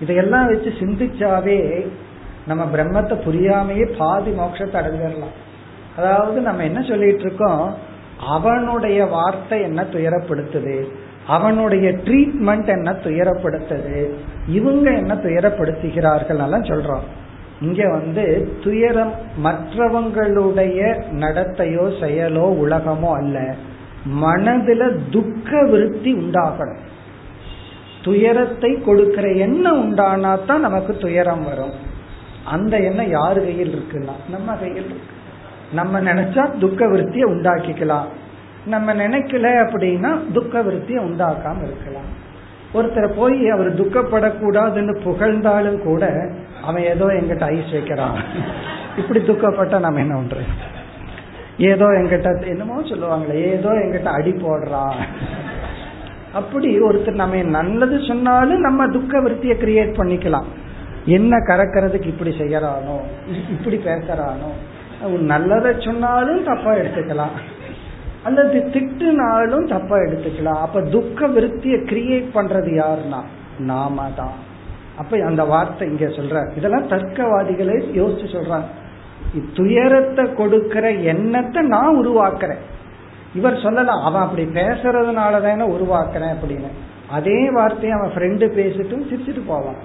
இதையெல்லாம் 0.00 0.46
வச்சு 0.46 0.70
சிந்திச்சாவே 0.80 1.86
நம்ம 2.46 2.64
பிரம்மத்தை 2.64 3.16
புரியாமையே 3.26 3.96
பாதி 3.98 4.30
மோட்சத்தை 4.30 4.78
அடைஞ்சிடலாம். 4.80 5.36
அதாவது 5.96 6.40
நம்ம 6.40 6.64
என்ன 6.64 6.82
சொல்லிட்டு 6.82 7.20
இருக்கோம் 7.20 7.74
அவனுடைய 8.20 9.06
வார்த்தை 9.06 9.62
என்ன 9.62 9.82
துயரப்படுத்துது? 9.82 10.86
அவனுடைய 11.26 11.90
ட்ரீட்மெண்ட் 11.90 12.66
என்ன 12.66 12.92
துயரப்படுத்துது? 12.92 14.10
இவங்க 14.48 14.90
என்ன 14.90 15.14
துயரப்படுத்துகிறார்கள் 15.14 16.42
எல்லாம் 16.42 16.62
சொல்றோம். 16.62 17.02
இங்க 17.64 17.82
வந்து 17.88 18.24
துயரம் 18.64 19.14
மற்றவங்களுடைய 19.44 20.80
நடத்தையோ 21.22 21.84
செயலோ 22.00 22.46
உலகமோ 22.64 23.10
அல்ல. 23.20 23.38
மனதுல 24.22 24.82
துக்க 25.10 25.62
விருத்தி 25.64 26.10
உண்டாகணும். 26.14 26.82
துயரத்தை 28.02 28.70
கொடுக்கிற 28.80 29.26
எண்ணம் 29.44 29.80
உண்டானா 29.84 30.32
தான் 30.46 30.60
நமக்கு 30.60 30.92
துயரம் 30.96 31.44
வரும். 31.44 31.74
அந்த 32.44 32.74
எண்ணம் 32.78 33.10
யாரு 33.10 33.40
கையில் 33.44 33.74
இருக்குன்னா 33.74 34.16
நம்ம 34.30 34.52
கையில் 34.52 34.84
இருக்கு. 34.84 35.12
நம்ம 35.72 36.00
நினைச்சா 36.00 36.42
துக்க 36.60 36.86
விருத்தியை 36.86 37.26
உண்டாக்கிக்கலாம். 37.34 38.08
நம்ம 38.66 38.94
நினைக்கல 38.94 39.46
அப்படின்னா 39.64 40.10
துக்க 40.32 40.62
விருத்தியை 40.62 41.00
உண்டாக்காம 41.08 41.58
இருக்கலாம். 41.68 42.10
ஒருத்தரை 42.74 43.10
போய் 43.16 43.48
அவர் 43.48 43.70
துக்கப்படக்கூடாதுன்னு 43.80 44.94
புகழ்ந்தாலும் 45.02 45.82
கூட 45.82 46.04
அவன் 46.68 46.88
ஏதோ 46.92 47.06
எங்கிட்ட 47.18 47.44
ஐஸ் 47.56 47.74
வைக்கிறான். 47.76 48.18
இப்படி 49.00 49.20
துக்கப்பட்ட 49.30 49.78
நம்ம 49.86 50.00
என்ன 50.04 50.14
பண்றோம் 50.18 50.52
ஏதோ 51.70 51.86
எங்கிட்ட 51.98 52.30
என்னமோ 52.52 52.76
சொல்லுவாங்களே 52.90 53.40
ஏதோ 53.56 53.72
எங்கிட்ட 53.82 54.10
அடி 54.18 54.32
போடுறான் 54.44 55.00
அப்படி 56.38 56.68
ஒருத்தர் 56.86 57.22
நம்ம 57.22 57.42
நல்லது 57.56 57.96
சொன்னாலும் 58.10 58.64
நம்ம 58.66 58.86
துக்க 58.94 59.20
விருத்தியை 59.24 59.56
கிரியேட் 59.64 59.98
பண்ணிக்கலாம். 59.98 60.48
என்ன 61.16 61.36
கறக்கிறதுக்கு 61.48 62.08
இப்படி 62.12 62.32
செய்யறானோ 62.40 62.96
இப்படி 63.54 63.78
பேசுறானோ 63.88 64.50
நல்லதை 65.32 65.70
சொன்னாலும் 65.86 66.42
தப்பா 66.48 66.72
எடுத்துக்கலாம். 66.80 67.36
அல்லது 68.28 68.58
திட்டுனாலும் 68.74 69.66
தப்பா 69.72 69.96
எடுத்துக்கலாம். 70.06 70.60
அப்ப 70.66 70.82
துக்க 70.94 71.26
விருத்தியை 71.36 71.78
கிரியேட் 71.90 72.28
பண்றது 72.36 72.70
யாருன்னா 72.82 73.20
நாம 73.70 74.06
தான். 74.20 74.36
அப்ப 74.98 75.24
அந்த 75.26 75.44
வார்த்தை 75.44 75.88
இங்க 75.88 76.06
சொல்ற. 76.06 76.56
இதெல்லாம் 76.56 76.88
தர்க்கவாதிகளே 76.88 77.76
யோசிச்சு 77.94 78.26
சொல்றாங்க. 78.36 78.64
துயரத்தை 79.54 80.32
கொடுக்கிற 80.32 80.90
எண்ணத்தை 80.90 81.62
நான் 81.62 82.06
உருவாக்குறேன். 82.06 82.62
இவர் 83.34 83.60
சொல்லலாம் 83.62 84.04
அவன் 84.04 84.22
அப்படி 84.22 84.44
பேசுறதுனால 84.44 85.42
தானே 85.42 85.64
உருவாக்குறேன் 85.72 86.34
அப்படின்னு. 86.34 86.70
அதே 87.10 87.50
வார்த்தையை 87.50 87.98
அவன் 87.98 88.10
ஃப்ரெண்டு 88.10 88.46
பேசிட்டும் 88.58 89.06
சிரிச்சுட்டு 89.10 89.42
போவான். 89.46 89.80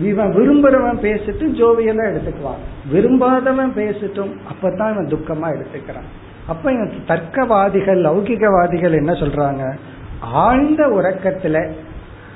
இவன் 0.00 0.30
விரும்புறவன் 0.30 1.00
பேசிட்டு 1.04 1.44
ஜோவியெல்லாம் 1.60 2.12
எடுத்துக்குவான். 2.12 2.62
விரும்பாதவன் 2.92 3.72
பேசிட்டும் 3.76 4.32
அப்பதான் 4.52 4.92
இவன் 4.92 5.08
துக்கமா 5.08 5.46
எடுத்துக்கிறான். 5.46 6.08
அப்ப 6.46 6.72
இவன் 6.72 6.92
தர்க்கவாதிகள் 7.06 8.00
லௌகிகவாதிகள் 8.02 8.92
என்ன 8.92 9.12
சொல்றாங்க? 9.12 9.76
ஆழ்ந்த 10.20 10.86
உறக்கத்துல 10.86 11.70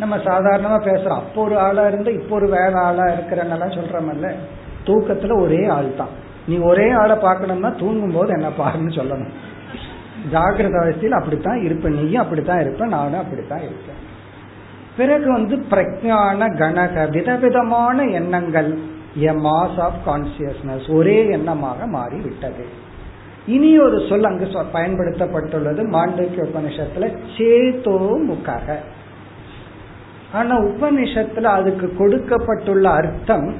நம்ம 0.00 0.16
சாதாரணமா 0.28 0.78
பேசுறோம். 0.88 1.20
அப்போ 1.22 1.38
ஒரு 1.42 1.56
ஆளா 1.66 1.84
இருந்து 1.90 2.10
இப்போ 2.18 2.34
ஒரு 2.36 2.48
வேற 2.56 2.72
ஆளா 2.88 3.04
இருக்கிறன்னெல்லாம் 3.14 3.76
சொல்றமல்ல. 3.78 4.28
தூக்கத்துல 4.86 5.32
ஒரே 5.44 5.62
ஆள் 5.76 5.88
தான் 6.00 6.12
நீ 6.46 6.56
ஒரே 6.70 6.86
ஆளை 7.00 7.16
பார்க்கணும்னா 7.24 7.70
தூங்கும் 7.80 8.14
போது 8.14 8.30
என்ன 8.36 8.48
பாருன்னு 8.60 8.92
சொல்லணும். 8.98 9.32
ஜாகிரத 10.32 10.76
அவஸ்தையில் 10.82 11.18
அப்படித்தான் 11.18 11.60
இருப்பேன். 11.66 11.98
நீயும் 12.00 12.22
அப்படித்தான் 12.22 12.62
இருப்பேன் 12.64 12.94
நானும் 12.96 13.22
அப்படித்தான் 13.22 13.64
இருப்பேன் 13.68 14.00
பிறகு 14.96 15.28
வந்து 15.32 15.56
பிரஜான 15.70 16.48
கணக 16.60 17.04
விதவிதமான 17.16 17.98
எண்ணங்கள். 18.18 18.70
எ 19.28 19.32
மாஸ் 19.46 19.78
ஆஃப் 19.86 20.00
கான்சியஸ்னஸ் 20.06 20.86
ஒரே 20.96 21.18
எண்ணமாக 21.36 21.86
மாறி 21.96 22.18
விட்டது 22.26 22.64
இனி 23.54 23.70
ஒரு 23.84 23.98
சொல் 24.08 24.28
அங்கு 24.30 24.46
பயன்படுத்தப்பட்டுள்ளது. 24.74 25.82
மாண்டவிய 25.96 26.42
உபனிஷத்துல 26.48 27.06
சேதோ 27.36 27.96
முக்காக 28.30 28.66
ஆனா 30.32 30.58
உபனிஷத்துல 30.58 31.42
அதுக்கு 31.42 31.94
கொடுக்கப்பட்டுள்ள 31.98 32.90
அர்த்தம் 32.90 33.54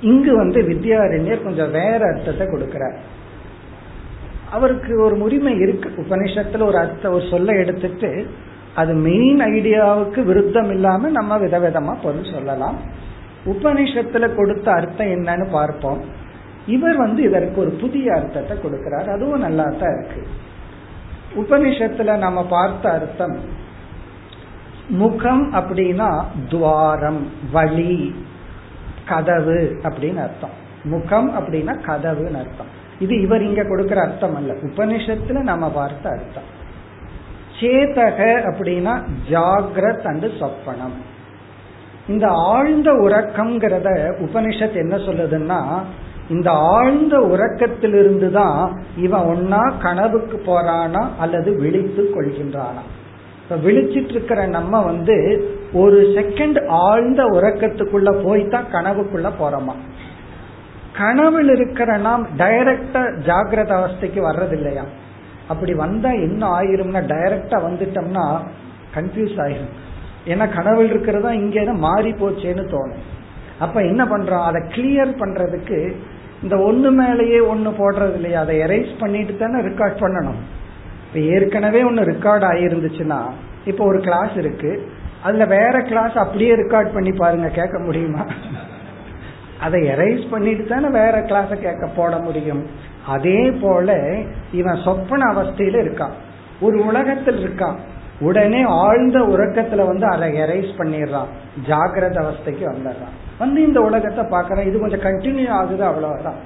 இங்கு 0.00 0.36
வந்து 0.36 0.62
வித்யாரண்யர் 0.62 1.42
கொஞ்சம் 1.42 1.70
வேற 1.70 2.06
அர்த்தத்தை 2.06 2.46
கொடுக்கிறார். 2.46 2.96
அவருக்கு 4.50 5.02
ஒரு 5.02 5.20
உரிமை 5.20 5.56
இருக்கு. 5.56 5.88
உபனிஷத்துல 5.96 6.62
ஒரு 6.62 6.78
அர்த்த 6.78 7.10
ஒரு 7.10 7.24
சொல்ல 7.30 7.52
எடுத்துட்டு 7.52 8.26
அது 8.74 8.94
மெயின் 8.94 9.40
ஐடியாவுக்கு 9.40 10.24
விருத்தம் 10.24 10.70
இல்லாம 10.70 11.08
நம்ம 11.08 11.38
விதவிதமா 11.38 11.96
பொருள் 12.02 12.32
சொல்லலாம். 12.32 12.76
உபனிஷத்துல 13.44 14.34
கொடுத்த 14.34 14.72
அர்த்தம் 14.72 15.06
என்னன்னு 15.06 15.50
பார்ப்போம். 15.50 16.00
இவர் 16.66 16.96
வந்து 16.96 17.22
இதற்கு 17.22 17.60
ஒரு 17.60 17.70
புதிய 17.70 18.14
அர்த்தத்தை 18.14 18.56
கொடுக்கிறார். 18.56 19.08
அதுவும் 19.10 19.40
நல்லா 19.40 19.64
தான் 19.64 19.94
இருக்கு. 19.98 20.22
உபனிஷத்துல 21.36 22.16
நம்ம 22.16 22.46
பார்த்த 22.46 22.90
அர்த்தம் 22.90 23.62
முகம் 24.88 25.54
அப்படின்னா 25.54 26.24
துவாரம் 26.48 27.30
வழி 27.52 28.14
கதவு 29.06 29.80
அப்படின்னு 29.82 30.16
அர்த்தம். 30.16 30.62
முகம் 30.84 31.38
அப்படின்னா 31.38 31.76
கதவுன்னு 31.86 32.38
அர்த்தம். 32.38 32.82
இது 32.98 33.20
இவர் 33.20 33.42
இங்க 33.42 33.64
கொடுக்கிற 33.64 34.00
அர்த்தம் 34.00 34.36
அல்ல. 34.36 34.52
உபனிஷத்துல 34.52 35.42
நம்ம 35.42 35.70
பார்த்த 35.70 36.10
அர்த்தம். 36.10 36.62
சேதக 37.60 38.44
அப்படின்னா 38.52 39.02
ஜாகிரத் 39.30 40.06
அண்டு 40.06 40.30
சொப்பனம். 40.40 40.96
இந்த 42.08 42.26
ஆழ்ந்த 42.28 42.92
உறக்கம்ங்கிறத 42.92 44.12
உபனிஷத் 44.18 44.74
என்ன 44.74 44.96
சொல்லுதுன்னா 44.96 45.82
இந்த 46.28 46.50
ஆழ்ந்த 46.50 47.18
உறக்கத்திலிருந்து 47.18 48.30
தான் 48.30 48.84
இவன் 48.96 49.20
ஒன்னா 49.20 49.72
கனவுக்கு 49.82 50.42
போறானா 50.46 51.06
அல்லது 51.18 51.56
விழித்து 51.56 52.10
கொள்கின்றானா? 52.14 52.82
இப்ப 53.44 53.56
விழிச்சிட்டு 53.56 54.08
இருக்கிற 54.08 54.46
நம்ம 54.46 54.82
வந்து 54.82 55.44
ஒரு 55.72 56.00
செகண்ட் 56.00 56.66
ஆழ்ந்த 56.66 57.24
உறக்கத்துக்குள்ள 57.24 58.10
போய்தான் 58.26 58.70
கனவுக்குள்ள 58.72 59.30
போறோமா? 59.40 59.74
கனவில் 60.92 61.48
இருக்கிற 61.48 61.96
நாம் 61.96 62.28
டைரக்டா 62.36 63.02
ஜாகிரத 63.28 63.72
அவஸ்தைக்கு 63.80 64.20
வர்றது 64.30 64.52
இல்லையா 64.52 64.84
அப்படி 65.48 65.74
வந்தா 65.74 66.10
என்ன 66.10 66.60
ஆயிரும்னா 66.60 67.02
டைரக்டா 67.12 67.56
வந்துட்டோம்னா 67.66 68.40
கன்ஃபியூஸ் 68.94 69.36
ஆயிரும். 69.36 69.72
ஏன்னா 70.26 70.54
கனவில் 70.54 70.88
இருக்கிறதா 70.88 71.32
இங்கே 71.32 71.64
மாறி 71.64 72.12
போச்சேன்னு 72.12 72.64
தோணும். 72.74 73.02
அப்ப 73.58 73.82
என்ன 73.82 74.04
பண்றோம்? 74.04 74.44
அதை 74.44 74.62
கிளியர் 74.62 75.18
பண்றதுக்கு 75.18 75.94
இந்த 76.42 76.56
ஒண்ணு 76.56 76.90
மேலேயே 76.90 77.38
ஒண்ணு 77.38 77.70
போடுறது 77.78 78.14
இல்லையா 78.14 78.40
அதை 78.40 78.58
எரேஸ் 78.58 78.98
பண்ணிட்டு 78.98 79.36
தானே 79.36 79.60
ரெக்கார்ட் 79.60 80.00
பண்ணணும். 80.00 80.40
இப்ப 81.14 81.26
ஏற்கனவே 81.26 81.82
ஒன்று 81.82 82.04
ரெக்கார்ட் 82.04 82.44
ஆயிருந்துச்சுன்னா 82.44 83.20
இப்போ 83.64 83.84
ஒரு 83.84 84.00
கிளாஸ் 84.00 84.34
இருக்கு. 84.36 84.88
அதுல 85.22 85.44
வேற 85.44 85.80
கிளாஸ் 85.80 86.12
அப்படியே 86.12 86.54
ரெக்கார்ட் 86.54 86.92
பண்ணி 86.92 87.10
பாருங்க 87.10 87.48
கேட்க 87.48 87.78
முடியுமா? 87.78 88.24
அதை 89.60 89.88
எரைஸ் 89.88 90.30
பண்ணிட்டு 90.30 90.64
தானே 90.64 90.88
வேற 90.88 91.20
கிளாஸ 91.20 91.48
கேட்க 91.48 91.90
போட 91.96 92.18
முடியும். 92.18 92.66
அதே 93.06 93.50
போல 93.50 94.16
இவன் 94.52 94.80
சொப்பன 94.84 95.32
அவஸ்தையில 95.32 95.76
இருக்கான். 95.84 96.10
ஒரு 96.60 96.84
உலகத்தில் 96.84 97.48
இருக்கான். 97.48 97.76
உடனே 98.20 98.62
ஆழ்ந்த 98.62 99.18
உறக்கத்துல 99.18 99.86
வந்து 99.86 100.06
அதை 100.06 100.32
எரைஸ் 100.32 100.72
பண்ணிடுறான். 100.78 101.26
ஜாகிரத 101.66 102.24
அவஸ்தைக்கு 102.24 102.64
வந்துடுறான். 102.64 103.14
வந்து 103.38 103.66
இந்த 103.66 103.80
உலகத்தை 103.80 104.24
பாக்குறான் 104.24 104.66
இது 104.66 104.78
கொஞ்சம் 104.78 105.00
கண்டினியூ 105.00 105.48
ஆகுது 105.48 105.84
அவ்வளவுதான். 105.84 106.40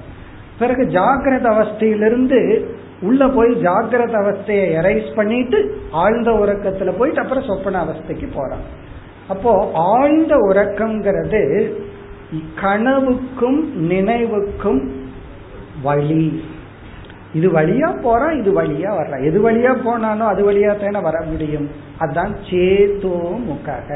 பிறகு 0.59 0.83
ஜாகிரத 0.83 1.43
அவஸ்தையிலிருந்து 1.43 2.69
உள்ள 3.01 3.27
போய் 3.27 3.51
ஜாகிரத 3.55 4.15
அவஸ்தையை 4.21 4.65
எரைஸ் 4.79 5.15
பண்ணிட்டு 5.15 5.59
ஆழ்ந்த 5.91 6.31
உறக்கத்துல 6.31 6.93
போயிட்டு 6.97 7.21
அப்புறம் 7.21 7.43
சொப்பன 7.43 7.83
அவஸ்தைக்கு 7.83 8.27
போறான். 8.33 8.65
அப்போ 9.27 9.71
ஆழ்ந்த 9.73 10.35
உறக்கம்ங்கிறது 10.35 11.41
கனவுக்கும் 12.61 13.59
நினைவுக்கும் 13.73 14.81
வழி. 15.83 16.43
இது 17.33 17.47
வழியா 17.51 18.01
போறான் 18.01 18.37
இது 18.39 18.51
வழியா 18.61 18.91
வர்றான் 18.99 19.25
எது 19.25 19.39
வழியா 19.49 19.73
போனானோ 19.85 20.25
அது 20.33 20.51
வழியா 20.51 20.71
தானே 20.79 20.99
வர 20.99 21.17
முடியும். 21.21 21.67
அதான் 21.99 22.33
சேதோ 22.49 23.17
முகக 23.49 23.89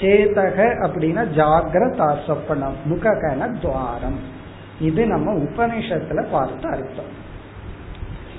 சேதக 0.00 0.58
அப்படின்னா 0.86 1.22
ஜாகிரதா 1.38 2.08
சொப்பனம். 2.26 2.76
முககன 2.90 3.60
துவாரம். 3.60 4.18
இது 4.80 5.06
நம்ம 5.06 5.32
உபநிஷத்துல 5.32 6.24
பார்த்த 6.30 6.68
அர்த்தம். 6.68 7.17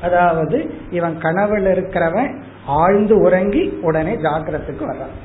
அதாவது 0.02 0.74
இவன் 0.89 1.18
கனவுல 1.22 1.68
இருக்கிறவன் 1.72 2.41
ஆழ்ந்து 2.66 3.18
உறங்கி 3.18 3.80
உடனே 3.82 4.16
ஜாக்கிரத்துக்கு 4.16 4.82
வர்றான். 4.82 5.16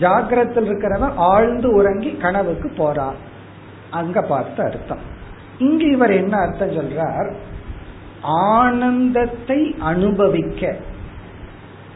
ஜாக்கிரத்தில் 0.00 0.68
இருக்கிறவன் 0.68 1.12
ஆழ்ந்து 1.16 1.74
உறங்கி 1.74 2.16
கனவுக்கு 2.16 2.70
போறான். 2.76 3.14
அங்க 3.90 4.22
பார்த்த 4.22 4.62
அர்த்தம். 4.62 4.98
இங்கு 5.58 5.90
இவர் 5.90 6.10
என்ன 6.10 6.36
அர்த்தம் 6.36 6.70
சொல்றார்? 6.70 7.32
ஆனந்தத்தை 8.22 9.76
அனுபவிக்க. 9.78 10.74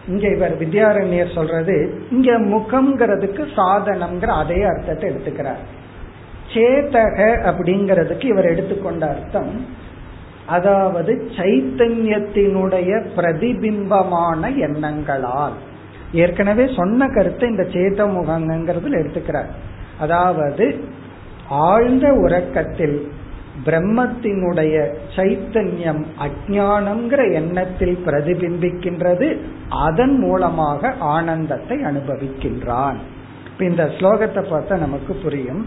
இங்க 0.08 0.28
இவர் 0.28 0.58
வித்யாரண்யர் 0.58 1.34
சொல்றது 1.34 2.04
இங்க 2.10 2.32
முகம்ங்கிறதுக்கு 2.32 3.46
சாதனம்ங்கிற 3.56 4.26
அதே 4.26 4.62
அர்த்தத்தை 4.62 5.10
எடுத்துக்கிறார். 5.10 5.62
சேத்தக 6.54 7.18
அப்படிங்கிறதுக்கு 7.50 8.24
இவர் 8.24 8.44
எடுத்துக்கொண்ட 8.44 9.06
அர்த்தம் 9.08 9.66
அதாவது 10.48 11.12
சைத்தன்யத்தினுடைய 11.36 12.90
பிரதிபிம்பமான 13.16 14.50
எண்ணங்களால். 14.66 15.56
ஏற்கனவே 16.12 16.64
சொன்ன 16.76 17.06
கருத்தை 17.06 17.46
இந்த 17.48 17.64
சேத 17.72 18.06
முகங்கிறதுல 18.16 19.00
எடுத்துக்கிறார். 19.00 19.50
அதாவது 19.98 20.66
ஆழ்ந்த 21.68 22.06
உறக்கத்தில் 22.24 22.98
பிரம்மத்தினுடைய 23.66 24.74
சைத்தன்யம் 25.16 26.02
அஜானம்ங்கிற 26.26 27.22
எண்ணத்தில் 27.32 27.96
பிரதிபிம்பிக்கின்றது 28.06 29.28
அதன் 29.86 30.16
மூலமாக 30.18 30.92
ஆனந்தத்தை 31.14 31.78
அனுபவிக்கின்றான். 31.82 32.98
இந்த 33.58 33.84
ஸ்லோகத்தை 33.96 34.42
பார்த்தா 34.50 34.74
நமக்கு 34.78 35.14
புரியும். 35.14 35.62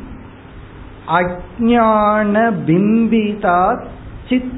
அஜான 1.20 2.36
பிம்பிதா 2.68 3.62
சித் 4.30 4.58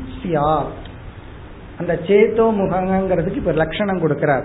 அந்த 1.80 2.00
சேத்தோ 2.08 2.46
முகங்கிறதுக்கு 2.60 3.36
இப்ப 3.36 3.52
லட்சணம் 3.52 4.08
கொடுக்கிறார். 4.08 4.44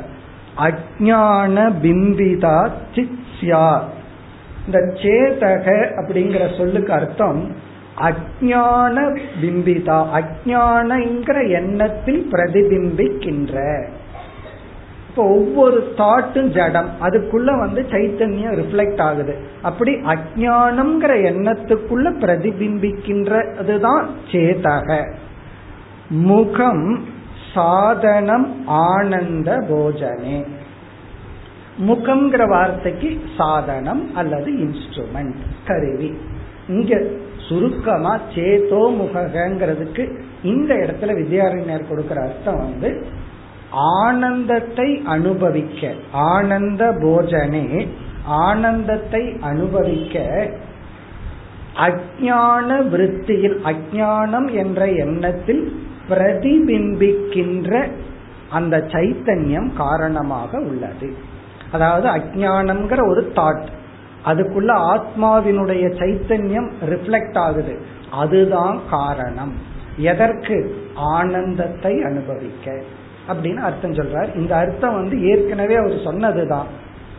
அஜான 0.56 1.72
பிம்பிதா 1.82 2.70
சித்யா 2.94 3.80
இந்த 4.66 4.78
சேதக 4.78 5.66
அப்படிங்கிற 6.00 6.56
சொல்லுக்கு 6.56 6.92
அர்த்தம் 6.92 7.54
அஜான 7.96 9.18
பிம்பிதா 9.42 9.98
அஜானங்கிற 10.18 11.48
எண்ணத்தில் 11.48 12.28
பிரதிபிம்பிக்கின்ற. 12.32 13.86
இப்போ 15.08 15.22
ஒவ்வொரு 15.24 15.94
தாட்டும் 15.96 16.48
ஜடம். 16.48 16.88
அதுக்குள்ள 17.00 17.58
வந்து 17.58 17.86
சைத்தன்யம் 17.88 18.56
ரிஃப்ளெக்ட் 18.60 19.00
ஆகுது. 19.00 19.36
அப்படி 19.62 19.94
அஜானம்ங்கிற 19.94 21.12
எண்ணத்துக்குள்ள 21.30 22.10
பிரதிபிம்பிக்கின்றதுதான் 22.20 24.06
சேதக 24.30 25.08
முகம் 26.09 27.04
சாதனம் 27.54 28.64
ஆனந்த 28.66 29.56
போஜனே. 29.70 30.46
முகம்ங்கிற 31.86 32.48
வார்த்தைக்கு 32.48 33.20
சாதனம் 33.36 34.14
அல்லது 34.14 34.52
இன்ஸ்ட்ருமெண்ட் 34.52 35.34
கருவி. 35.66 36.18
இங்க 36.68 37.02
சுருக்கமா 37.48 38.18
சேதோ 38.34 38.82
முகங்கிறதுக்கு 39.00 40.18
இந்த 40.42 40.74
இடத்துல 40.74 41.14
வித்யாரண்யர் 41.14 41.88
கொடுக்கிற 41.88 42.22
அர்த்தம் 42.22 42.56
வந்து 42.56 43.06
ஆனந்தத்தை 43.70 45.02
அனுபவிக்க 45.04 45.92
ஆனந்த 46.12 46.92
போஜனே 46.92 47.88
ஆனந்தத்தை 48.24 49.36
அனுபவிக்க 49.40 50.46
அஜான 51.76 52.88
விருத்தியில் 52.88 53.59
அஜானம் 53.64 54.52
என்ற 54.52 54.86
எண்ணத்தில் 54.86 55.82
பிரதிபிம்பிக்கின்ற 56.11 57.90
அந்த 58.50 58.76
சைத்தன்யம் 58.76 59.72
காரணமாக 59.76 60.59
உள்ளது. 60.59 61.14
அதாவது 61.72 62.09
அஜானம்ங்கிற 62.09 63.09
ஒரு 63.09 63.32
தாட் 63.34 63.66
அதுக்குள்ள 64.24 65.00
ஆத்மாவினுடைய 65.00 65.86
சைத்தன்யம் 65.98 66.70
ரிஃப்ளெக்ட் 66.88 67.36
ஆகுது. 67.36 67.78
அதுதான் 68.11 68.80
காரணம். 68.90 69.52
எதற்கு? 69.96 70.76
ஆனந்தத்தை 70.94 72.02
அனுபவிக்க. 72.02 72.82
அப்படின்னு 73.28 73.56
அர்த்தம் 73.56 73.92
சொல்றார். 73.92 74.36
இந்த 74.36 74.56
அர்த்தம் 74.56 74.94
வந்து 74.94 75.22
ஏற்கனவே 75.22 75.74
அவர் 75.74 76.00
சொன்னதுதான். 76.04 76.66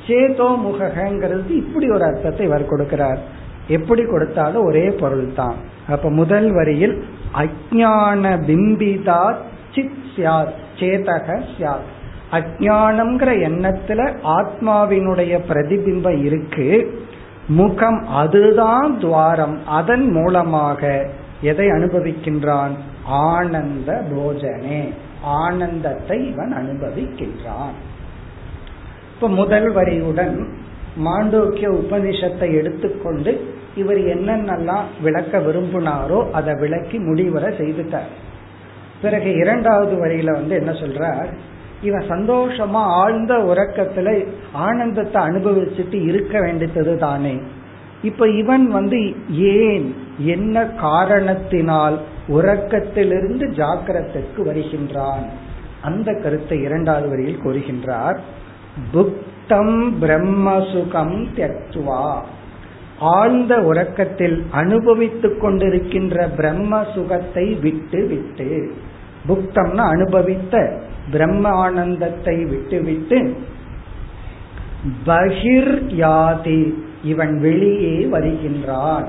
சேதோ 0.07 0.57
முகங்கிறது 0.65 1.49
இப்படி 1.49 1.89
ஒரு 1.89 2.03
அர்த்தத்தை 2.03 2.45
இவர் 2.45 2.69
கொடுக்கிறார். 2.69 3.17
எப்படி 3.67 4.03
கொடுத்தாலும் 4.05 4.63
ஒரே 4.63 4.89
பொருள் 4.89 5.33
தான் 5.35 5.55
அப்ப 5.89 6.09
முதல் 6.09 6.51
வரியில் 6.51 7.03
அஜான 7.33 8.41
பிம்பிதா 8.47 9.35
சித் 9.75 10.03
சியாத் 10.15 10.53
சேதக 10.75 11.43
சியாத் 11.57 11.87
அஜானம்ங்கிற 12.31 13.31
எண்ணத்துல 13.47 14.17
ஆத்மாவினுடைய 14.23 15.39
பிரதிபிம்பம் 15.49 16.23
இருக்கு. 16.23 16.99
முகம் 17.47 18.07
அதுதான் 18.07 18.99
துவாரம். 18.99 19.67
அதன் 19.67 20.11
மூலமாக 20.11 21.09
எதை 21.41 21.67
அனுபவிக்கின்றான்? 21.67 22.71
ஆனந்த 23.05 24.03
போஜனே. 24.11 24.89
ஆனந்தத்தை 25.21 26.27
இவன் 26.27 26.53
அனுபவிக்கின்றான். 26.53 27.75
இப்ப 29.13 29.29
முதல் 29.29 29.75
வரியுடன் 29.75 30.47
மாண்டோக்கிய 31.05 31.67
உபனிஷத்தை 31.67 32.55
எடுத்துக்கொண்டு 32.55 33.58
இவர் 33.75 33.97
என்னென்னலாம் 33.97 34.83
விளக்க 35.01 35.39
விரும்பினாரோ 35.39 36.31
அதை 36.31 36.53
விளக்கி 36.59 36.97
முடிவரை 36.97 37.57
செய்துட்டார். 37.57 38.09
பிறகு 39.01 39.33
இரண்டாவது 39.33 40.05
வரியில 40.05 40.31
வந்து 40.31 40.55
என்ன 40.55 40.71
சொல்றார்? 40.71 41.27
இவன் 41.81 42.09
சந்தோஷமா 42.09 42.81
ஆழ்ந்த 43.01 43.37
உறக்கத்துல 43.37 44.27
ஆனந்தத்தை 44.51 45.21
அனுபவிச்சுட்டு 45.21 46.05
இருக்க 46.05 46.39
வேண்டியது 46.39 46.97
தானே. 46.97 47.39
இப்ப 48.01 48.27
இவன் 48.27 48.67
வந்து 48.67 49.15
ஏன் 49.29 49.95
என்ன 50.17 50.65
காரணத்தினால் 50.65 51.99
உறக்கத்திலிருந்து 52.27 53.49
ஜாக்கிரத்திற்கு 53.51 54.43
வருகின்றான்? 54.45 55.29
அந்த 55.81 56.13
கருத்தை 56.13 56.61
இரண்டாவது 56.61 57.09
வரியில் 57.09 57.41
கூறுகின்றார். 57.43 58.17
புக்தம் 58.93 59.91
பிரம்மசுகம் 60.01 61.27
தத்துவா 61.35 62.25
ஆழ்ந்த 62.99 63.61
உறக்கத்தில் 63.61 64.45
அனுபவித்துக் 64.51 65.43
கொண்டிருக்கின்ற 65.43 66.35
பிரம்ம 66.35 66.83
சுகத்தை 66.93 67.53
விட்டு 67.53 68.07
விட்டு 68.07 68.73
புக்தம்னா 69.27 69.75
அனுபவித்த 69.75 70.81
பிரம்ம 71.11 71.49
ஆனந்தத்தை 71.49 72.45
விட்டுவிட்டு 72.45 73.35
பகிர் 75.05 75.99
யாதி 75.99 76.73
இவன் 77.03 77.39
வெளியே 77.39 78.05
வருகின்றான். 78.05 79.07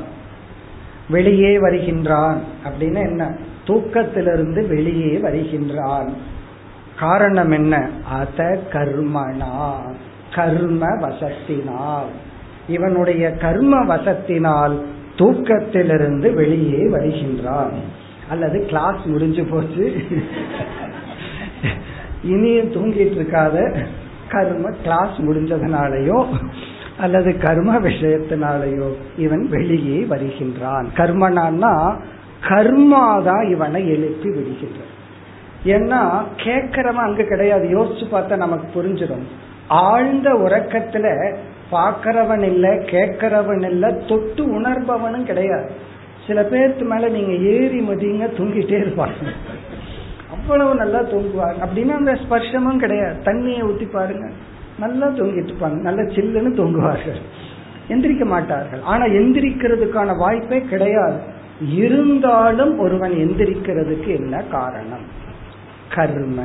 வெளியே 1.08 1.58
வருகின்றான் 1.58 2.40
அப்படின்னு 2.64 2.94
என்ன? 2.94 3.36
தூக்கத்திலிருந்து 3.66 4.66
வெளியே 4.66 5.16
வருகின்றான். 5.16 6.12
காரணம் 6.98 7.50
என்ன? 7.50 7.88
அத 8.10 8.58
கர்மனா 8.72 9.94
கர்ம 10.34 10.86
வசத்தினால். 10.86 12.10
இவனுடைய 12.70 13.24
கர்ம 13.30 13.74
வசத்தினால் 13.84 14.74
தூக்கத்திலிருந்து 15.16 16.28
வெளியே 16.34 16.82
வருகின்றான். 16.86 17.76
அல்லது 18.28 18.58
கிளாஸ் 18.66 19.02
முடிஞ்சு 19.04 19.44
போச்சு. 19.44 19.86
இனியும் 22.24 22.72
தூங்கிட்டு 22.72 23.16
இருக்காத. 23.18 23.56
கர்ம 24.28 24.70
கிளாஸ் 24.82 25.16
முடிஞ்சதுனாலயோ 25.18 26.18
அல்லது 26.98 27.30
கர்ம 27.38 27.78
விஷயத்தினாலேயோ 27.78 28.88
இவன் 29.16 29.44
வெளியே 29.48 29.98
வருகின்றான். 30.10 30.86
கர்மனான்னா 30.96 31.74
கர்மா 32.48 33.04
தான் 33.22 33.44
இவனை 33.50 33.80
எழுப்பி 33.88 34.28
விடுகின்றான் 34.28 34.94
ஏன்னா 35.64 36.02
கேட்கறவன் 36.36 37.06
அங்க 37.06 37.22
கிடையாது. 37.22 37.66
யோசிச்சு 37.78 38.04
பார்த்தா 38.12 38.36
நமக்கு 38.36 38.66
புரிஞ்சிடும் 38.72 39.26
ஆழ்ந்த 39.68 40.28
உறக்கத்துல 40.34 41.06
பாக்கிறவன் 41.72 42.42
இல்ல 42.42 42.74
கேட்கிறவன் 42.74 43.70
இல்ல 43.70 43.92
தொட்டு 43.92 44.60
உணர்பவனும் 44.60 45.22
கிடையாது. 45.22 45.70
சில 46.26 46.42
பேர்த்து 46.42 46.84
மேல 46.84 47.08
நீங்க 47.08 47.32
ஏறி 47.32 47.80
மதிங்க 47.80 48.24
தூங்கிட்டே 48.24 48.84
இருப்பாங்க. 48.84 49.30
அவ்வளவு 50.30 50.74
நல்லா 50.74 51.02
தூங்குவாங்க. 51.02 51.54
அப்படின்னா 51.60 51.96
அந்த 51.96 52.12
ஸ்பர்ஷமும் 52.12 52.76
கிடையாது. 52.76 53.16
தண்ணியை 53.24 53.62
ஊத்தி 53.62 53.90
பாருங்க. 53.92 54.30
நல்லா 54.78 55.06
தூங்கிட்டு 55.06 55.50
இருப்பாங்க. 55.50 55.80
நல்லா 55.80 56.00
சில்லுன்னு 56.00 56.54
தூங்குவார்கள். 56.54 57.20
எந்திரிக்க 57.88 58.24
மாட்டார்கள். 58.24 58.80
ஆனா 58.82 59.04
எந்திரிக்கிறதுக்கான 59.04 60.16
வாய்ப்பே 60.16 60.60
கிடையாது. 60.60 61.20
இருந்தாலும் 61.68 62.78
ஒருவன் 62.78 63.12
எந்திரிக்கிறதுக்கு 63.12 64.06
என்ன 64.06 64.42
காரணம்? 64.42 65.18
கர்ம. 65.94 66.42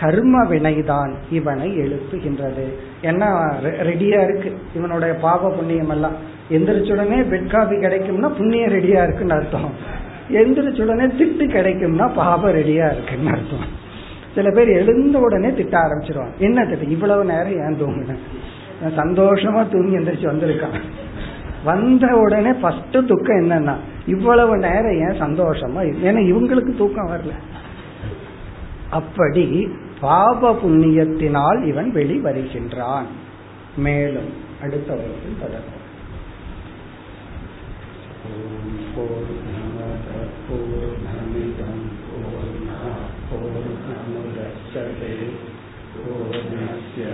கர்ம 0.00 0.44
வினைதான் 0.44 1.12
இவனை 1.30 1.78
எழுப்புகின்றது. 1.78 2.66
ஏன்னா 3.02 3.28
ரெடியா 3.62 4.22
இருக்கு? 4.24 4.58
இவனுடைய 4.76 5.14
பாப 5.14 5.50
புண்ணியம் 5.50 5.88
எல்லாம். 5.88 6.12
எந்திரிச்சுடனே 6.50 7.18
பெட் 7.32 7.46
காபி 7.46 7.76
கிடைக்கும்னா 7.76 8.28
புண்ணியம் 8.28 8.72
ரெடியா 8.72 9.02
இருக்குன்னு 9.02 9.34
அர்த்தம். 9.34 9.70
எந்திரிச்சுடனே 10.30 11.06
திட்டு 11.18 11.44
கிடைக்கும்னா 11.50 12.14
பாபம் 12.14 12.54
ரெடியா 12.54 12.92
இருக்குன்னு 12.92 13.30
அர்த்தம். 13.30 13.88
சில 14.34 14.50
பேர் 14.50 14.68
எழுந்த 14.68 15.18
உடனே 15.18 15.54
திட்ட 15.54 15.78
ஆரம்பிச்சிருவான் 15.78 16.36
என்ன 16.38 16.64
திட்டம் 16.64 16.90
இவ்வளவு 16.90 17.24
நேரம் 17.24 17.52
ஏன் 17.52 17.78
தூங்கினேன் 17.80 18.18
சந்தோஷமா 18.96 19.68
தூங்கி 19.68 19.96
எந்திரிச்சு 19.96 20.28
வந்திருக்கான். 20.32 20.78
வந்த 21.64 22.06
உடனே 22.16 22.52
ஃபர்ஸ்ட் 22.52 22.92
துக்கம் 22.92 23.40
என்னன்னா 23.40 23.74
இவ்வளவு 24.06 24.56
நேரம் 24.56 25.00
ஏன் 25.00 25.20
சந்தோஷமா 25.20 25.80
ஏன்னா 26.04 26.20
இவங்களுக்கு 26.32 26.76
தூக்கம் 26.76 27.08
வரல. 27.08 27.32
அப்படி 28.90 29.72
பாப 30.00 30.52
புண்ணியத்தினால் 30.62 31.60
இவன் 31.66 31.90
வெளி 31.90 32.16
வருகின்றான் 32.18 33.08
மேலும் 33.76 34.30
அடுத்த 34.62 34.90
வகுப்பில் 34.94 35.40
தொடரும் 35.40 35.76
பூர்ணமிதம் 40.42 41.82
பூர்ணா 42.04 42.78
பூர்ணமுதச்சதே 43.28 45.14
பூர்ணஸ்ய 45.94 47.04